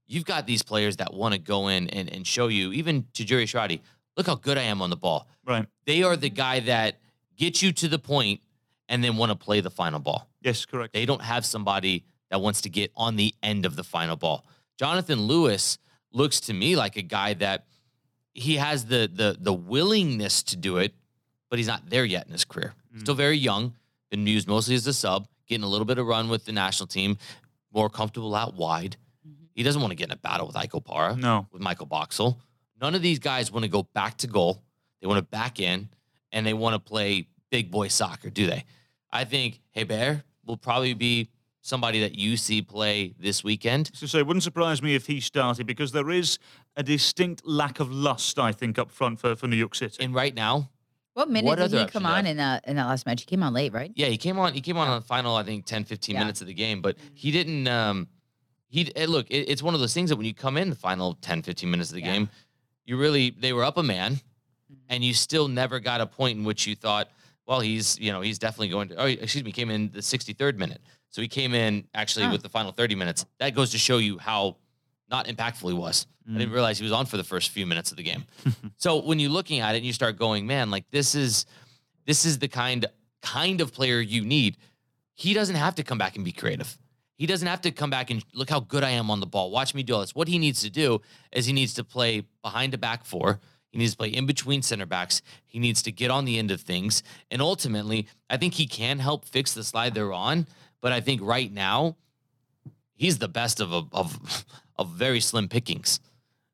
you've 0.07 0.25
got 0.25 0.47
these 0.47 0.63
players 0.63 0.97
that 0.97 1.13
want 1.13 1.35
to 1.35 1.41
go 1.41 1.69
in 1.69 1.89
and, 1.89 2.13
and 2.13 2.27
show 2.27 2.49
you, 2.49 2.73
even 2.73 3.05
Tajouri 3.15 3.45
Shradi, 3.45 3.81
look 4.17 4.27
how 4.27 4.37
good 4.37 4.59
I 4.59 4.63
am 4.63 4.83
on 4.83 4.91
the 4.91 4.97
ball. 4.97 5.29
Right. 5.47 5.67
They 5.87 6.03
are 6.03 6.17
the 6.17 6.31
guy 6.31 6.61
that 6.61 7.01
gets 7.37 7.63
you 7.63 7.73
to 7.73 7.89
the 7.89 7.99
point 7.99 8.41
and 8.89 9.03
then 9.03 9.17
want 9.17 9.31
to 9.33 9.37
play 9.37 9.61
the 9.61 9.71
final 9.71 9.99
ball. 9.99 10.29
Yes, 10.41 10.67
correct. 10.67 10.93
They 10.93 11.07
don't 11.07 11.23
have 11.23 11.45
somebody 11.45 12.05
that 12.31 12.41
wants 12.41 12.63
to 12.63 12.71
get 12.71 12.91
on 12.97 13.17
the 13.17 13.35
end 13.43 13.67
of 13.67 13.77
the 13.77 13.85
final 13.85 14.17
ball. 14.17 14.45
Jonathan 14.79 15.23
Lewis 15.23 15.79
looks 16.13 16.41
to 16.41 16.53
me 16.53 16.77
like 16.77 16.97
a 16.97 17.03
guy 17.03 17.35
that 17.35 17.67
he 18.33 18.57
has 18.57 18.87
the 18.87 19.11
the 19.13 19.37
the 19.39 19.53
willingness 19.53 20.43
to 20.45 20.57
do 20.57 20.79
it, 20.79 20.95
but 21.51 21.59
he's 21.59 21.69
not 21.69 21.89
there 21.89 22.05
yet 22.05 22.27
in 22.27 22.33
his 22.33 22.45
career. 22.45 22.75
Mm. 22.95 23.01
Still 23.01 23.15
very 23.15 23.39
young, 23.39 23.75
been 24.11 24.27
used 24.27 24.49
mostly 24.49 24.75
as 24.75 24.87
a 24.87 24.93
sub, 24.93 25.29
getting 25.47 25.65
a 25.65 25.69
little 25.69 25.85
bit 25.85 25.99
of 25.99 26.07
run 26.07 26.29
with 26.29 26.45
the 26.45 26.53
national 26.53 26.87
team, 26.87 27.17
more 27.73 27.89
comfortable 27.89 28.35
out 28.35 28.55
wide. 28.55 28.97
He 29.55 29.63
doesn't 29.63 29.81
want 29.81 29.93
to 29.93 29.97
get 29.97 30.09
in 30.09 30.13
a 30.13 30.17
battle 30.17 30.49
with 30.49 30.57
Ike 30.57 30.73
Opara. 30.73 31.17
No. 31.17 31.47
With 31.53 31.63
Michael 31.63 31.87
Boxall. 31.87 32.39
None 32.81 32.95
of 32.95 33.03
these 33.03 33.21
guys 33.21 33.53
want 33.53 33.65
to 33.65 33.71
go 33.71 33.85
back 33.85 34.17
to 34.19 34.27
goal. 34.27 34.61
They 35.01 35.07
want 35.07 35.19
to 35.19 35.23
back 35.23 35.61
in 35.61 35.89
and 36.33 36.45
they 36.45 36.55
want 36.55 36.75
to 36.75 36.81
play 36.81 37.29
big 37.51 37.71
boy 37.71 37.89
soccer, 37.89 38.31
do 38.31 38.47
they? 38.47 38.65
I 39.13 39.25
think 39.25 39.61
Heber 39.71 40.25
will 40.45 40.57
probably 40.57 40.95
be 40.95 41.29
somebody 41.65 41.99
that 42.01 42.15
you 42.15 42.37
see 42.37 42.61
play 42.61 43.15
this 43.19 43.43
weekend. 43.43 43.91
So 43.95 44.07
say, 44.07 44.19
it 44.19 44.27
wouldn't 44.27 44.43
surprise 44.43 44.83
me 44.83 44.95
if 44.95 45.07
he 45.07 45.19
started 45.19 45.67
because 45.67 45.93
there 45.93 46.11
is 46.11 46.39
a 46.77 46.83
distinct 46.83 47.47
lack 47.47 47.81
of 47.81 47.91
lust, 47.91 48.39
I 48.39 48.53
think, 48.53 48.79
up 48.79 48.91
front 48.91 49.19
for, 49.19 49.35
for 49.35 49.47
New 49.47 49.57
York 49.57 49.75
City. 49.75 50.05
And 50.05 50.15
right 50.15 50.35
now, 50.35 50.69
what 51.15 51.31
minute 51.31 51.47
what 51.47 51.59
did 51.59 51.73
he 51.73 51.87
come 51.87 52.05
on 52.05 52.27
in 52.27 52.37
that 52.37 52.69
in 52.69 52.77
that 52.77 52.87
last 52.87 53.07
match? 53.07 53.23
He 53.23 53.27
came 53.27 53.43
on 53.43 53.55
late, 53.55 53.73
right? 53.73 53.91
Yeah, 53.95 54.09
he 54.09 54.19
came 54.19 54.39
on. 54.39 54.53
He 54.53 54.61
came 54.61 54.77
on 54.77 54.89
on 54.89 55.01
the 55.01 55.07
final, 55.07 55.37
I 55.37 55.43
think, 55.43 55.65
10, 55.65 55.85
15 55.85 56.15
yeah. 56.15 56.21
minutes 56.21 56.41
of 56.41 56.49
the 56.49 56.55
game, 56.55 56.83
but 56.83 56.97
he 57.15 57.31
didn't. 57.31 57.67
Um, 57.67 58.09
he 58.69 58.91
eh, 58.95 59.07
look, 59.09 59.31
it, 59.31 59.49
it's 59.49 59.63
one 59.63 59.75
of 59.75 59.81
those 59.81 59.95
things 59.95 60.11
that 60.11 60.17
when 60.17 60.27
you 60.27 60.35
come 60.35 60.57
in 60.57 60.69
the 60.69 60.77
final 60.77 61.15
10, 61.15 61.43
15 61.43 61.71
minutes 61.71 61.91
of 61.91 61.95
the 61.95 62.03
yeah. 62.03 62.13
game, 62.13 62.29
you 62.85 62.99
really 62.99 63.31
they 63.31 63.53
were 63.53 63.65
up 63.65 63.79
a 63.79 63.83
man, 63.83 64.15
mm-hmm. 64.15 64.75
and 64.91 65.05
you 65.05 65.15
still 65.15 65.49
never 65.49 65.81
got 65.81 66.01
a 66.01 66.07
point 66.07 66.37
in 66.37 66.45
which 66.45 66.67
you 66.67 66.75
thought, 66.75 67.09
well, 67.47 67.61
he's 67.61 67.99
you 68.01 68.13
know 68.13 68.21
he's 68.21 68.39
definitely 68.39 68.69
going 68.69 68.89
to. 68.89 68.97
Oh, 68.97 69.07
excuse 69.07 69.45
me, 69.45 69.53
came 69.53 69.71
in 69.71 69.91
the 69.93 70.01
63rd 70.01 70.57
minute, 70.57 70.81
so 71.15 71.23
he 71.23 71.29
came 71.29 71.55
in 71.55 71.87
actually 71.95 72.27
with 72.27 72.43
the 72.43 72.49
final 72.49 72.73
30 72.73 72.97
minutes. 72.97 73.25
That 73.39 73.55
goes 73.55 73.71
to 73.71 73.79
show 73.79 73.99
you 73.99 74.19
how 74.19 74.57
not 75.09 75.29
impactful 75.29 75.69
he 75.69 75.73
was. 75.73 76.09
Mm. 76.29 76.35
I 76.35 76.39
didn't 76.39 76.51
mm. 76.51 76.55
realize 76.55 76.79
he 76.79 76.83
was 76.83 76.91
on 76.91 77.07
for 77.07 77.17
the 77.17 77.23
first 77.23 77.51
few 77.51 77.67
minutes 77.67 77.93
of 77.93 77.97
the 77.97 78.03
game. 78.03 78.25
so 78.79 79.01
when 79.01 79.21
you're 79.21 79.31
looking 79.31 79.61
at 79.61 79.77
it 79.77 79.79
and 79.79 79.87
you 79.87 79.93
start 79.93 80.19
going, 80.19 80.45
man, 80.45 80.73
like 80.73 80.91
this 80.91 81.15
is 81.15 81.47
this 82.05 82.25
is 82.25 82.41
the 82.41 82.49
kind 82.49 82.87
kind 83.23 83.61
of 83.61 83.73
player 83.73 84.01
you 84.01 84.25
need. 84.25 84.57
He 85.15 85.35
doesn't 85.35 85.55
have 85.55 85.77
to 85.77 85.85
come 85.85 85.99
back 85.99 86.17
and 86.17 86.25
be 86.25 86.33
creative. 86.33 86.77
He 87.15 87.27
doesn't 87.27 87.47
have 87.47 87.61
to 87.61 87.71
come 87.71 87.91
back 87.91 88.11
and 88.11 88.25
look 88.35 88.51
how 88.51 88.59
good 88.59 88.83
I 88.83 88.91
am 88.91 89.09
on 89.09 89.21
the 89.21 89.27
ball. 89.27 89.53
Watch 89.53 89.73
me 89.73 89.85
do 89.85 89.95
all 89.95 90.01
this. 90.01 90.17
What 90.17 90.27
he 90.27 90.41
needs 90.41 90.63
to 90.63 90.71
do 90.71 91.01
is 91.31 91.47
he 91.47 91.53
needs 91.53 91.75
to 91.75 91.85
play 91.85 92.25
behind 92.43 92.75
a 92.75 92.79
back 92.79 93.05
four. 93.05 93.39
He 93.71 93.79
needs 93.79 93.93
to 93.93 93.99
play 93.99 94.09
in 94.09 94.27
between 94.27 94.63
center 94.63 94.87
backs. 94.87 95.23
He 95.47 95.61
needs 95.61 95.81
to 95.83 95.93
get 95.93 96.11
on 96.11 96.25
the 96.25 96.41
end 96.41 96.51
of 96.51 96.61
things. 96.61 97.05
And 97.31 97.41
ultimately, 97.41 98.09
I 98.29 98.37
think 98.37 98.55
he 98.55 98.67
can 98.67 98.99
help 98.99 99.25
fix 99.25 99.55
the 99.55 99.63
slide 99.63 99.95
they're 99.95 100.13
on. 100.13 100.49
But 100.85 100.93
I 100.93 101.01
think 101.01 101.23
right 101.23 101.51
now, 101.51 101.97
he's 102.93 103.17
the 103.17 103.27
best 103.27 103.61
of 103.61 103.73
a, 103.73 103.85
of 103.91 104.45
of 104.77 104.91
very 104.91 105.19
slim 105.19 105.49
pickings. 105.49 105.99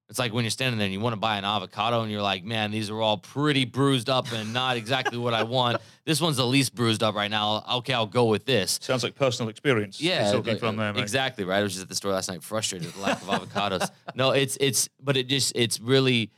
It's 0.09 0.21
like 0.21 0.33
when 0.33 0.45
you're 0.45 0.53
standing 0.53 0.79
there 0.79 0.85
and 0.85 0.93
you 0.93 1.01
want 1.01 1.15
to 1.15 1.21
buy 1.21 1.37
an 1.37 1.45
avocado 1.45 2.03
and 2.03 2.13
you're 2.13 2.23
like, 2.23 2.45
man, 2.45 2.71
these 2.71 2.91
are 2.91 3.01
all 3.01 3.19
pretty 3.19 3.65
bruised 3.65 4.09
up 4.09 4.31
and 4.33 4.53
not 4.53 4.77
exactly 4.77 5.19
what 5.19 5.35
I 5.35 5.43
want. 5.43 5.83
This 6.05 6.21
one's 6.21 6.37
the 6.37 6.47
least 6.47 6.77
bruised 6.77 7.03
up 7.03 7.17
right 7.17 7.31
now. 7.31 7.65
Okay, 7.79 7.93
I'll 7.93 8.07
go 8.07 8.27
with 8.27 8.45
this. 8.45 8.79
Sounds 8.81 9.03
like 9.03 9.17
personal 9.17 9.51
experience. 9.51 10.01
Yeah, 10.01 10.31
like, 10.31 10.61
from 10.61 10.77
there, 10.77 10.93
mate. 10.93 11.03
exactly 11.03 11.43
right. 11.43 11.59
I 11.59 11.63
was 11.65 11.73
just 11.73 11.83
at 11.83 11.89
the 11.89 11.97
store 11.97 12.13
last 12.13 12.31
night, 12.31 12.45
frustrated 12.45 12.87
with 12.87 12.95
the 12.95 13.03
lack 13.03 13.21
of 13.21 13.27
avocados. 13.27 13.91
No, 14.15 14.31
it's 14.31 14.57
it's, 14.61 14.89
but 15.03 15.17
it 15.17 15.27
just 15.27 15.55
it's 15.57 15.81
really 15.81 16.31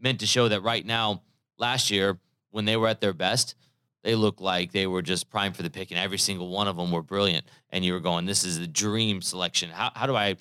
meant 0.00 0.18
to 0.20 0.26
show 0.26 0.48
that 0.48 0.64
right 0.64 0.84
now, 0.84 1.22
last 1.56 1.92
year 1.92 2.18
when 2.50 2.64
they 2.64 2.76
were 2.76 2.88
at 2.88 3.00
their 3.00 3.12
best, 3.12 3.54
they 4.02 4.14
looked 4.14 4.40
like 4.40 4.72
they 4.72 4.86
were 4.86 5.02
just 5.02 5.28
primed 5.30 5.56
for 5.56 5.62
the 5.62 5.70
pick, 5.70 5.90
and 5.90 5.98
every 5.98 6.18
single 6.18 6.48
one 6.48 6.68
of 6.68 6.76
them 6.76 6.90
were 6.92 7.02
brilliant. 7.02 7.44
And 7.70 7.84
you 7.84 7.92
were 7.92 8.00
going, 8.00 8.26
"This 8.26 8.44
is 8.44 8.58
the 8.58 8.66
dream 8.66 9.20
selection." 9.22 9.70
How 9.70 9.90
how 9.94 10.06
do 10.06 10.14
I, 10.14 10.36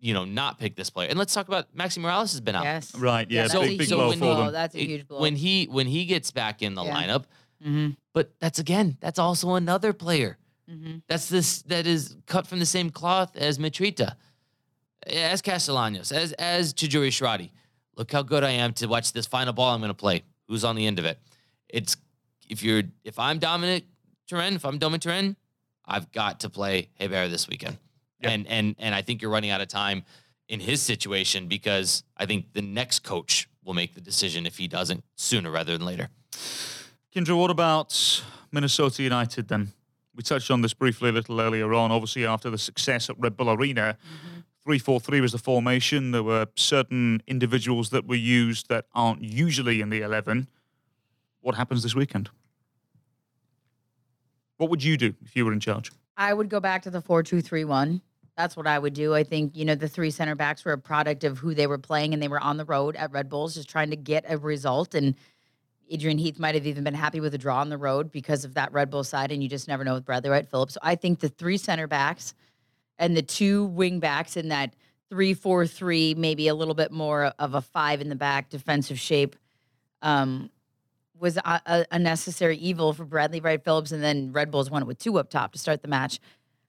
you 0.00 0.14
know, 0.14 0.24
not 0.24 0.58
pick 0.58 0.74
this 0.76 0.90
player? 0.90 1.08
And 1.08 1.18
let's 1.18 1.34
talk 1.34 1.48
about 1.48 1.74
Maxi 1.76 1.98
Morales 1.98 2.32
has 2.32 2.40
been 2.40 2.54
out. 2.56 2.64
Yes. 2.64 2.94
Right, 2.94 3.30
yeah, 3.30 3.42
that's 3.42 3.52
so- 3.54 3.60
big, 3.62 3.72
a 3.72 3.76
big 3.78 3.88
so 3.88 3.96
blow 3.96 4.08
when 4.08 4.18
for 4.18 4.24
you- 4.24 4.36
them. 4.44 4.52
That's 4.52 4.74
a 4.74 4.78
huge 4.78 5.06
blow. 5.08 5.20
When 5.20 5.36
he 5.36 5.66
when 5.66 5.86
he 5.86 6.04
gets 6.06 6.30
back 6.30 6.62
in 6.62 6.74
the 6.74 6.84
Yeah. 6.84 6.94
lineup, 6.94 7.24
mm-hmm. 7.64 7.90
but 8.12 8.32
that's 8.40 8.58
again, 8.58 8.96
that's 9.00 9.18
also 9.18 9.54
another 9.54 9.92
player. 9.92 10.38
Mm-hmm. 10.70 10.98
That's 11.06 11.28
this 11.28 11.60
that 11.62 11.86
is 11.86 12.16
cut 12.26 12.46
from 12.46 12.58
the 12.58 12.66
same 12.66 12.88
cloth 12.90 13.36
as 13.36 13.58
Mitrita, 13.58 14.16
as 15.06 15.42
Castellanos, 15.42 16.10
as 16.10 16.32
as 16.32 16.72
Tajouri 16.72 17.08
Shradi. 17.08 17.50
Look 17.96 18.10
how 18.10 18.22
good 18.22 18.42
I 18.42 18.50
am 18.52 18.72
to 18.74 18.86
watch 18.86 19.12
this 19.12 19.26
final 19.26 19.52
ball 19.52 19.74
I'm 19.74 19.80
going 19.80 19.90
to 19.90 19.94
play. 19.94 20.22
Who's 20.48 20.64
on 20.64 20.74
the 20.74 20.86
end 20.86 20.98
of 20.98 21.04
it? 21.04 21.18
It's 21.68 21.96
if 22.48 22.62
you're 22.62 22.82
if 23.04 23.18
I'm 23.18 23.40
Domènec 23.40 23.84
Torrent, 24.28 24.56
if 24.56 24.64
I'm 24.64 24.78
Domènec 24.78 25.00
Torrent, 25.00 25.36
I've 25.86 26.10
got 26.12 26.40
to 26.40 26.50
play 26.50 26.90
Heber 26.94 27.28
this 27.28 27.48
weekend. 27.48 27.78
Yeah. 28.20 28.30
And 28.30 28.46
and 28.46 28.76
and 28.78 28.94
I 28.94 29.02
think 29.02 29.22
you're 29.22 29.30
running 29.30 29.50
out 29.50 29.60
of 29.60 29.68
time 29.68 30.04
in 30.48 30.60
his 30.60 30.82
situation 30.82 31.48
because 31.48 32.04
I 32.16 32.26
think 32.26 32.52
the 32.52 32.62
next 32.62 33.00
coach 33.00 33.48
will 33.64 33.74
make 33.74 33.94
the 33.94 34.00
decision 34.00 34.46
if 34.46 34.58
he 34.58 34.68
doesn't 34.68 35.04
sooner 35.16 35.50
rather 35.50 35.76
than 35.76 35.86
later. 35.86 36.08
Kyndra, 37.14 37.38
what 37.38 37.50
about 37.50 38.22
Minnesota 38.52 39.02
United 39.02 39.48
then? 39.48 39.72
We 40.14 40.22
touched 40.22 40.50
on 40.50 40.60
this 40.60 40.74
briefly 40.74 41.08
a 41.08 41.12
little 41.12 41.40
earlier 41.40 41.72
on. 41.74 41.90
Obviously, 41.90 42.26
after 42.26 42.50
the 42.50 42.58
success 42.58 43.10
at 43.10 43.18
Red 43.18 43.36
Bull 43.36 43.50
Arena, 43.50 43.96
mm-hmm. 43.98 44.40
3 44.64 44.78
4 44.78 45.00
3 45.00 45.20
was 45.20 45.32
the 45.32 45.38
formation. 45.38 46.12
There 46.12 46.22
were 46.22 46.46
certain 46.56 47.22
individuals 47.26 47.90
that 47.90 48.06
were 48.06 48.14
used 48.14 48.68
that 48.68 48.86
aren't 48.94 49.22
usually 49.22 49.80
in 49.80 49.90
the 49.90 50.02
11. 50.02 50.48
What 51.44 51.56
happens 51.56 51.82
this 51.82 51.94
weekend? 51.94 52.30
What 54.56 54.70
would 54.70 54.82
you 54.82 54.96
do 54.96 55.14
if 55.22 55.36
you 55.36 55.44
were 55.44 55.52
in 55.52 55.60
charge? 55.60 55.92
I 56.16 56.32
would 56.32 56.48
go 56.48 56.58
back 56.58 56.82
to 56.84 56.90
the 56.90 57.02
four 57.02 57.22
two 57.22 57.42
three 57.42 57.66
one. 57.66 58.00
That's 58.34 58.56
what 58.56 58.66
I 58.66 58.78
would 58.78 58.94
do. 58.94 59.14
I 59.14 59.24
think 59.24 59.54
you 59.54 59.66
know 59.66 59.74
the 59.74 59.86
three 59.86 60.10
center 60.10 60.34
backs 60.34 60.64
were 60.64 60.72
a 60.72 60.78
product 60.78 61.22
of 61.22 61.36
who 61.38 61.52
they 61.52 61.66
were 61.66 61.76
playing, 61.76 62.14
and 62.14 62.22
they 62.22 62.28
were 62.28 62.40
on 62.40 62.56
the 62.56 62.64
road 62.64 62.96
at 62.96 63.12
Red 63.12 63.28
Bulls, 63.28 63.56
just 63.56 63.68
trying 63.68 63.90
to 63.90 63.96
get 63.96 64.24
a 64.26 64.38
result. 64.38 64.94
And 64.94 65.16
Adrian 65.90 66.16
Heath 66.16 66.38
might 66.38 66.54
have 66.54 66.66
even 66.66 66.82
been 66.82 66.94
happy 66.94 67.20
with 67.20 67.34
a 67.34 67.38
draw 67.38 67.60
on 67.60 67.68
the 67.68 67.76
road 67.76 68.10
because 68.10 68.46
of 68.46 68.54
that 68.54 68.72
Red 68.72 68.88
Bull 68.88 69.04
side, 69.04 69.30
and 69.30 69.42
you 69.42 69.48
just 69.50 69.68
never 69.68 69.84
know 69.84 69.92
with 69.92 70.06
Bradley 70.06 70.30
Wright 70.30 70.48
Phillips. 70.48 70.74
So 70.74 70.80
I 70.82 70.94
think 70.94 71.20
the 71.20 71.28
three 71.28 71.58
center 71.58 71.86
backs 71.86 72.32
and 72.98 73.14
the 73.14 73.22
two 73.22 73.66
wing 73.66 74.00
backs 74.00 74.38
in 74.38 74.48
that 74.48 74.72
three 75.10 75.34
four 75.34 75.66
three, 75.66 76.14
maybe 76.14 76.48
a 76.48 76.54
little 76.54 76.74
bit 76.74 76.90
more 76.90 77.34
of 77.38 77.52
a 77.52 77.60
five 77.60 78.00
in 78.00 78.08
the 78.08 78.16
back 78.16 78.48
defensive 78.48 78.98
shape. 78.98 79.36
Um, 80.00 80.48
was 81.18 81.36
a, 81.36 81.86
a, 81.90 81.98
necessary 81.98 82.56
evil 82.56 82.92
for 82.92 83.04
Bradley 83.04 83.40
Wright 83.40 83.62
Phillips, 83.62 83.92
and 83.92 84.02
then 84.02 84.32
Red 84.32 84.50
Bulls 84.50 84.70
won 84.70 84.82
it 84.82 84.86
with 84.86 84.98
two 84.98 85.18
up 85.18 85.30
top 85.30 85.52
to 85.52 85.58
start 85.58 85.82
the 85.82 85.88
match, 85.88 86.20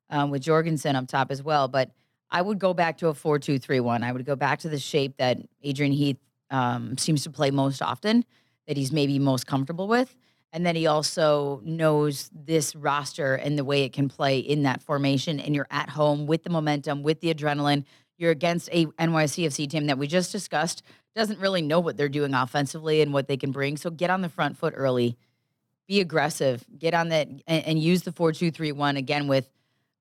um, 0.10 0.30
with 0.30 0.42
Jorgensen 0.42 0.96
up 0.96 1.08
top 1.08 1.32
as 1.32 1.42
well. 1.42 1.68
But 1.68 1.92
I 2.30 2.42
would 2.42 2.60
go 2.60 2.74
back 2.74 2.98
to 3.00 3.08
a 3.08 3.14
four-two-three-one. 3.14 4.04
I 4.04 4.12
would 4.12 4.26
go 4.26 4.36
back 4.36 4.60
to 4.60 4.70
the 4.70 4.80
shape 4.80 5.18
that 5.18 5.38
Adrian 5.64 5.92
Heath 5.92 6.18
um, 6.52 6.98
seems 6.98 7.24
to 7.24 7.30
play 7.30 7.52
most 7.52 7.82
often, 7.82 8.26
that 8.68 8.78
he's 8.78 8.92
maybe 8.92 9.20
most 9.20 9.48
comfortable 9.48 9.88
with, 9.88 10.16
and 10.56 10.66
then 10.66 10.76
he 10.76 10.88
also 10.88 11.60
knows 11.66 12.30
this 12.34 12.76
roster 12.76 13.36
and 13.36 13.58
the 13.58 13.66
way 13.66 13.84
it 13.84 13.92
can 13.92 14.08
play 14.08 14.40
in 14.40 14.64
that 14.64 14.82
formation. 14.82 15.40
And 15.40 15.54
you're 15.54 15.68
at 15.70 15.90
home 15.90 16.28
with 16.28 16.44
the 16.44 16.50
momentum, 16.50 17.04
with 17.04 17.20
the 17.20 17.34
adrenaline. 17.34 17.84
You're 18.18 18.32
against 18.32 18.70
a 18.72 18.86
NYCFC 18.86 19.70
team 19.70 19.88
that 19.88 19.98
we 19.98 20.08
just 20.08 20.32
discussed 20.32 20.84
doesn't 21.16 21.40
really 21.40 21.62
know 21.62 21.80
what 21.80 21.98
they're 21.98 22.10
doing 22.10 22.34
offensively 22.34 23.02
and 23.02 23.14
what 23.14 23.28
they 23.28 23.38
can 23.38 23.52
bring. 23.52 23.78
So 23.78 23.90
get 23.90 24.10
on 24.10 24.22
the 24.22 24.30
front 24.30 24.58
foot 24.58 24.74
early, 24.76 25.18
be 25.88 26.02
aggressive, 26.02 26.66
get 26.78 26.94
on 26.94 27.10
that 27.10 27.28
and, 27.28 27.44
and 27.66 27.80
use 27.80 28.04
the 28.04 28.12
four 28.12 28.32
two 28.32 28.52
three 28.52 28.72
one 28.72 28.98
again 28.98 29.28
with 29.28 29.50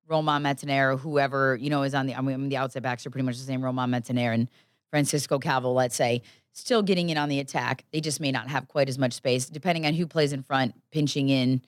Romain 0.07 0.41
Métanire 0.41 0.93
or 0.93 0.97
whoever 0.97 1.55
you 1.55 1.69
know 1.69 1.83
is 1.83 1.95
on 1.95 2.05
the. 2.05 2.15
I 2.15 2.21
mean, 2.21 2.49
the 2.49 2.57
outside 2.57 2.83
backs 2.83 3.05
are 3.05 3.09
pretty 3.09 3.25
much 3.25 3.37
the 3.37 3.43
same. 3.43 3.63
Romain 3.63 3.89
Métanire 3.89 4.33
and 4.33 4.49
Francisco 4.89 5.39
Calvo, 5.39 5.71
let's 5.71 5.95
say, 5.95 6.21
still 6.51 6.81
getting 6.81 7.09
in 7.09 7.17
on 7.17 7.29
the 7.29 7.39
attack. 7.39 7.85
They 7.91 8.01
just 8.01 8.19
may 8.19 8.31
not 8.31 8.47
have 8.49 8.67
quite 8.67 8.89
as 8.89 8.97
much 8.97 9.13
space, 9.13 9.47
depending 9.47 9.85
on 9.85 9.93
who 9.93 10.07
plays 10.07 10.33
in 10.33 10.43
front, 10.43 10.73
pinching 10.91 11.29
in, 11.29 11.61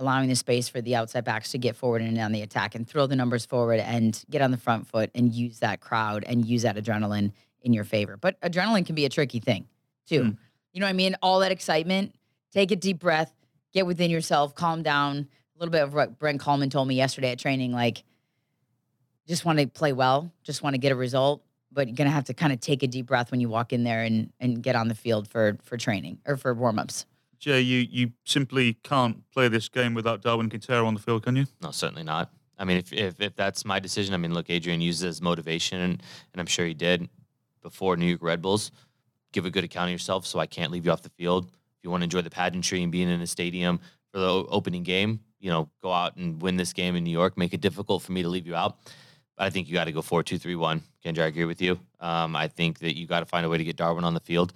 allowing 0.00 0.28
the 0.28 0.34
space 0.34 0.68
for 0.68 0.80
the 0.80 0.96
outside 0.96 1.24
backs 1.24 1.52
to 1.52 1.58
get 1.58 1.76
forward 1.76 2.02
and 2.02 2.18
on 2.18 2.32
the 2.32 2.42
attack 2.42 2.74
and 2.74 2.88
throw 2.88 3.06
the 3.06 3.16
numbers 3.16 3.46
forward 3.46 3.80
and 3.80 4.24
get 4.30 4.42
on 4.42 4.50
the 4.50 4.56
front 4.56 4.88
foot 4.88 5.10
and 5.14 5.32
use 5.32 5.60
that 5.60 5.80
crowd 5.80 6.24
and 6.24 6.44
use 6.44 6.62
that 6.62 6.76
adrenaline 6.76 7.32
in 7.62 7.72
your 7.72 7.84
favor. 7.84 8.16
But 8.16 8.40
adrenaline 8.40 8.86
can 8.86 8.94
be 8.94 9.04
a 9.04 9.08
tricky 9.08 9.40
thing 9.40 9.66
too. 10.06 10.22
Mm. 10.22 10.38
You 10.72 10.80
know 10.80 10.86
what 10.86 10.90
I 10.90 10.94
mean? 10.94 11.16
All 11.22 11.40
that 11.40 11.52
excitement, 11.52 12.14
take 12.52 12.70
a 12.70 12.76
deep 12.76 12.98
breath, 12.98 13.32
get 13.72 13.86
within 13.86 14.10
yourself, 14.10 14.54
calm 14.54 14.82
down. 14.82 15.28
A 15.56 15.58
little 15.58 15.72
bit 15.72 15.82
of 15.82 15.92
what 15.92 16.18
Brent 16.18 16.40
Kallman 16.40 16.70
told 16.70 16.88
me 16.88 16.94
yesterday 16.94 17.32
at 17.32 17.38
training, 17.38 17.72
like 17.72 18.02
just 19.28 19.44
want 19.44 19.58
to 19.58 19.66
play 19.66 19.92
well, 19.92 20.32
just 20.42 20.62
want 20.62 20.74
to 20.74 20.78
get 20.78 20.90
a 20.90 20.96
result, 20.96 21.42
but 21.70 21.86
you're 21.86 21.96
gonna 21.96 22.10
have 22.10 22.24
to 22.24 22.34
kind 22.34 22.52
of 22.52 22.60
take 22.60 22.82
a 22.82 22.86
deep 22.86 23.06
breath 23.06 23.30
when 23.30 23.40
you 23.40 23.48
walk 23.48 23.72
in 23.72 23.84
there 23.84 24.02
and 24.02 24.32
and 24.40 24.62
get 24.62 24.74
on 24.74 24.88
the 24.88 24.94
field 24.94 25.28
for 25.28 25.58
for 25.62 25.76
training 25.76 26.18
or 26.26 26.36
for 26.36 26.52
warm-ups. 26.54 27.06
Jay, 27.40 27.62
you, 27.62 27.86
you 27.90 28.12
simply 28.24 28.74
can't 28.84 29.22
play 29.32 29.48
this 29.48 29.68
game 29.68 29.94
without 29.94 30.20
Darwin 30.20 30.50
Quintero 30.50 30.86
on 30.86 30.92
the 30.92 31.00
field, 31.00 31.22
can 31.22 31.36
you? 31.36 31.46
No, 31.62 31.70
certainly 31.70 32.02
not. 32.02 32.30
I 32.58 32.64
mean, 32.64 32.76
if, 32.76 32.92
if, 32.92 33.18
if 33.18 33.34
that's 33.34 33.64
my 33.64 33.80
decision, 33.80 34.12
I 34.12 34.18
mean, 34.18 34.34
look, 34.34 34.50
Adrian 34.50 34.82
used 34.82 35.02
it 35.02 35.08
as 35.08 35.22
motivation, 35.22 35.80
and, 35.80 36.02
and 36.32 36.40
I'm 36.40 36.46
sure 36.46 36.66
he 36.66 36.74
did 36.74 37.08
before 37.62 37.96
New 37.96 38.06
York 38.06 38.22
Red 38.22 38.42
Bulls. 38.42 38.70
Give 39.32 39.46
a 39.46 39.50
good 39.50 39.64
account 39.64 39.86
of 39.86 39.92
yourself 39.92 40.26
so 40.26 40.38
I 40.38 40.44
can't 40.44 40.70
leave 40.70 40.84
you 40.84 40.92
off 40.92 41.00
the 41.00 41.08
field. 41.10 41.46
If 41.46 41.84
you 41.84 41.90
want 41.90 42.02
to 42.02 42.04
enjoy 42.04 42.20
the 42.20 42.30
pageantry 42.30 42.82
and 42.82 42.92
being 42.92 43.08
in 43.08 43.22
a 43.22 43.26
stadium 43.26 43.80
for 44.12 44.18
the 44.18 44.28
opening 44.28 44.82
game, 44.82 45.20
you 45.38 45.50
know, 45.50 45.70
go 45.82 45.90
out 45.90 46.16
and 46.16 46.42
win 46.42 46.56
this 46.56 46.74
game 46.74 46.94
in 46.94 47.04
New 47.04 47.10
York. 47.10 47.38
Make 47.38 47.54
it 47.54 47.62
difficult 47.62 48.02
for 48.02 48.12
me 48.12 48.22
to 48.22 48.28
leave 48.28 48.46
you 48.46 48.54
out. 48.54 48.76
But 49.38 49.46
I 49.46 49.50
think 49.50 49.68
you 49.68 49.74
got 49.74 49.84
to 49.84 49.92
go 49.92 50.02
4 50.02 50.22
2 50.22 50.36
3 50.36 50.54
1. 50.56 50.82
Kyndra, 51.02 51.22
I 51.22 51.26
agree 51.26 51.46
with 51.46 51.62
you. 51.62 51.80
Um, 52.00 52.36
I 52.36 52.48
think 52.48 52.80
that 52.80 52.98
you 52.98 53.06
got 53.06 53.20
to 53.20 53.26
find 53.26 53.46
a 53.46 53.48
way 53.48 53.56
to 53.56 53.64
get 53.64 53.76
Darwin 53.76 54.04
on 54.04 54.12
the 54.12 54.20
field 54.20 54.52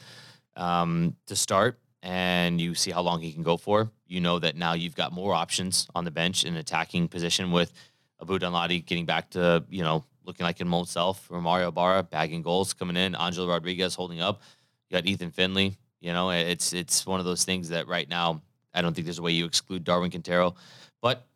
um, 0.56 1.16
to 1.26 1.34
start 1.34 1.78
and 2.04 2.60
you 2.60 2.74
see 2.74 2.90
how 2.90 3.00
long 3.00 3.22
he 3.22 3.32
can 3.32 3.42
go 3.42 3.56
for. 3.56 3.90
You 4.06 4.20
know 4.20 4.38
that 4.38 4.56
now 4.56 4.74
you've 4.74 4.94
got 4.94 5.10
more 5.10 5.32
options 5.32 5.88
on 5.94 6.04
the 6.04 6.10
bench 6.10 6.44
in 6.44 6.54
attacking 6.54 7.08
position 7.08 7.50
with 7.50 7.72
Abu 8.20 8.38
Danladi 8.38 8.84
getting 8.84 9.06
back 9.06 9.30
to, 9.30 9.64
you 9.70 9.82
know, 9.82 10.04
looking 10.24 10.44
like 10.44 10.58
himself, 10.58 11.30
Mario 11.30 11.72
Barra 11.72 12.02
bagging 12.02 12.42
goals 12.42 12.74
coming 12.74 12.96
in, 12.96 13.14
Angelo 13.14 13.48
Rodriguez 13.48 13.94
holding 13.94 14.20
up. 14.20 14.42
You 14.88 14.98
got 14.98 15.06
Ethan 15.06 15.30
Finlay. 15.30 15.78
You 16.00 16.12
know, 16.12 16.28
it's 16.30 16.74
it's 16.74 17.06
one 17.06 17.20
of 17.20 17.26
those 17.26 17.44
things 17.44 17.70
that 17.70 17.88
right 17.88 18.08
now 18.08 18.42
I 18.74 18.82
don't 18.82 18.92
think 18.92 19.06
there's 19.06 19.18
a 19.18 19.22
way 19.22 19.32
you 19.32 19.46
exclude 19.46 19.82
Darwin 19.82 20.10
Quintero, 20.10 20.54
but 21.00 21.26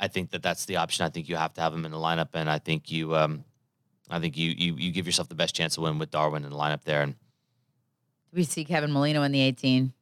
I 0.00 0.08
think 0.08 0.30
that 0.30 0.42
that's 0.42 0.64
the 0.64 0.76
option. 0.76 1.04
I 1.04 1.10
think 1.10 1.28
you 1.28 1.36
have 1.36 1.52
to 1.54 1.60
have 1.60 1.74
him 1.74 1.84
in 1.84 1.92
the 1.92 1.98
lineup, 1.98 2.28
and 2.32 2.48
I 2.48 2.58
think 2.58 2.90
you, 2.90 3.14
um, 3.14 3.44
I 4.08 4.20
think 4.20 4.38
you 4.38 4.54
you 4.56 4.74
you 4.76 4.90
give 4.90 5.04
yourself 5.04 5.28
the 5.28 5.34
best 5.34 5.54
chance 5.54 5.74
to 5.74 5.82
win 5.82 5.98
with 5.98 6.10
Darwin 6.10 6.44
in 6.44 6.50
the 6.50 6.56
lineup 6.56 6.84
there, 6.84 7.02
and 7.02 7.16
we 8.32 8.44
see 8.44 8.64
Kevin 8.64 8.92
Molino 8.92 9.22
in 9.22 9.32
the 9.32 9.40
18? 9.40 9.92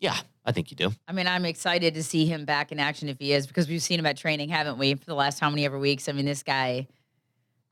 Yeah, 0.00 0.16
I 0.44 0.52
think 0.52 0.70
you 0.70 0.76
do. 0.76 0.92
I 1.06 1.12
mean, 1.12 1.26
I'm 1.26 1.44
excited 1.44 1.94
to 1.94 2.02
see 2.02 2.26
him 2.26 2.44
back 2.44 2.72
in 2.72 2.80
action 2.80 3.08
if 3.08 3.18
he 3.18 3.32
is, 3.32 3.46
because 3.46 3.68
we've 3.68 3.82
seen 3.82 3.98
him 3.98 4.06
at 4.06 4.16
training, 4.16 4.48
haven't 4.48 4.78
we, 4.78 4.94
for 4.94 5.04
the 5.04 5.14
last 5.14 5.38
how 5.38 5.50
many 5.50 5.64
ever 5.64 5.78
weeks? 5.78 6.08
I 6.08 6.12
mean, 6.12 6.24
this 6.24 6.42
guy. 6.42 6.86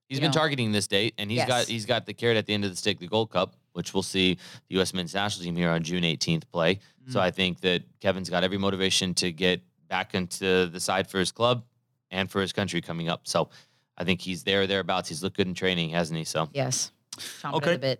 He's 0.08 0.20
been 0.20 0.28
know. 0.28 0.32
targeting 0.32 0.72
this 0.72 0.86
date, 0.86 1.14
and 1.18 1.30
he's 1.30 1.38
Yes. 1.38 1.48
got 1.48 1.66
he's 1.66 1.86
got 1.86 2.06
the 2.06 2.14
carrot 2.14 2.36
at 2.36 2.46
the 2.46 2.54
end 2.54 2.64
of 2.64 2.70
the 2.70 2.76
stick, 2.76 2.98
the 2.98 3.08
Gold 3.08 3.30
Cup, 3.30 3.54
which 3.72 3.92
we'll 3.92 4.02
see 4.02 4.34
the 4.68 4.76
U.S. 4.76 4.94
Men's 4.94 5.14
National 5.14 5.44
Team 5.44 5.56
here 5.56 5.70
on 5.70 5.82
June 5.82 6.02
18th 6.02 6.44
play. 6.50 6.80
So 7.08 7.18
mm. 7.18 7.22
I 7.22 7.30
think 7.30 7.60
that 7.60 7.82
Kevin's 8.00 8.30
got 8.30 8.44
every 8.44 8.58
motivation 8.58 9.14
to 9.14 9.32
get 9.32 9.62
back 9.88 10.14
into 10.14 10.66
the 10.66 10.80
side 10.80 11.08
for 11.08 11.18
his 11.18 11.32
club 11.32 11.64
and 12.10 12.30
for 12.30 12.40
his 12.40 12.52
country 12.52 12.80
coming 12.80 13.08
up. 13.08 13.22
So 13.26 13.48
I 13.96 14.04
think 14.04 14.20
he's 14.20 14.44
there 14.44 14.62
or 14.62 14.66
thereabouts. 14.66 15.08
He's 15.08 15.22
looked 15.22 15.36
good 15.36 15.46
in 15.46 15.54
training, 15.54 15.90
hasn't 15.90 16.18
he? 16.18 16.24
So 16.24 16.48
yes, 16.52 16.92
chomping 17.16 17.54
Okay. 17.54 17.96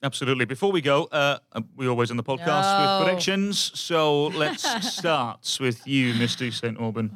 At 0.00 0.02
the 0.02 0.06
bit. 0.06 0.06
Absolutely. 0.06 0.44
Before 0.44 0.72
we 0.72 0.80
go, 0.80 1.04
uh, 1.10 1.38
uh, 1.52 1.60
we 1.76 1.88
always 1.88 2.10
on 2.10 2.16
the 2.16 2.22
podcast 2.22 2.46
No. 2.46 2.98
with 3.00 3.06
predictions. 3.08 3.58
So 3.78 4.26
let's 4.36 4.64
start 4.94 5.58
with 5.60 5.86
you, 5.86 6.14
Misty 6.14 6.50
St. 6.50 6.78
Aubin. 6.78 7.10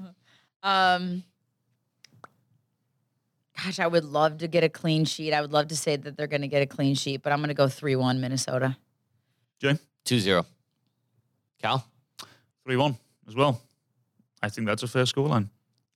Um, 0.62 1.22
gosh, 3.62 3.78
I 3.78 3.86
would 3.86 4.04
love 4.04 4.38
to 4.38 4.48
get 4.48 4.64
a 4.64 4.68
clean 4.68 5.04
sheet. 5.04 5.32
I 5.32 5.40
would 5.40 5.52
love 5.52 5.68
to 5.68 5.76
say 5.76 5.96
that 5.96 6.16
they're 6.16 6.26
going 6.26 6.42
to 6.42 6.48
get 6.48 6.62
a 6.62 6.66
clean 6.66 6.94
sheet, 6.94 7.22
but 7.22 7.32
I'm 7.32 7.38
going 7.38 7.48
to 7.48 7.54
go 7.54 7.68
3 7.68 7.96
1 7.96 8.20
Minnesota. 8.20 8.76
Jay, 9.60 9.78
2-0. 10.04 10.44
Cal? 11.60 11.84
3 12.64 12.76
1 12.76 12.96
as 13.28 13.34
well. 13.36 13.60
I 14.42 14.48
think 14.48 14.66
that's 14.66 14.82
a 14.82 14.88
fair 14.88 15.04
scoreline. 15.04 15.48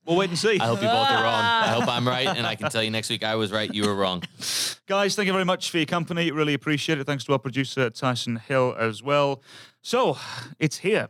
We'll 0.07 0.15
wait 0.15 0.29
and 0.29 0.39
see. 0.39 0.57
I 0.57 0.65
hope 0.65 0.81
you 0.81 0.87
both 0.87 1.09
are 1.09 1.21
wrong. 1.21 1.43
I 1.43 1.67
hope 1.67 1.87
I'm 1.89 2.07
right, 2.07 2.27
and 2.27 2.47
I 2.47 2.55
can 2.55 2.69
tell 2.69 2.81
you 2.81 2.89
next 2.89 3.09
week 3.09 3.25
I 3.25 3.35
was 3.35 3.51
right, 3.51 3.73
you 3.73 3.83
were 3.83 3.93
wrong. 3.93 4.23
Guys, 4.87 5.15
thank 5.15 5.27
you 5.27 5.33
very 5.33 5.43
much 5.43 5.69
for 5.69 5.77
your 5.77 5.85
company. 5.85 6.31
Really 6.31 6.53
appreciate 6.53 6.97
it. 6.97 7.03
Thanks 7.03 7.25
to 7.25 7.33
our 7.33 7.39
producer, 7.39 7.89
Tyson 7.89 8.37
Hill, 8.37 8.73
as 8.79 9.03
well. 9.03 9.41
So, 9.81 10.17
it's 10.59 10.77
here. 10.77 11.09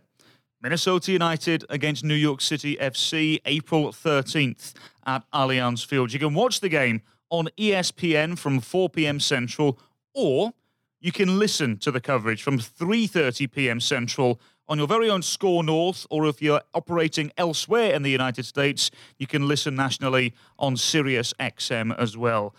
Minnesota 0.63 1.11
United 1.11 1.63
against 1.69 2.03
New 2.03 2.15
York 2.15 2.41
City 2.41 2.75
FC, 2.77 3.39
April 3.45 3.89
13th 3.89 4.73
at 5.05 5.23
Allianz 5.31 5.85
Field. 5.85 6.11
You 6.11 6.17
can 6.17 6.33
watch 6.33 6.59
the 6.59 6.69
game 6.69 7.03
on 7.29 7.49
ESPN 7.55 8.35
from 8.35 8.59
4 8.59 8.89
p.m. 8.89 9.19
Central, 9.19 9.77
or 10.15 10.53
you 10.99 11.11
can 11.11 11.37
listen 11.37 11.77
to 11.77 11.91
the 11.91 12.01
coverage 12.01 12.41
from 12.41 12.57
3:30 12.57 13.51
p.m. 13.51 13.79
Central 13.79 14.41
on 14.69 14.77
your 14.77 14.87
very 14.87 15.09
own 15.09 15.21
Score 15.21 15.63
North, 15.63 16.05
or 16.09 16.27
if 16.27 16.41
you're 16.41 16.61
operating 16.73 17.31
elsewhere 17.37 17.93
in 17.93 18.03
the 18.03 18.09
United 18.09 18.45
States, 18.45 18.91
you 19.17 19.27
can 19.27 19.47
listen 19.47 19.75
nationally 19.75 20.33
on 20.59 20.77
Sirius 20.77 21.33
XM 21.39 21.97
as 21.97 22.17
well. 22.17 22.53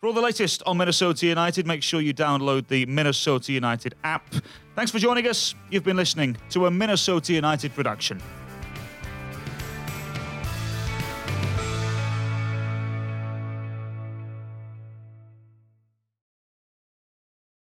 For 0.00 0.06
all 0.06 0.12
the 0.12 0.20
latest 0.20 0.62
on 0.64 0.76
Minnesota 0.76 1.26
United, 1.26 1.66
make 1.66 1.82
sure 1.82 2.00
you 2.00 2.14
download 2.14 2.68
the 2.68 2.86
Minnesota 2.86 3.52
United 3.52 3.96
app. 4.04 4.32
Thanks 4.76 4.92
for 4.92 5.00
joining 5.00 5.26
us. 5.26 5.56
You've 5.70 5.82
been 5.82 5.96
listening 5.96 6.36
to 6.50 6.66
a 6.66 6.70
Minnesota 6.70 7.32
United 7.32 7.74
production. 7.74 8.22